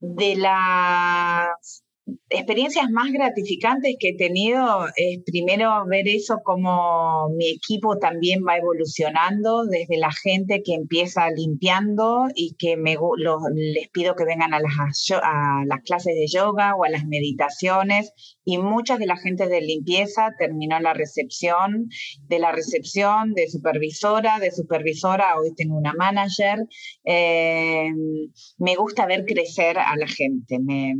de 0.00 0.36
las 0.36 1.84
experiencias 2.30 2.90
más 2.90 3.10
gratificantes 3.12 3.96
que 3.98 4.10
he 4.10 4.16
tenido 4.16 4.86
es 4.96 5.20
primero 5.24 5.84
ver 5.86 6.08
eso 6.08 6.40
como 6.44 7.28
mi 7.30 7.48
equipo 7.48 7.98
también 7.98 8.42
va 8.46 8.56
evolucionando, 8.56 9.64
desde 9.64 9.98
la 9.98 10.10
gente 10.12 10.62
que 10.64 10.74
empieza 10.74 11.30
limpiando 11.30 12.26
y 12.34 12.54
que 12.58 12.76
me, 12.76 12.96
les 13.54 13.88
pido 13.88 14.14
que 14.14 14.24
vengan 14.24 14.54
a 14.54 14.60
las, 14.60 15.06
a 15.22 15.62
las 15.66 15.80
clases 15.84 16.14
de 16.14 16.26
yoga 16.26 16.74
o 16.74 16.84
a 16.84 16.90
las 16.90 17.04
meditaciones 17.06 18.12
y 18.44 18.58
muchas 18.58 18.98
de 18.98 19.06
la 19.06 19.16
gente 19.16 19.48
de 19.48 19.60
limpieza 19.60 20.32
terminó 20.38 20.80
la 20.80 20.94
recepción, 20.94 21.88
de 22.28 22.38
la 22.38 22.52
recepción, 22.52 23.34
de 23.34 23.48
supervisora, 23.48 24.38
de 24.38 24.50
supervisora, 24.50 25.38
hoy 25.38 25.54
tengo 25.54 25.76
una 25.76 25.92
manager. 25.94 26.58
Eh, 27.04 27.90
me 28.58 28.74
gusta 28.76 29.06
ver 29.06 29.24
crecer 29.26 29.78
a 29.78 29.96
la 29.96 30.06
gente, 30.06 30.58
me 30.58 30.94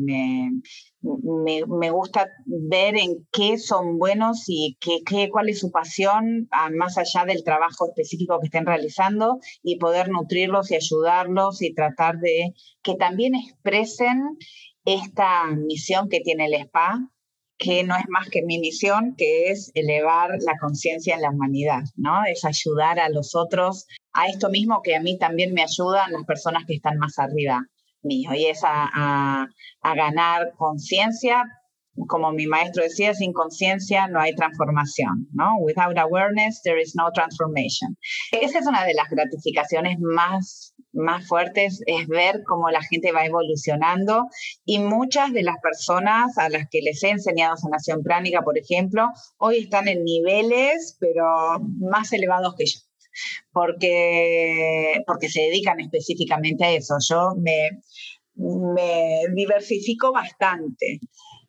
me, 1.01 1.91
gusta 1.91 2.29
ver 2.47 2.97
en 2.97 3.27
qué 3.33 3.59
son 3.59 3.99
buenos 3.99 4.45
y 4.49 4.77
qué, 4.81 4.99
qué, 5.07 5.29
cuál 5.31 5.49
es 5.49 5.61
su 5.61 5.71
pasión, 5.71 6.49
más 6.77 6.99
allá 6.99 7.25
del 7.25 7.45
trabajo 7.45 7.87
específico 7.89 8.39
que 8.41 8.47
estén 8.47 8.67
realizando, 8.67 9.39
y 9.63 9.79
poder 9.79 10.09
nutrirlos 10.09 10.71
y 10.71 10.77
ayudarlos 10.77 11.63
y 11.63 11.75
tratar 11.75 12.19
de 12.19 12.55
que 12.83 12.95
también 12.97 13.35
expresen 13.35 14.39
esta 14.85 15.47
misión 15.47 16.09
que 16.09 16.21
tiene 16.21 16.47
el 16.47 16.55
spa, 16.55 17.11
que 17.59 17.83
no 17.83 17.97
es 17.97 18.05
más 18.09 18.29
que 18.31 18.43
mi 18.43 18.59
misión, 18.59 19.15
que 19.17 19.51
es 19.51 19.73
elevar 19.75 20.31
la 20.41 20.57
conciencia 20.61 21.17
en 21.17 21.23
la 21.23 21.31
humanidad, 21.31 21.83
¿no? 21.97 22.25
Es 22.25 22.45
ayudar 22.45 23.01
a 23.01 23.09
los 23.09 23.35
otros 23.35 23.87
a 24.13 24.27
esto 24.29 24.49
mismo 24.49 24.81
que 24.83 24.95
a 24.95 25.01
mí 25.01 25.19
también 25.19 25.53
me 25.55 25.63
ayudan 25.63 26.13
las 26.13 26.25
personas 26.25 26.65
que 26.67 26.75
están 26.75 26.99
más 26.99 27.19
arriba 27.19 27.67
mío 28.03 28.31
y 28.35 28.47
es 28.47 28.61
a, 28.65 29.49
ganar 29.83 30.53
conciencia 30.57 31.45
como 32.07 32.31
mi 32.31 32.47
maestro 32.47 32.85
decía, 32.85 33.13
sin 33.13 33.33
conciencia 33.33 34.07
no 34.07 34.21
hay 34.21 34.33
transformación, 34.35 35.27
¿no? 35.33 35.57
Without 35.61 35.99
awareness, 35.99 36.63
there 36.63 36.81
is 36.81 36.95
no 36.95 37.11
transformation. 37.13 37.97
Esa 38.31 38.61
es 38.61 38.67
una 38.67 38.85
de 38.85 38.95
las 38.95 39.09
gratificaciones 39.11 39.99
más, 39.99 40.75
más 40.93 41.27
fuertes, 41.27 41.83
es 41.87 42.07
ver 42.07 42.43
cómo 42.47 42.71
la 42.71 42.83
gente 42.83 43.11
va 43.11 43.25
evolucionando 43.25 44.29
y 44.65 44.79
muchas 44.79 45.33
de 45.33 45.43
las 45.43 45.57
personas 45.61 46.39
a 46.39 46.49
las 46.49 46.69
que 46.71 46.83
les 46.83 47.03
he 47.03 47.11
enseñado 47.11 47.57
sanación 47.57 48.05
pránica, 48.05 48.43
por 48.43 48.59
ejemplo, 48.59 49.09
hoy 49.39 49.59
están 49.59 49.89
en 49.89 50.05
niveles, 50.05 50.97
pero 51.01 51.59
más 51.81 52.13
elevados 52.13 52.55
que 52.57 52.67
yo. 52.67 52.88
Porque, 53.53 55.03
porque 55.07 55.29
se 55.29 55.43
dedican 55.43 55.81
específicamente 55.81 56.65
a 56.65 56.73
eso. 56.73 56.95
Yo 57.09 57.31
me, 57.37 57.71
me 58.37 59.23
diversifico 59.35 60.13
bastante 60.13 61.01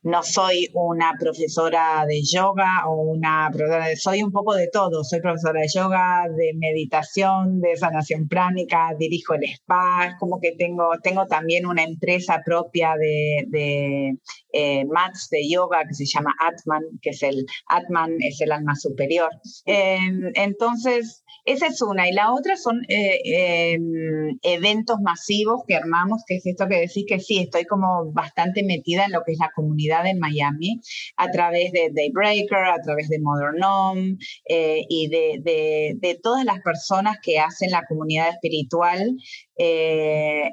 no 0.02 0.24
soy 0.24 0.70
una 0.74 1.14
profesora 1.20 2.06
de 2.08 2.22
yoga 2.24 2.88
o 2.88 3.02
una 3.02 3.50
profesora 3.52 3.88
de, 3.88 3.98
soy 3.98 4.24
un 4.24 4.32
poco 4.32 4.54
de 4.54 4.70
todo, 4.72 5.04
soy 5.04 5.20
profesora 5.20 5.62
de 5.62 5.68
yoga, 5.68 6.26
de 6.36 6.54
meditación, 6.56 7.60
de 7.60 7.76
sanación 7.76 8.28
pránica, 8.30 8.94
dirijo 8.98 9.34
el 9.34 9.44
spa, 9.44 10.16
como 10.18 10.40
que 10.40 10.54
tengo, 10.58 10.92
tengo 11.04 11.26
también 11.26 11.66
una 11.66 11.84
empresa 11.84 12.42
propia 12.46 12.96
de, 12.98 13.46
de 13.50 14.18
eh, 14.54 14.86
mats 14.86 15.28
de 15.32 15.50
yoga 15.50 15.84
que 15.86 15.94
se 15.94 16.06
llama 16.06 16.34
Atman, 16.40 16.84
que 17.02 17.10
es 17.10 17.22
el 17.24 17.46
Atman 17.68 18.16
es 18.20 18.40
el 18.40 18.54
alma 18.54 18.76
superior. 18.76 19.30
Entonces, 19.66 21.24
esa 21.46 21.68
es 21.68 21.82
una. 21.82 22.08
Y 22.10 22.14
la 22.14 22.34
otra 22.34 22.56
son 22.56 22.82
eh, 22.88 23.74
em, 23.74 24.38
eventos 24.42 24.98
masivos 25.02 25.62
que 25.68 25.76
armamos, 25.76 26.24
que 26.28 26.36
es 26.36 26.46
esto 26.46 26.68
que 26.68 26.82
decís 26.82 27.06
que 27.08 27.20
sí, 27.20 27.40
estoy 27.40 27.66
como 27.66 28.12
bastante 28.12 28.64
metida 28.64 29.06
en 29.06 29.12
lo 29.12 29.24
que 29.26 29.34
es 29.34 29.40
la 29.40 29.52
comunidad 29.56 30.06
en 30.08 30.20
Miami, 30.20 30.82
a 31.18 31.30
través 31.32 31.72
de 31.72 31.92
Daybreaker, 31.94 32.66
a 32.66 32.82
través 32.82 33.10
de 33.10 33.20
Modern 33.20 33.64
Home 33.64 34.18
eh, 34.46 34.82
y 34.90 35.10
de, 35.10 36.20
todas 36.22 36.46
las 36.46 36.60
personas 36.62 37.18
que 37.22 37.40
hacen 37.40 37.72
la 37.72 37.86
comunidad 37.88 38.30
espiritual. 38.30 39.16
Eh, 39.58 40.44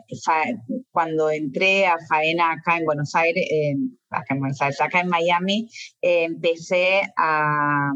cuando 0.90 1.30
entré 1.30 1.86
a 1.86 1.96
Faena 2.08 2.52
acá 2.52 2.78
en 2.78 2.84
Buenos 2.84 3.14
Aires, 3.14 3.44
acá 4.10 4.34
en 4.34 4.40
Buenos 4.40 4.60
Aires, 4.60 4.80
acá 4.80 5.00
en 5.00 5.08
Miami, 5.08 5.68
empecé 6.00 7.02
a 7.16 7.92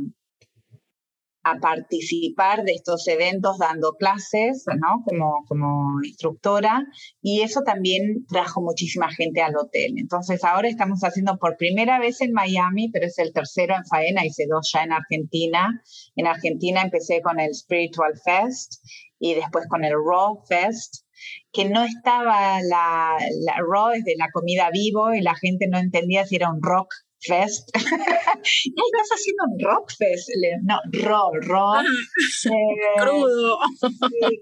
a 1.42 1.58
participar 1.58 2.64
de 2.64 2.72
estos 2.72 3.08
eventos 3.08 3.58
dando 3.58 3.92
clases, 3.92 4.64
¿no? 4.66 5.02
Como, 5.04 5.44
como 5.48 6.02
instructora, 6.04 6.84
y 7.22 7.40
eso 7.40 7.62
también 7.62 8.26
trajo 8.28 8.60
muchísima 8.60 9.10
gente 9.10 9.40
al 9.40 9.56
hotel. 9.56 9.94
Entonces 9.96 10.44
ahora 10.44 10.68
estamos 10.68 11.00
haciendo 11.00 11.38
por 11.38 11.56
primera 11.56 11.98
vez 11.98 12.20
en 12.20 12.32
Miami, 12.32 12.90
pero 12.90 13.06
es 13.06 13.18
el 13.18 13.32
tercero 13.32 13.74
en 13.74 13.86
Faena, 13.86 14.26
hice 14.26 14.46
dos 14.48 14.70
ya 14.72 14.82
en 14.82 14.92
Argentina. 14.92 15.82
En 16.14 16.26
Argentina 16.26 16.82
empecé 16.82 17.22
con 17.22 17.40
el 17.40 17.54
Spiritual 17.54 18.12
Fest 18.22 18.84
y 19.18 19.34
después 19.34 19.66
con 19.68 19.84
el 19.84 19.92
Raw 19.92 20.42
Fest, 20.46 21.04
que 21.52 21.68
no 21.68 21.84
estaba 21.84 22.60
la, 22.62 23.16
la 23.44 23.54
Raw 23.58 23.90
es 23.90 24.04
de 24.04 24.14
la 24.16 24.28
comida 24.32 24.70
vivo 24.70 25.14
y 25.14 25.20
la 25.20 25.34
gente 25.34 25.68
no 25.68 25.78
entendía 25.78 26.26
si 26.26 26.36
era 26.36 26.50
un 26.50 26.62
rock 26.62 26.88
Fest. 27.20 27.70
Estás 27.74 29.08
haciendo 29.12 29.44
un 29.48 29.58
rock 29.62 29.92
fest. 29.96 30.28
No, 30.62 30.78
raw, 31.04 31.30
raw. 31.40 31.82
Eh, 31.82 33.00
crudo. 33.00 33.58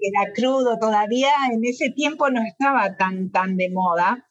era 0.01 0.33
crudo 0.35 0.79
todavía. 0.79 1.31
En 1.53 1.65
ese 1.65 1.91
tiempo 1.91 2.31
no 2.31 2.41
estaba 2.43 2.97
tan, 2.97 3.31
tan 3.31 3.57
de 3.57 3.71
moda. 3.71 4.28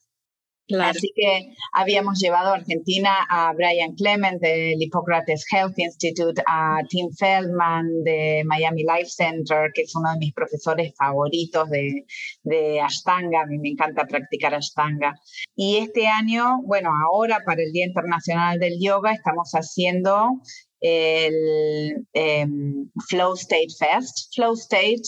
Así 0.81 1.11
que 1.15 1.53
habíamos 1.73 2.19
llevado 2.19 2.49
a 2.49 2.55
Argentina 2.55 3.25
a 3.29 3.53
Brian 3.53 3.95
Clement 3.95 4.41
del 4.41 4.81
Hippocrates 4.81 5.45
Health 5.51 5.77
Institute, 5.77 6.41
a 6.45 6.79
Tim 6.89 7.09
Feldman 7.11 8.03
de 8.03 8.43
Miami 8.45 8.83
Life 8.83 9.09
Center, 9.09 9.71
que 9.73 9.83
es 9.83 9.95
uno 9.95 10.11
de 10.11 10.19
mis 10.19 10.33
profesores 10.33 10.93
favoritos 10.97 11.69
de, 11.69 12.05
de 12.43 12.81
Ashtanga. 12.81 13.43
A 13.43 13.45
mí 13.45 13.57
me 13.59 13.69
encanta 13.69 14.05
practicar 14.05 14.53
Ashtanga. 14.53 15.17
Y 15.55 15.77
este 15.77 16.07
año, 16.07 16.61
bueno, 16.63 16.91
ahora 16.91 17.39
para 17.45 17.63
el 17.63 17.71
Día 17.71 17.85
Internacional 17.85 18.59
del 18.59 18.77
Yoga 18.79 19.13
estamos 19.13 19.51
haciendo 19.53 20.41
el 20.81 22.05
em, 22.13 22.89
Flow 23.07 23.35
State 23.35 23.73
Fest. 23.79 24.35
Flow 24.35 24.53
State 24.53 25.01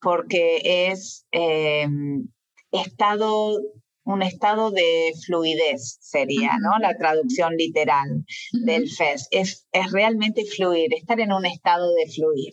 porque 0.00 0.60
es 0.90 1.26
em, 1.30 2.28
estado 2.70 3.58
un 4.06 4.22
estado 4.22 4.70
de 4.70 5.12
fluidez, 5.26 5.98
sería, 6.00 6.52
¿no? 6.60 6.78
La 6.78 6.96
traducción 6.96 7.54
literal 7.56 8.24
del 8.64 8.88
FES. 8.88 9.28
Es, 9.32 9.66
es 9.72 9.92
realmente 9.92 10.44
fluir, 10.44 10.94
estar 10.94 11.18
en 11.20 11.32
un 11.32 11.44
estado 11.44 11.92
de 11.92 12.06
fluir. 12.06 12.52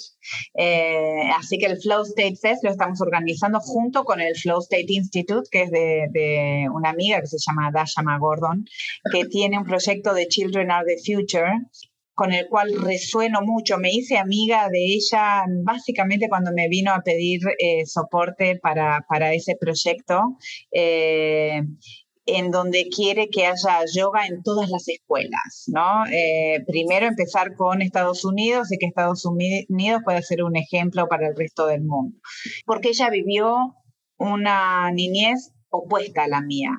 Eh, 0.55 1.29
así 1.37 1.59
que 1.59 1.67
el 1.67 1.79
Flow 1.79 2.03
State 2.03 2.37
Fest 2.41 2.63
lo 2.63 2.71
estamos 2.71 2.99
organizando 3.01 3.59
junto 3.59 4.03
con 4.03 4.19
el 4.19 4.35
Flow 4.35 4.59
State 4.61 4.87
Institute, 4.87 5.47
que 5.51 5.63
es 5.63 5.71
de, 5.71 6.07
de 6.09 6.67
una 6.73 6.89
amiga 6.89 7.21
que 7.21 7.27
se 7.27 7.37
llama 7.37 7.71
Dashama 7.71 8.17
Gordon, 8.17 8.65
que 9.11 9.25
tiene 9.25 9.59
un 9.59 9.65
proyecto 9.65 10.13
de 10.15 10.27
Children 10.27 10.71
Are 10.71 10.85
the 10.85 10.97
Future 11.05 11.51
con 12.13 12.31
el 12.31 12.47
cual 12.47 12.73
resueno 12.81 13.41
mucho. 13.41 13.77
Me 13.77 13.91
hice 13.91 14.17
amiga 14.17 14.69
de 14.69 14.85
ella 14.85 15.45
básicamente 15.63 16.29
cuando 16.29 16.51
me 16.53 16.67
vino 16.67 16.93
a 16.93 17.01
pedir 17.01 17.41
eh, 17.59 17.85
soporte 17.85 18.59
para, 18.61 19.05
para, 19.07 19.33
ese 19.33 19.55
proyecto. 19.55 20.37
Eh, 20.71 21.61
en 22.25 22.51
donde 22.51 22.87
quiere 22.87 23.29
que 23.29 23.45
haya 23.45 23.81
yoga 23.93 24.25
en 24.25 24.43
todas 24.43 24.69
las 24.69 24.87
escuelas, 24.87 25.65
¿no? 25.67 26.05
Eh, 26.11 26.63
primero 26.65 27.05
empezar 27.05 27.55
con 27.55 27.81
Estados 27.81 28.23
Unidos 28.23 28.71
y 28.71 28.77
que 28.77 28.85
Estados 28.85 29.25
Unidos 29.25 30.01
pueda 30.05 30.21
ser 30.21 30.43
un 30.43 30.55
ejemplo 30.55 31.07
para 31.07 31.27
el 31.27 31.35
resto 31.35 31.67
del 31.67 31.81
mundo, 31.81 32.17
porque 32.65 32.89
ella 32.89 33.09
vivió 33.09 33.75
una 34.17 34.89
niñez 34.91 35.51
opuesta 35.69 36.23
a 36.23 36.27
la 36.27 36.41
mía, 36.41 36.71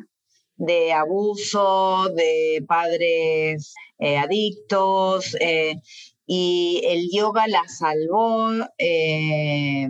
de 0.57 0.93
abuso, 0.93 2.09
de 2.15 2.65
padres 2.67 3.75
eh, 3.99 4.17
adictos, 4.17 5.37
eh, 5.41 5.81
y 6.27 6.83
el 6.85 7.09
yoga 7.13 7.47
la 7.49 7.63
salvó 7.69 8.49
eh, 8.79 9.89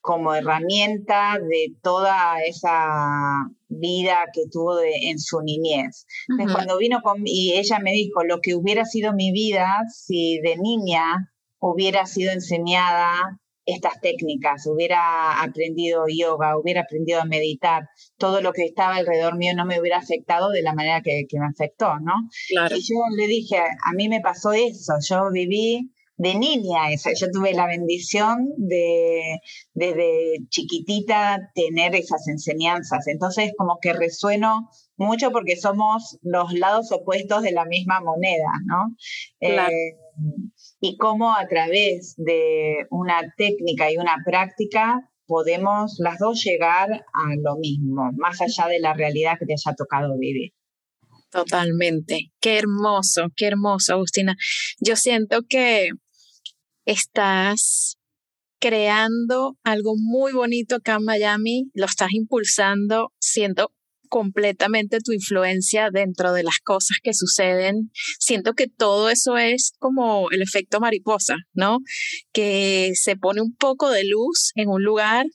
como 0.00 0.34
herramienta 0.34 1.38
de 1.38 1.74
toda 1.82 2.42
esa 2.42 3.50
vida 3.68 4.16
que 4.32 4.42
tuvo 4.50 4.80
en 4.80 5.18
su 5.18 5.40
niñez. 5.42 6.06
Cuando 6.52 6.78
vino 6.78 7.00
con, 7.02 7.22
y 7.24 7.52
ella 7.52 7.78
me 7.78 7.92
dijo, 7.92 8.24
lo 8.24 8.40
que 8.40 8.54
hubiera 8.54 8.84
sido 8.84 9.12
mi 9.12 9.32
vida 9.32 9.76
si 9.92 10.40
de 10.40 10.56
niña 10.56 11.32
hubiera 11.60 12.06
sido 12.06 12.32
enseñada 12.32 13.38
estas 13.68 14.00
técnicas, 14.00 14.66
hubiera 14.66 15.42
aprendido 15.42 16.04
yoga, 16.08 16.56
hubiera 16.56 16.80
aprendido 16.80 17.20
a 17.20 17.26
meditar, 17.26 17.90
todo 18.16 18.40
lo 18.40 18.52
que 18.52 18.64
estaba 18.64 18.96
alrededor 18.96 19.36
mío 19.36 19.52
no 19.54 19.66
me 19.66 19.78
hubiera 19.78 19.98
afectado 19.98 20.48
de 20.50 20.62
la 20.62 20.72
manera 20.72 21.02
que, 21.02 21.26
me 21.32 21.46
afectó, 21.46 22.00
¿no? 22.00 22.14
Claro. 22.48 22.74
Y 22.74 22.80
yo 22.80 22.96
le 23.14 23.26
dije, 23.26 23.58
a 23.58 23.92
mí 23.94 24.08
me 24.08 24.20
pasó 24.20 24.52
eso, 24.52 24.94
yo 25.06 25.30
viví 25.30 25.92
de 26.16 26.34
niña 26.34 26.90
esa, 26.90 27.10
yo 27.12 27.30
tuve 27.30 27.52
la 27.52 27.66
bendición 27.66 28.48
de 28.56 29.38
desde 29.72 30.38
chiquitita 30.48 31.50
tener 31.54 31.94
esas 31.94 32.26
enseñanzas, 32.26 33.06
entonces 33.06 33.52
como 33.56 33.78
que 33.80 33.92
resueno 33.92 34.68
mucho 34.96 35.30
porque 35.30 35.56
somos 35.56 36.18
los 36.22 36.54
lados 36.54 36.90
opuestos 36.90 37.42
de 37.42 37.52
la 37.52 37.66
misma 37.66 38.00
moneda, 38.00 38.50
¿no? 38.66 38.96
Claro. 39.38 39.72
Eh, 39.72 39.96
y 40.80 40.96
cómo 40.96 41.34
a 41.34 41.46
través 41.48 42.14
de 42.16 42.86
una 42.90 43.34
técnica 43.36 43.90
y 43.90 43.96
una 43.96 44.16
práctica 44.24 45.10
podemos 45.26 45.96
las 45.98 46.18
dos 46.18 46.42
llegar 46.42 46.90
a 46.90 47.34
lo 47.42 47.56
mismo, 47.58 48.10
más 48.16 48.40
allá 48.40 48.68
de 48.68 48.80
la 48.80 48.94
realidad 48.94 49.34
que 49.38 49.46
te 49.46 49.52
haya 49.52 49.76
tocado 49.76 50.18
vivir. 50.18 50.52
Totalmente. 51.30 52.32
Qué 52.40 52.58
hermoso, 52.58 53.26
qué 53.36 53.46
hermoso, 53.46 53.94
Agustina. 53.94 54.34
Yo 54.80 54.96
siento 54.96 55.42
que 55.46 55.90
estás 56.86 57.98
creando 58.58 59.56
algo 59.62 59.94
muy 59.96 60.32
bonito 60.32 60.76
acá 60.76 60.96
en 60.96 61.04
Miami, 61.04 61.70
lo 61.74 61.84
estás 61.84 62.08
impulsando, 62.12 63.12
siento 63.20 63.72
completamente 64.08 64.98
tu 65.00 65.12
influencia 65.12 65.90
dentro 65.92 66.32
de 66.32 66.42
las 66.42 66.58
cosas 66.62 66.98
que 67.02 67.14
suceden. 67.14 67.90
Siento 68.18 68.54
que 68.54 68.66
todo 68.66 69.10
eso 69.10 69.36
es 69.36 69.72
como 69.78 70.30
el 70.30 70.42
efecto 70.42 70.80
mariposa, 70.80 71.36
¿no? 71.52 71.78
Que 72.32 72.92
se 72.94 73.16
pone 73.16 73.40
un 73.40 73.54
poco 73.54 73.90
de 73.90 74.04
luz 74.04 74.52
en 74.54 74.68
un 74.68 74.82
lugar 74.82 75.26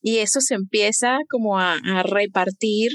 y 0.00 0.18
eso 0.18 0.40
se 0.40 0.54
empieza 0.54 1.18
como 1.28 1.58
a, 1.58 1.78
repartir 2.04 2.92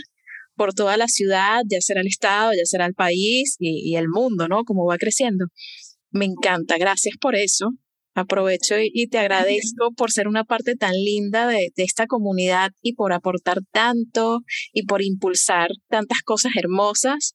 por 0.55 0.73
toda 0.73 0.97
la 0.97 1.07
ciudad, 1.07 1.61
ya 1.69 1.79
será 1.81 2.01
el 2.01 2.07
estado, 2.07 2.51
ya 2.53 2.65
será 2.65 2.85
el 2.85 2.93
país 2.93 3.55
y, 3.59 3.95
el 3.95 4.07
mundo, 4.07 4.47
¿no? 4.47 4.63
Como 4.63 4.85
va 4.85 4.97
creciendo. 4.97 5.45
Me 6.11 6.25
encanta, 6.25 6.77
gracias 6.77 7.15
por 7.19 7.35
eso. 7.35 7.71
Aprovecho 8.15 8.75
y, 8.79 9.07
te 9.07 9.17
agradezco 9.17 9.91
por 9.95 10.11
ser 10.11 10.27
una 10.27 10.43
parte 10.43 10.75
tan 10.75 10.93
linda 10.93 11.47
de, 11.47 11.71
esta 11.77 12.05
comunidad 12.05 12.71
y 12.81 12.93
por 12.93 13.11
aportar 13.11 13.59
tanto 13.71 14.41
y 14.71 14.83
por 14.83 15.01
impulsar 15.01 15.69
tantas 15.89 16.21
cosas 16.21 16.53
hermosas. 16.55 17.33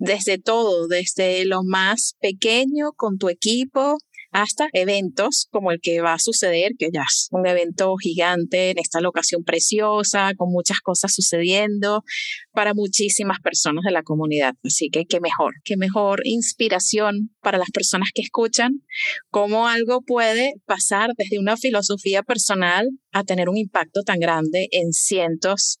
desde 0.00 0.38
todo, 0.38 0.86
desde 0.86 1.44
lo 1.44 1.62
más 1.64 2.14
pequeño 2.20 2.92
con 2.96 3.18
tu 3.18 3.28
equipo 3.28 3.98
hasta 4.30 4.68
eventos 4.72 5.48
como 5.50 5.72
el 5.72 5.80
que 5.80 6.00
va 6.00 6.14
a 6.14 6.18
suceder, 6.18 6.72
que 6.78 6.90
ya 6.92 7.02
es 7.02 7.28
un 7.30 7.46
evento 7.46 7.96
gigante 7.96 8.70
en 8.70 8.78
esta 8.78 9.00
locación 9.00 9.42
preciosa, 9.44 10.32
con 10.36 10.50
muchas 10.50 10.80
cosas 10.80 11.14
sucediendo 11.14 12.02
para 12.58 12.74
muchísimas 12.74 13.38
personas 13.38 13.84
de 13.84 13.92
la 13.92 14.02
comunidad. 14.02 14.54
Así 14.64 14.90
que 14.90 15.04
qué 15.04 15.20
mejor, 15.20 15.54
qué 15.62 15.76
mejor 15.76 16.22
inspiración 16.24 17.30
para 17.40 17.56
las 17.56 17.70
personas 17.70 18.08
que 18.12 18.22
escuchan, 18.22 18.82
cómo 19.30 19.68
algo 19.68 20.02
puede 20.02 20.54
pasar 20.66 21.10
desde 21.16 21.38
una 21.38 21.56
filosofía 21.56 22.24
personal 22.24 22.88
a 23.12 23.22
tener 23.22 23.48
un 23.48 23.58
impacto 23.58 24.02
tan 24.02 24.18
grande 24.18 24.66
en 24.72 24.92
cientos, 24.92 25.78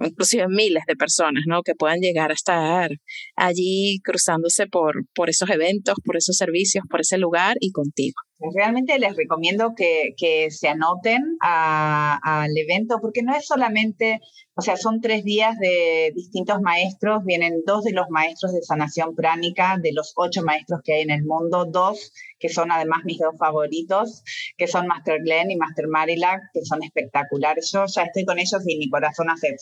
inclusive 0.00 0.46
miles 0.46 0.84
de 0.86 0.94
personas, 0.94 1.42
¿no? 1.48 1.62
Que 1.62 1.74
puedan 1.74 1.98
llegar 1.98 2.30
a 2.30 2.34
estar 2.34 2.92
allí 3.34 3.98
cruzándose 4.04 4.68
por, 4.68 5.04
por 5.16 5.28
esos 5.28 5.50
eventos, 5.50 5.96
por 6.04 6.16
esos 6.16 6.36
servicios, 6.36 6.84
por 6.88 7.00
ese 7.00 7.18
lugar 7.18 7.56
y 7.58 7.72
contigo. 7.72 8.14
Realmente 8.54 8.98
les 8.98 9.16
recomiendo 9.16 9.74
que, 9.76 10.14
que 10.16 10.50
se 10.50 10.68
anoten 10.68 11.36
al 11.40 12.50
evento 12.56 12.98
porque 13.00 13.22
no 13.22 13.34
es 13.36 13.46
solamente, 13.46 14.20
o 14.54 14.62
sea, 14.62 14.76
son 14.76 15.00
tres 15.00 15.24
días 15.24 15.58
de 15.58 16.12
distintos 16.14 16.60
maestros, 16.60 17.24
vienen 17.24 17.62
dos 17.64 17.84
de 17.84 17.92
los 17.92 18.06
maestros 18.10 18.52
de 18.52 18.62
sanación 18.62 19.14
pránica, 19.14 19.76
de 19.80 19.92
los 19.92 20.12
ocho 20.16 20.42
maestros 20.42 20.80
que 20.84 20.94
hay 20.94 21.02
en 21.02 21.10
el 21.10 21.24
mundo, 21.24 21.66
dos 21.66 22.12
que 22.38 22.48
son 22.48 22.72
además 22.72 23.00
mis 23.04 23.18
dos 23.18 23.34
favoritos, 23.38 24.24
que 24.56 24.66
son 24.66 24.88
Master 24.88 25.20
Glenn 25.22 25.50
y 25.50 25.56
Master 25.56 25.86
Marilac, 25.88 26.40
que 26.52 26.64
son 26.64 26.82
espectaculares. 26.82 27.70
Yo 27.72 27.84
ya 27.86 28.02
estoy 28.02 28.24
con 28.24 28.38
ellos 28.38 28.62
y 28.66 28.78
mi 28.78 28.90
corazón 28.90 29.30
hace, 29.30 29.54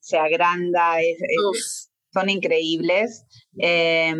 se 0.00 0.16
agranda, 0.16 1.02
es, 1.02 1.87
son 2.12 2.30
increíbles. 2.30 3.24
Em, 3.56 4.18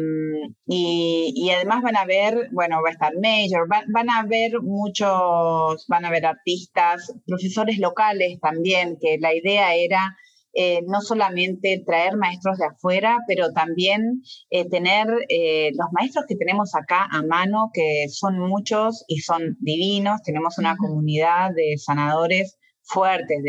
y, 0.67 1.51
además 1.55 1.83
van 1.83 1.97
a 1.97 2.05
ver, 2.05 2.49
bueno, 2.53 2.83
va 2.83 2.91
a 2.91 2.93
estar 2.93 3.13
Major, 3.21 3.69
van, 3.69 4.11
a 4.11 4.25
ver 4.27 4.61
muchos, 4.63 5.87
van 5.89 6.05
a 6.05 6.11
ver 6.11 6.27
artistas, 6.27 7.13
profesores 7.27 7.79
locales 7.79 8.39
también, 8.41 8.97
que 9.01 9.19
la 9.21 9.35
idea 9.35 9.75
era 9.75 10.17
eh, 10.55 10.81
no 10.87 11.01
solamente 11.03 11.83
traer 11.87 12.17
maestros 12.17 12.59
de 12.59 12.67
afuera, 12.67 13.19
pero 13.29 13.53
también 13.53 14.23
eh, 14.51 14.69
tener 14.69 15.07
eh, 15.29 15.71
los 15.75 15.87
maestros 15.93 16.25
que 16.27 16.37
tenemos 16.37 16.75
acá 16.75 17.07
a 17.11 17.23
mano, 17.23 17.71
que 17.73 18.07
son 18.09 18.39
muchos 18.41 19.05
y 19.07 19.21
son 19.21 19.57
divinos. 19.61 20.21
Tenemos 20.25 20.59
una 20.59 20.77
comunidad 20.77 21.51
de 21.55 21.77
sanadores 21.79 22.58
fuertes 22.89 23.43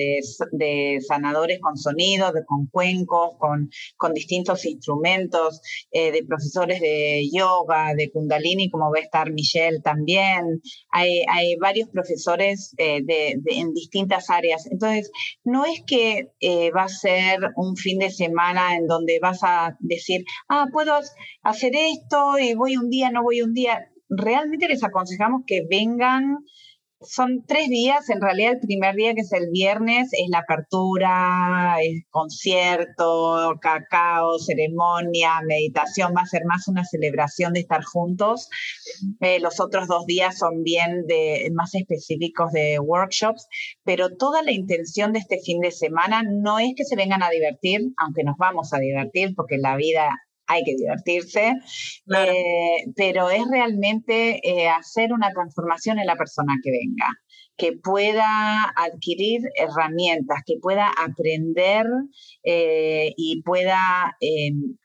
de, 0.51 0.99
sanadores 1.01 1.59
con 1.61 1.77
sonidos, 1.77 2.33
de, 2.33 2.45
con 2.45 2.67
cuencos, 2.67 3.31
con, 3.39 3.69
con 3.97 4.13
distintos 4.13 4.65
instrumentos, 4.65 5.61
eh, 5.91 6.11
de 6.11 6.23
profesores 6.23 6.81
de 6.81 7.29
yoga, 7.31 7.93
de 7.95 8.11
kundalini, 8.11 8.69
como 8.69 8.91
va 8.91 8.99
a 8.99 9.03
estar 9.03 9.31
Michelle 9.31 9.81
también. 9.81 10.61
Hay, 10.91 11.23
hay 11.29 11.55
varios 11.55 11.89
profesores 11.89 12.73
eh, 12.77 13.01
de, 13.03 13.39
en 13.45 13.73
distintas 13.73 14.29
áreas. 14.29 14.67
Entonces, 14.69 15.11
no 15.43 15.65
es 15.65 15.81
que 15.87 16.31
eh, 16.39 16.71
va 16.71 16.83
a 16.83 16.89
ser 16.89 17.39
un 17.55 17.75
fin 17.75 17.99
de 17.99 18.11
semana 18.11 18.75
en 18.75 18.87
donde 18.87 19.19
vas 19.21 19.39
a 19.43 19.77
decir, 19.79 20.23
ah, 20.49 20.67
puedo 20.71 20.93
hacer 21.43 21.71
esto 21.75 22.37
y 22.37 22.53
voy 22.55 22.75
un 22.77 22.89
día, 22.89 23.09
no 23.11 23.23
voy 23.23 23.41
un 23.41 23.53
día. 23.53 23.89
Realmente 24.09 24.67
les 24.67 24.83
aconsejamos 24.83 25.43
que 25.45 25.61
vengan 25.69 26.39
son 27.01 27.45
tres 27.47 27.69
días, 27.69 28.09
en 28.09 28.21
realidad 28.21 28.53
el 28.53 28.59
primer 28.59 28.95
día 28.95 29.13
que 29.13 29.21
es 29.21 29.31
el 29.31 29.49
viernes 29.51 30.09
es 30.11 30.29
la 30.29 30.39
apertura, 30.39 31.77
es 31.81 32.03
concierto, 32.09 33.57
cacao, 33.61 34.37
ceremonia, 34.37 35.41
meditación, 35.47 36.13
va 36.15 36.21
a 36.21 36.25
ser 36.25 36.43
más 36.45 36.67
una 36.67 36.83
celebración 36.83 37.53
de 37.53 37.61
estar 37.61 37.83
juntos. 37.83 38.49
Eh, 39.21 39.39
los 39.39 39.59
otros 39.61 39.87
dos 39.87 40.05
días 40.05 40.37
son 40.37 40.63
bien 40.63 41.05
de, 41.07 41.49
más 41.53 41.73
específicos 41.73 42.51
de 42.51 42.79
workshops, 42.79 43.47
pero 43.83 44.15
toda 44.17 44.43
la 44.43 44.51
intención 44.51 45.13
de 45.13 45.19
este 45.19 45.39
fin 45.39 45.61
de 45.61 45.71
semana 45.71 46.23
no 46.23 46.59
es 46.59 46.73
que 46.75 46.83
se 46.83 46.97
vengan 46.97 47.23
a 47.23 47.29
divertir, 47.29 47.81
aunque 47.97 48.23
nos 48.23 48.35
vamos 48.37 48.73
a 48.73 48.79
divertir 48.79 49.33
porque 49.35 49.57
la 49.57 49.77
vida 49.77 50.09
hay 50.49 50.63
que 50.63 50.75
divertirse, 50.75 51.53
eh, 52.15 52.91
pero 52.95 53.29
es 53.29 53.43
realmente 53.49 54.39
eh, 54.43 54.67
hacer 54.67 55.13
una 55.13 55.29
transformación 55.31 55.99
en 55.99 56.07
la 56.07 56.15
persona 56.15 56.55
que 56.63 56.71
venga, 56.71 57.07
que 57.55 57.73
pueda 57.73 58.63
adquirir 58.75 59.41
herramientas, 59.55 60.39
que 60.45 60.55
pueda 60.59 60.91
aprender 60.97 61.85
eh, 62.43 63.13
y 63.15 63.43
pueda 63.43 63.79
em, 64.19 64.75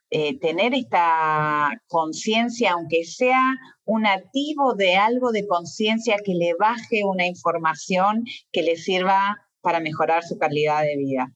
tener 0.40 0.74
esta 0.74 1.70
conciencia, 1.88 2.72
aunque 2.72 3.04
sea 3.04 3.54
un 3.84 4.06
activo 4.06 4.74
de 4.74 4.94
algo 4.96 5.32
de 5.32 5.46
conciencia 5.46 6.16
que 6.24 6.34
le 6.34 6.52
baje 6.58 7.04
una 7.04 7.26
información 7.26 8.22
que 8.52 8.62
le 8.62 8.76
sirva 8.76 9.36
para 9.60 9.80
mejorar 9.80 10.22
su 10.22 10.36
calidad 10.36 10.82
de 10.82 10.96
vida. 10.96 11.32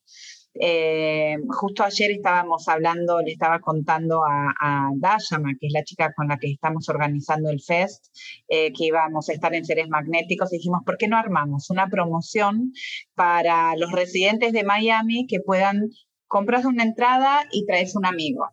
Eh, 0.60 1.36
justo 1.48 1.84
ayer 1.84 2.10
estábamos 2.10 2.66
hablando, 2.68 3.20
le 3.20 3.32
estaba 3.32 3.60
contando 3.60 4.22
a, 4.24 4.52
a, 4.60 4.90
Dayama, 4.96 5.52
que 5.60 5.68
es 5.68 5.72
la 5.72 5.84
chica 5.84 6.12
con 6.14 6.28
la 6.28 6.38
que 6.38 6.50
estamos 6.50 6.88
organizando 6.88 7.50
el 7.50 7.60
FEST, 7.60 8.06
eh, 8.48 8.72
que 8.72 8.86
íbamos 8.86 9.28
a 9.28 9.32
estar 9.32 9.54
en 9.54 9.64
seres 9.64 9.88
magnéticos, 9.88 10.52
y 10.52 10.56
dijimos, 10.56 10.80
¿por 10.84 10.96
qué 10.96 11.08
no 11.08 11.16
armamos 11.16 11.70
una 11.70 11.88
promoción 11.88 12.72
para 13.14 13.76
los 13.76 13.92
residentes 13.92 14.52
de 14.52 14.64
Miami 14.64 15.26
que 15.26 15.40
puedan 15.40 15.88
comprar 16.26 16.66
una 16.66 16.82
entrada 16.82 17.44
y 17.52 17.64
traes 17.66 17.94
un 17.94 18.06
amigo? 18.06 18.46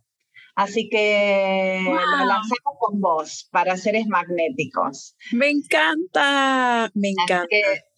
Así 0.56 0.88
que 0.90 1.82
lo 1.84 2.26
lanzamos 2.26 2.76
con 2.80 3.02
vos 3.02 3.50
para 3.52 3.76
seres 3.76 4.08
magnéticos. 4.08 5.18
Me 5.34 5.50
encanta, 5.50 6.90
me 6.94 7.10
encanta. 7.10 7.48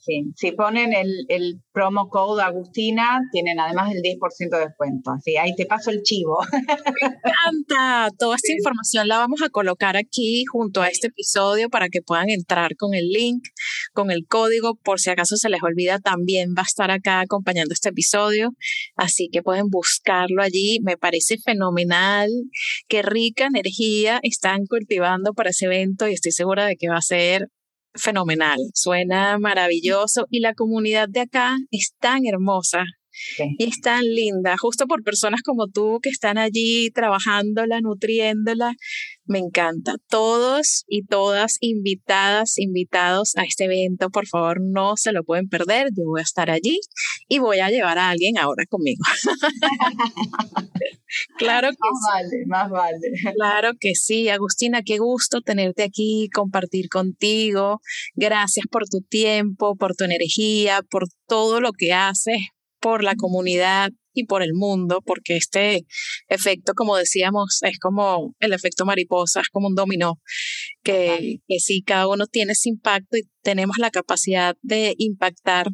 Sí, 0.07 0.23
si 0.37 0.53
ponen 0.53 0.93
el, 0.93 1.61
promo 1.73 2.07
code 2.07 2.41
Agustina, 2.41 3.19
tienen 3.33 3.59
además 3.59 3.91
el 3.93 4.01
10% 4.01 4.57
de 4.57 4.65
descuento. 4.67 5.11
Así, 5.11 5.35
ahí 5.35 5.53
te 5.53 5.65
paso 5.65 5.91
el 5.91 6.01
chivo. 6.01 6.39
Me 6.53 7.07
encanta. 7.07 8.09
Toda 8.17 8.37
esta 8.37 8.53
información 8.53 9.09
la 9.09 9.17
vamos 9.17 9.41
a 9.41 9.49
colocar 9.49 9.97
aquí 9.97 10.45
junto 10.49 10.81
a 10.81 10.87
este 10.87 11.07
episodio 11.07 11.69
para 11.69 11.89
que 11.89 12.01
puedan 12.01 12.29
entrar 12.29 12.77
con 12.77 12.93
el 12.93 13.09
link, 13.09 13.43
con 13.93 14.09
el 14.09 14.25
código. 14.25 14.75
Por 14.81 15.01
si 15.01 15.09
acaso 15.09 15.35
se 15.35 15.49
les 15.49 15.61
olvida, 15.61 15.99
también 15.99 16.55
va 16.57 16.61
a 16.61 16.69
estar 16.69 16.89
acá 16.89 17.19
acompañando 17.19 17.73
este 17.73 17.89
episodio. 17.89 18.51
Así 18.95 19.27
que 19.29 19.43
pueden 19.43 19.67
buscarlo 19.69 20.41
allí. 20.41 20.79
Me 20.83 20.95
parece 20.95 21.37
fenomenal. 21.37 22.29
Qué 22.87 23.01
rica 23.01 23.47
energía 23.47 24.21
están 24.23 24.67
cultivando 24.67 25.33
para 25.33 25.49
ese 25.49 25.65
evento 25.65 26.07
y 26.07 26.13
estoy 26.13 26.31
segura 26.31 26.65
de 26.65 26.77
que 26.77 26.87
va 26.87 26.97
a 26.97 27.01
ser 27.01 27.49
fenomenal, 27.97 28.57
suena 28.73 29.37
maravilloso 29.39 30.25
y 30.29 30.39
la 30.39 30.53
comunidad 30.53 31.09
de 31.09 31.21
acá 31.21 31.57
es 31.71 31.93
tan 31.99 32.25
hermosa. 32.25 32.83
Y 33.57 33.63
es 33.63 33.81
tan 33.81 34.03
linda, 34.03 34.55
justo 34.59 34.85
por 34.85 35.03
personas 35.03 35.41
como 35.43 35.67
tú 35.67 35.99
que 36.03 36.09
están 36.09 36.37
allí 36.37 36.91
trabajándola, 36.91 37.81
nutriéndola. 37.81 38.73
Me 39.27 39.39
encanta. 39.39 39.95
Todos 40.09 40.85
y 40.87 41.05
todas 41.05 41.57
invitadas, 41.59 42.57
invitados 42.57 43.33
a 43.35 43.43
este 43.43 43.65
evento, 43.65 44.09
por 44.09 44.27
favor, 44.27 44.61
no 44.61 44.95
se 44.95 45.11
lo 45.11 45.23
pueden 45.23 45.49
perder. 45.49 45.89
Yo 45.95 46.05
voy 46.05 46.21
a 46.21 46.23
estar 46.23 46.49
allí 46.49 46.79
y 47.27 47.39
voy 47.39 47.59
a 47.59 47.69
llevar 47.69 47.97
a 47.97 48.09
alguien 48.09 48.37
ahora 48.37 48.63
conmigo. 48.69 49.03
claro 51.37 51.69
que 51.69 51.77
más 51.79 51.99
vale, 52.13 52.45
más 52.47 52.69
vale. 52.69 52.99
Claro 53.35 53.71
que 53.79 53.95
sí, 53.95 54.29
Agustina, 54.29 54.81
qué 54.81 54.97
gusto 54.97 55.41
tenerte 55.41 55.83
aquí, 55.83 56.29
compartir 56.33 56.87
contigo. 56.89 57.81
Gracias 58.15 58.65
por 58.71 58.87
tu 58.87 59.01
tiempo, 59.01 59.75
por 59.75 59.95
tu 59.95 60.05
energía, 60.05 60.81
por 60.89 61.07
todo 61.27 61.59
lo 61.59 61.73
que 61.73 61.91
haces 61.93 62.37
por 62.79 63.03
la 63.03 63.15
comunidad 63.15 63.91
y 64.13 64.25
por 64.25 64.41
el 64.41 64.53
mundo, 64.53 65.01
porque 65.05 65.37
este 65.37 65.85
efecto, 66.27 66.73
como 66.73 66.97
decíamos, 66.97 67.59
es 67.61 67.77
como 67.79 68.35
el 68.39 68.53
efecto 68.53 68.85
mariposa, 68.85 69.41
es 69.41 69.49
como 69.49 69.67
un 69.67 69.75
dominó, 69.75 70.19
que, 70.83 71.37
que 71.47 71.59
sí, 71.59 71.83
cada 71.83 72.07
uno 72.07 72.25
tiene 72.25 72.53
ese 72.53 72.69
impacto 72.69 73.17
y 73.17 73.29
tenemos 73.43 73.77
la 73.77 73.91
capacidad 73.91 74.55
de 74.61 74.95
impactar 74.97 75.67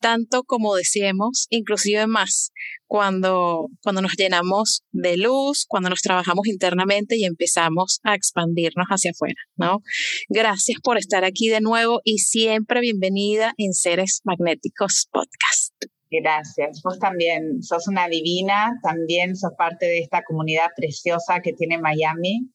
tanto 0.00 0.44
como 0.44 0.76
decíamos, 0.76 1.46
inclusive 1.50 2.06
más, 2.06 2.52
cuando, 2.86 3.68
cuando 3.82 4.02
nos 4.02 4.14
llenamos 4.16 4.82
de 4.92 5.16
luz, 5.16 5.64
cuando 5.66 5.90
nos 5.90 6.02
trabajamos 6.02 6.46
internamente 6.46 7.16
y 7.16 7.24
empezamos 7.24 8.00
a 8.04 8.14
expandirnos 8.14 8.86
hacia 8.88 9.12
afuera, 9.12 9.40
¿no? 9.56 9.80
Gracias 10.28 10.80
por 10.82 10.98
estar 10.98 11.24
aquí 11.24 11.48
de 11.48 11.60
nuevo 11.60 12.00
y 12.04 12.18
siempre 12.18 12.80
bienvenida 12.80 13.54
en 13.56 13.72
Seres 13.72 14.20
Magnéticos 14.24 15.08
Podcast. 15.10 15.65
Gracias. 16.10 16.82
Vos 16.82 16.98
también 17.00 17.62
sos 17.62 17.88
una 17.88 18.08
divina, 18.08 18.78
también 18.82 19.34
sos 19.36 19.52
parte 19.58 19.86
de 19.86 19.98
esta 19.98 20.22
comunidad 20.22 20.68
preciosa 20.76 21.40
que 21.40 21.52
tiene 21.52 21.78
Miami. 21.78 22.50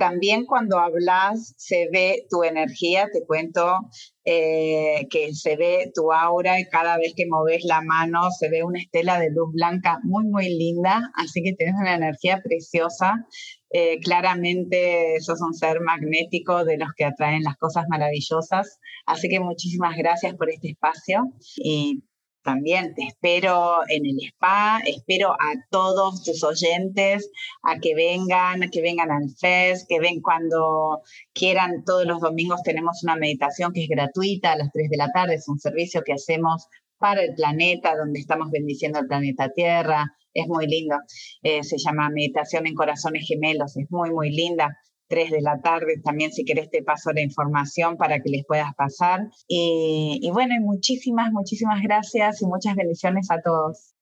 también 0.00 0.46
cuando 0.46 0.78
hablas 0.78 1.54
se 1.58 1.88
ve 1.92 2.26
tu 2.30 2.42
energía, 2.42 3.08
te 3.12 3.24
cuento 3.26 3.80
eh, 4.24 5.06
que 5.10 5.34
se 5.34 5.56
ve 5.56 5.92
tu 5.94 6.10
aura 6.12 6.58
y 6.58 6.64
cada 6.64 6.96
vez 6.96 7.12
que 7.14 7.26
moves 7.28 7.64
la 7.64 7.82
mano 7.82 8.30
se 8.38 8.48
ve 8.48 8.64
una 8.64 8.80
estela 8.80 9.20
de 9.20 9.30
luz 9.30 9.52
blanca 9.52 9.98
muy, 10.02 10.24
muy 10.26 10.48
linda, 10.56 11.02
así 11.16 11.42
que 11.42 11.52
tienes 11.52 11.74
una 11.78 11.94
energía 11.94 12.40
preciosa. 12.42 13.26
Eh, 13.72 14.00
claramente 14.00 15.20
sos 15.20 15.40
un 15.42 15.54
ser 15.54 15.80
magnético 15.80 16.64
de 16.64 16.78
los 16.78 16.88
que 16.96 17.04
atraen 17.04 17.44
las 17.44 17.56
cosas 17.56 17.84
maravillosas, 17.88 18.80
así 19.06 19.28
que 19.28 19.38
muchísimas 19.40 19.96
gracias 19.96 20.34
por 20.34 20.50
este 20.50 20.70
espacio 20.70 21.24
y 21.56 22.02
también 22.42 22.94
te 22.94 23.02
espero 23.02 23.80
en 23.88 24.06
el 24.06 24.16
spa, 24.28 24.80
espero 24.86 25.32
a 25.32 25.52
todos 25.70 26.22
tus 26.24 26.42
oyentes 26.42 27.30
a 27.62 27.78
que 27.78 27.94
vengan, 27.94 28.62
a 28.62 28.68
que 28.68 28.80
vengan 28.80 29.10
al 29.10 29.28
FES, 29.38 29.86
que 29.88 30.00
ven 30.00 30.20
cuando 30.22 31.02
quieran. 31.32 31.84
Todos 31.84 32.06
los 32.06 32.20
domingos 32.20 32.62
tenemos 32.62 33.02
una 33.02 33.16
meditación 33.16 33.72
que 33.72 33.82
es 33.82 33.88
gratuita 33.88 34.52
a 34.52 34.56
las 34.56 34.72
3 34.72 34.88
de 34.88 34.96
la 34.96 35.08
tarde, 35.12 35.34
es 35.34 35.48
un 35.48 35.58
servicio 35.58 36.02
que 36.02 36.14
hacemos 36.14 36.66
para 36.98 37.22
el 37.22 37.34
planeta, 37.34 37.96
donde 37.96 38.20
estamos 38.20 38.50
bendiciendo 38.50 39.00
el 39.00 39.06
planeta 39.06 39.50
Tierra. 39.54 40.06
Es 40.32 40.46
muy 40.46 40.66
lindo. 40.66 40.96
Eh, 41.42 41.64
se 41.64 41.76
llama 41.78 42.08
Meditación 42.10 42.66
en 42.66 42.74
Corazones 42.74 43.26
Gemelos, 43.26 43.76
es 43.76 43.90
muy, 43.90 44.10
muy 44.10 44.30
linda. 44.30 44.76
3 45.10 45.30
de 45.30 45.42
la 45.42 45.60
tarde. 45.60 46.00
También 46.02 46.32
si 46.32 46.44
querés 46.44 46.70
te 46.70 46.82
paso 46.82 47.12
la 47.12 47.20
información 47.20 47.96
para 47.98 48.20
que 48.20 48.30
les 48.30 48.46
puedas 48.46 48.74
pasar. 48.74 49.28
Y, 49.46 50.20
y 50.22 50.30
bueno, 50.30 50.54
muchísimas, 50.62 51.32
muchísimas 51.32 51.82
gracias 51.82 52.40
y 52.40 52.46
muchas 52.46 52.76
bendiciones 52.76 53.30
a 53.30 53.42
todos. 53.42 53.94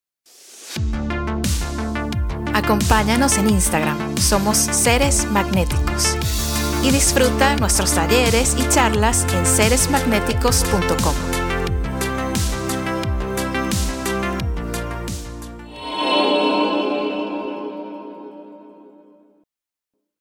Acompáñanos 2.54 3.38
en 3.38 3.50
Instagram, 3.50 4.16
somos 4.18 4.59
seres 4.59 5.26
magnéticos. 5.30 6.16
Y 6.82 6.90
disfruta 6.90 7.56
nuestros 7.56 7.94
talleres 7.94 8.56
y 8.59 8.68
charlas 8.68 9.26
en 9.34 9.46
seresmagnéticos.com. 9.46 11.38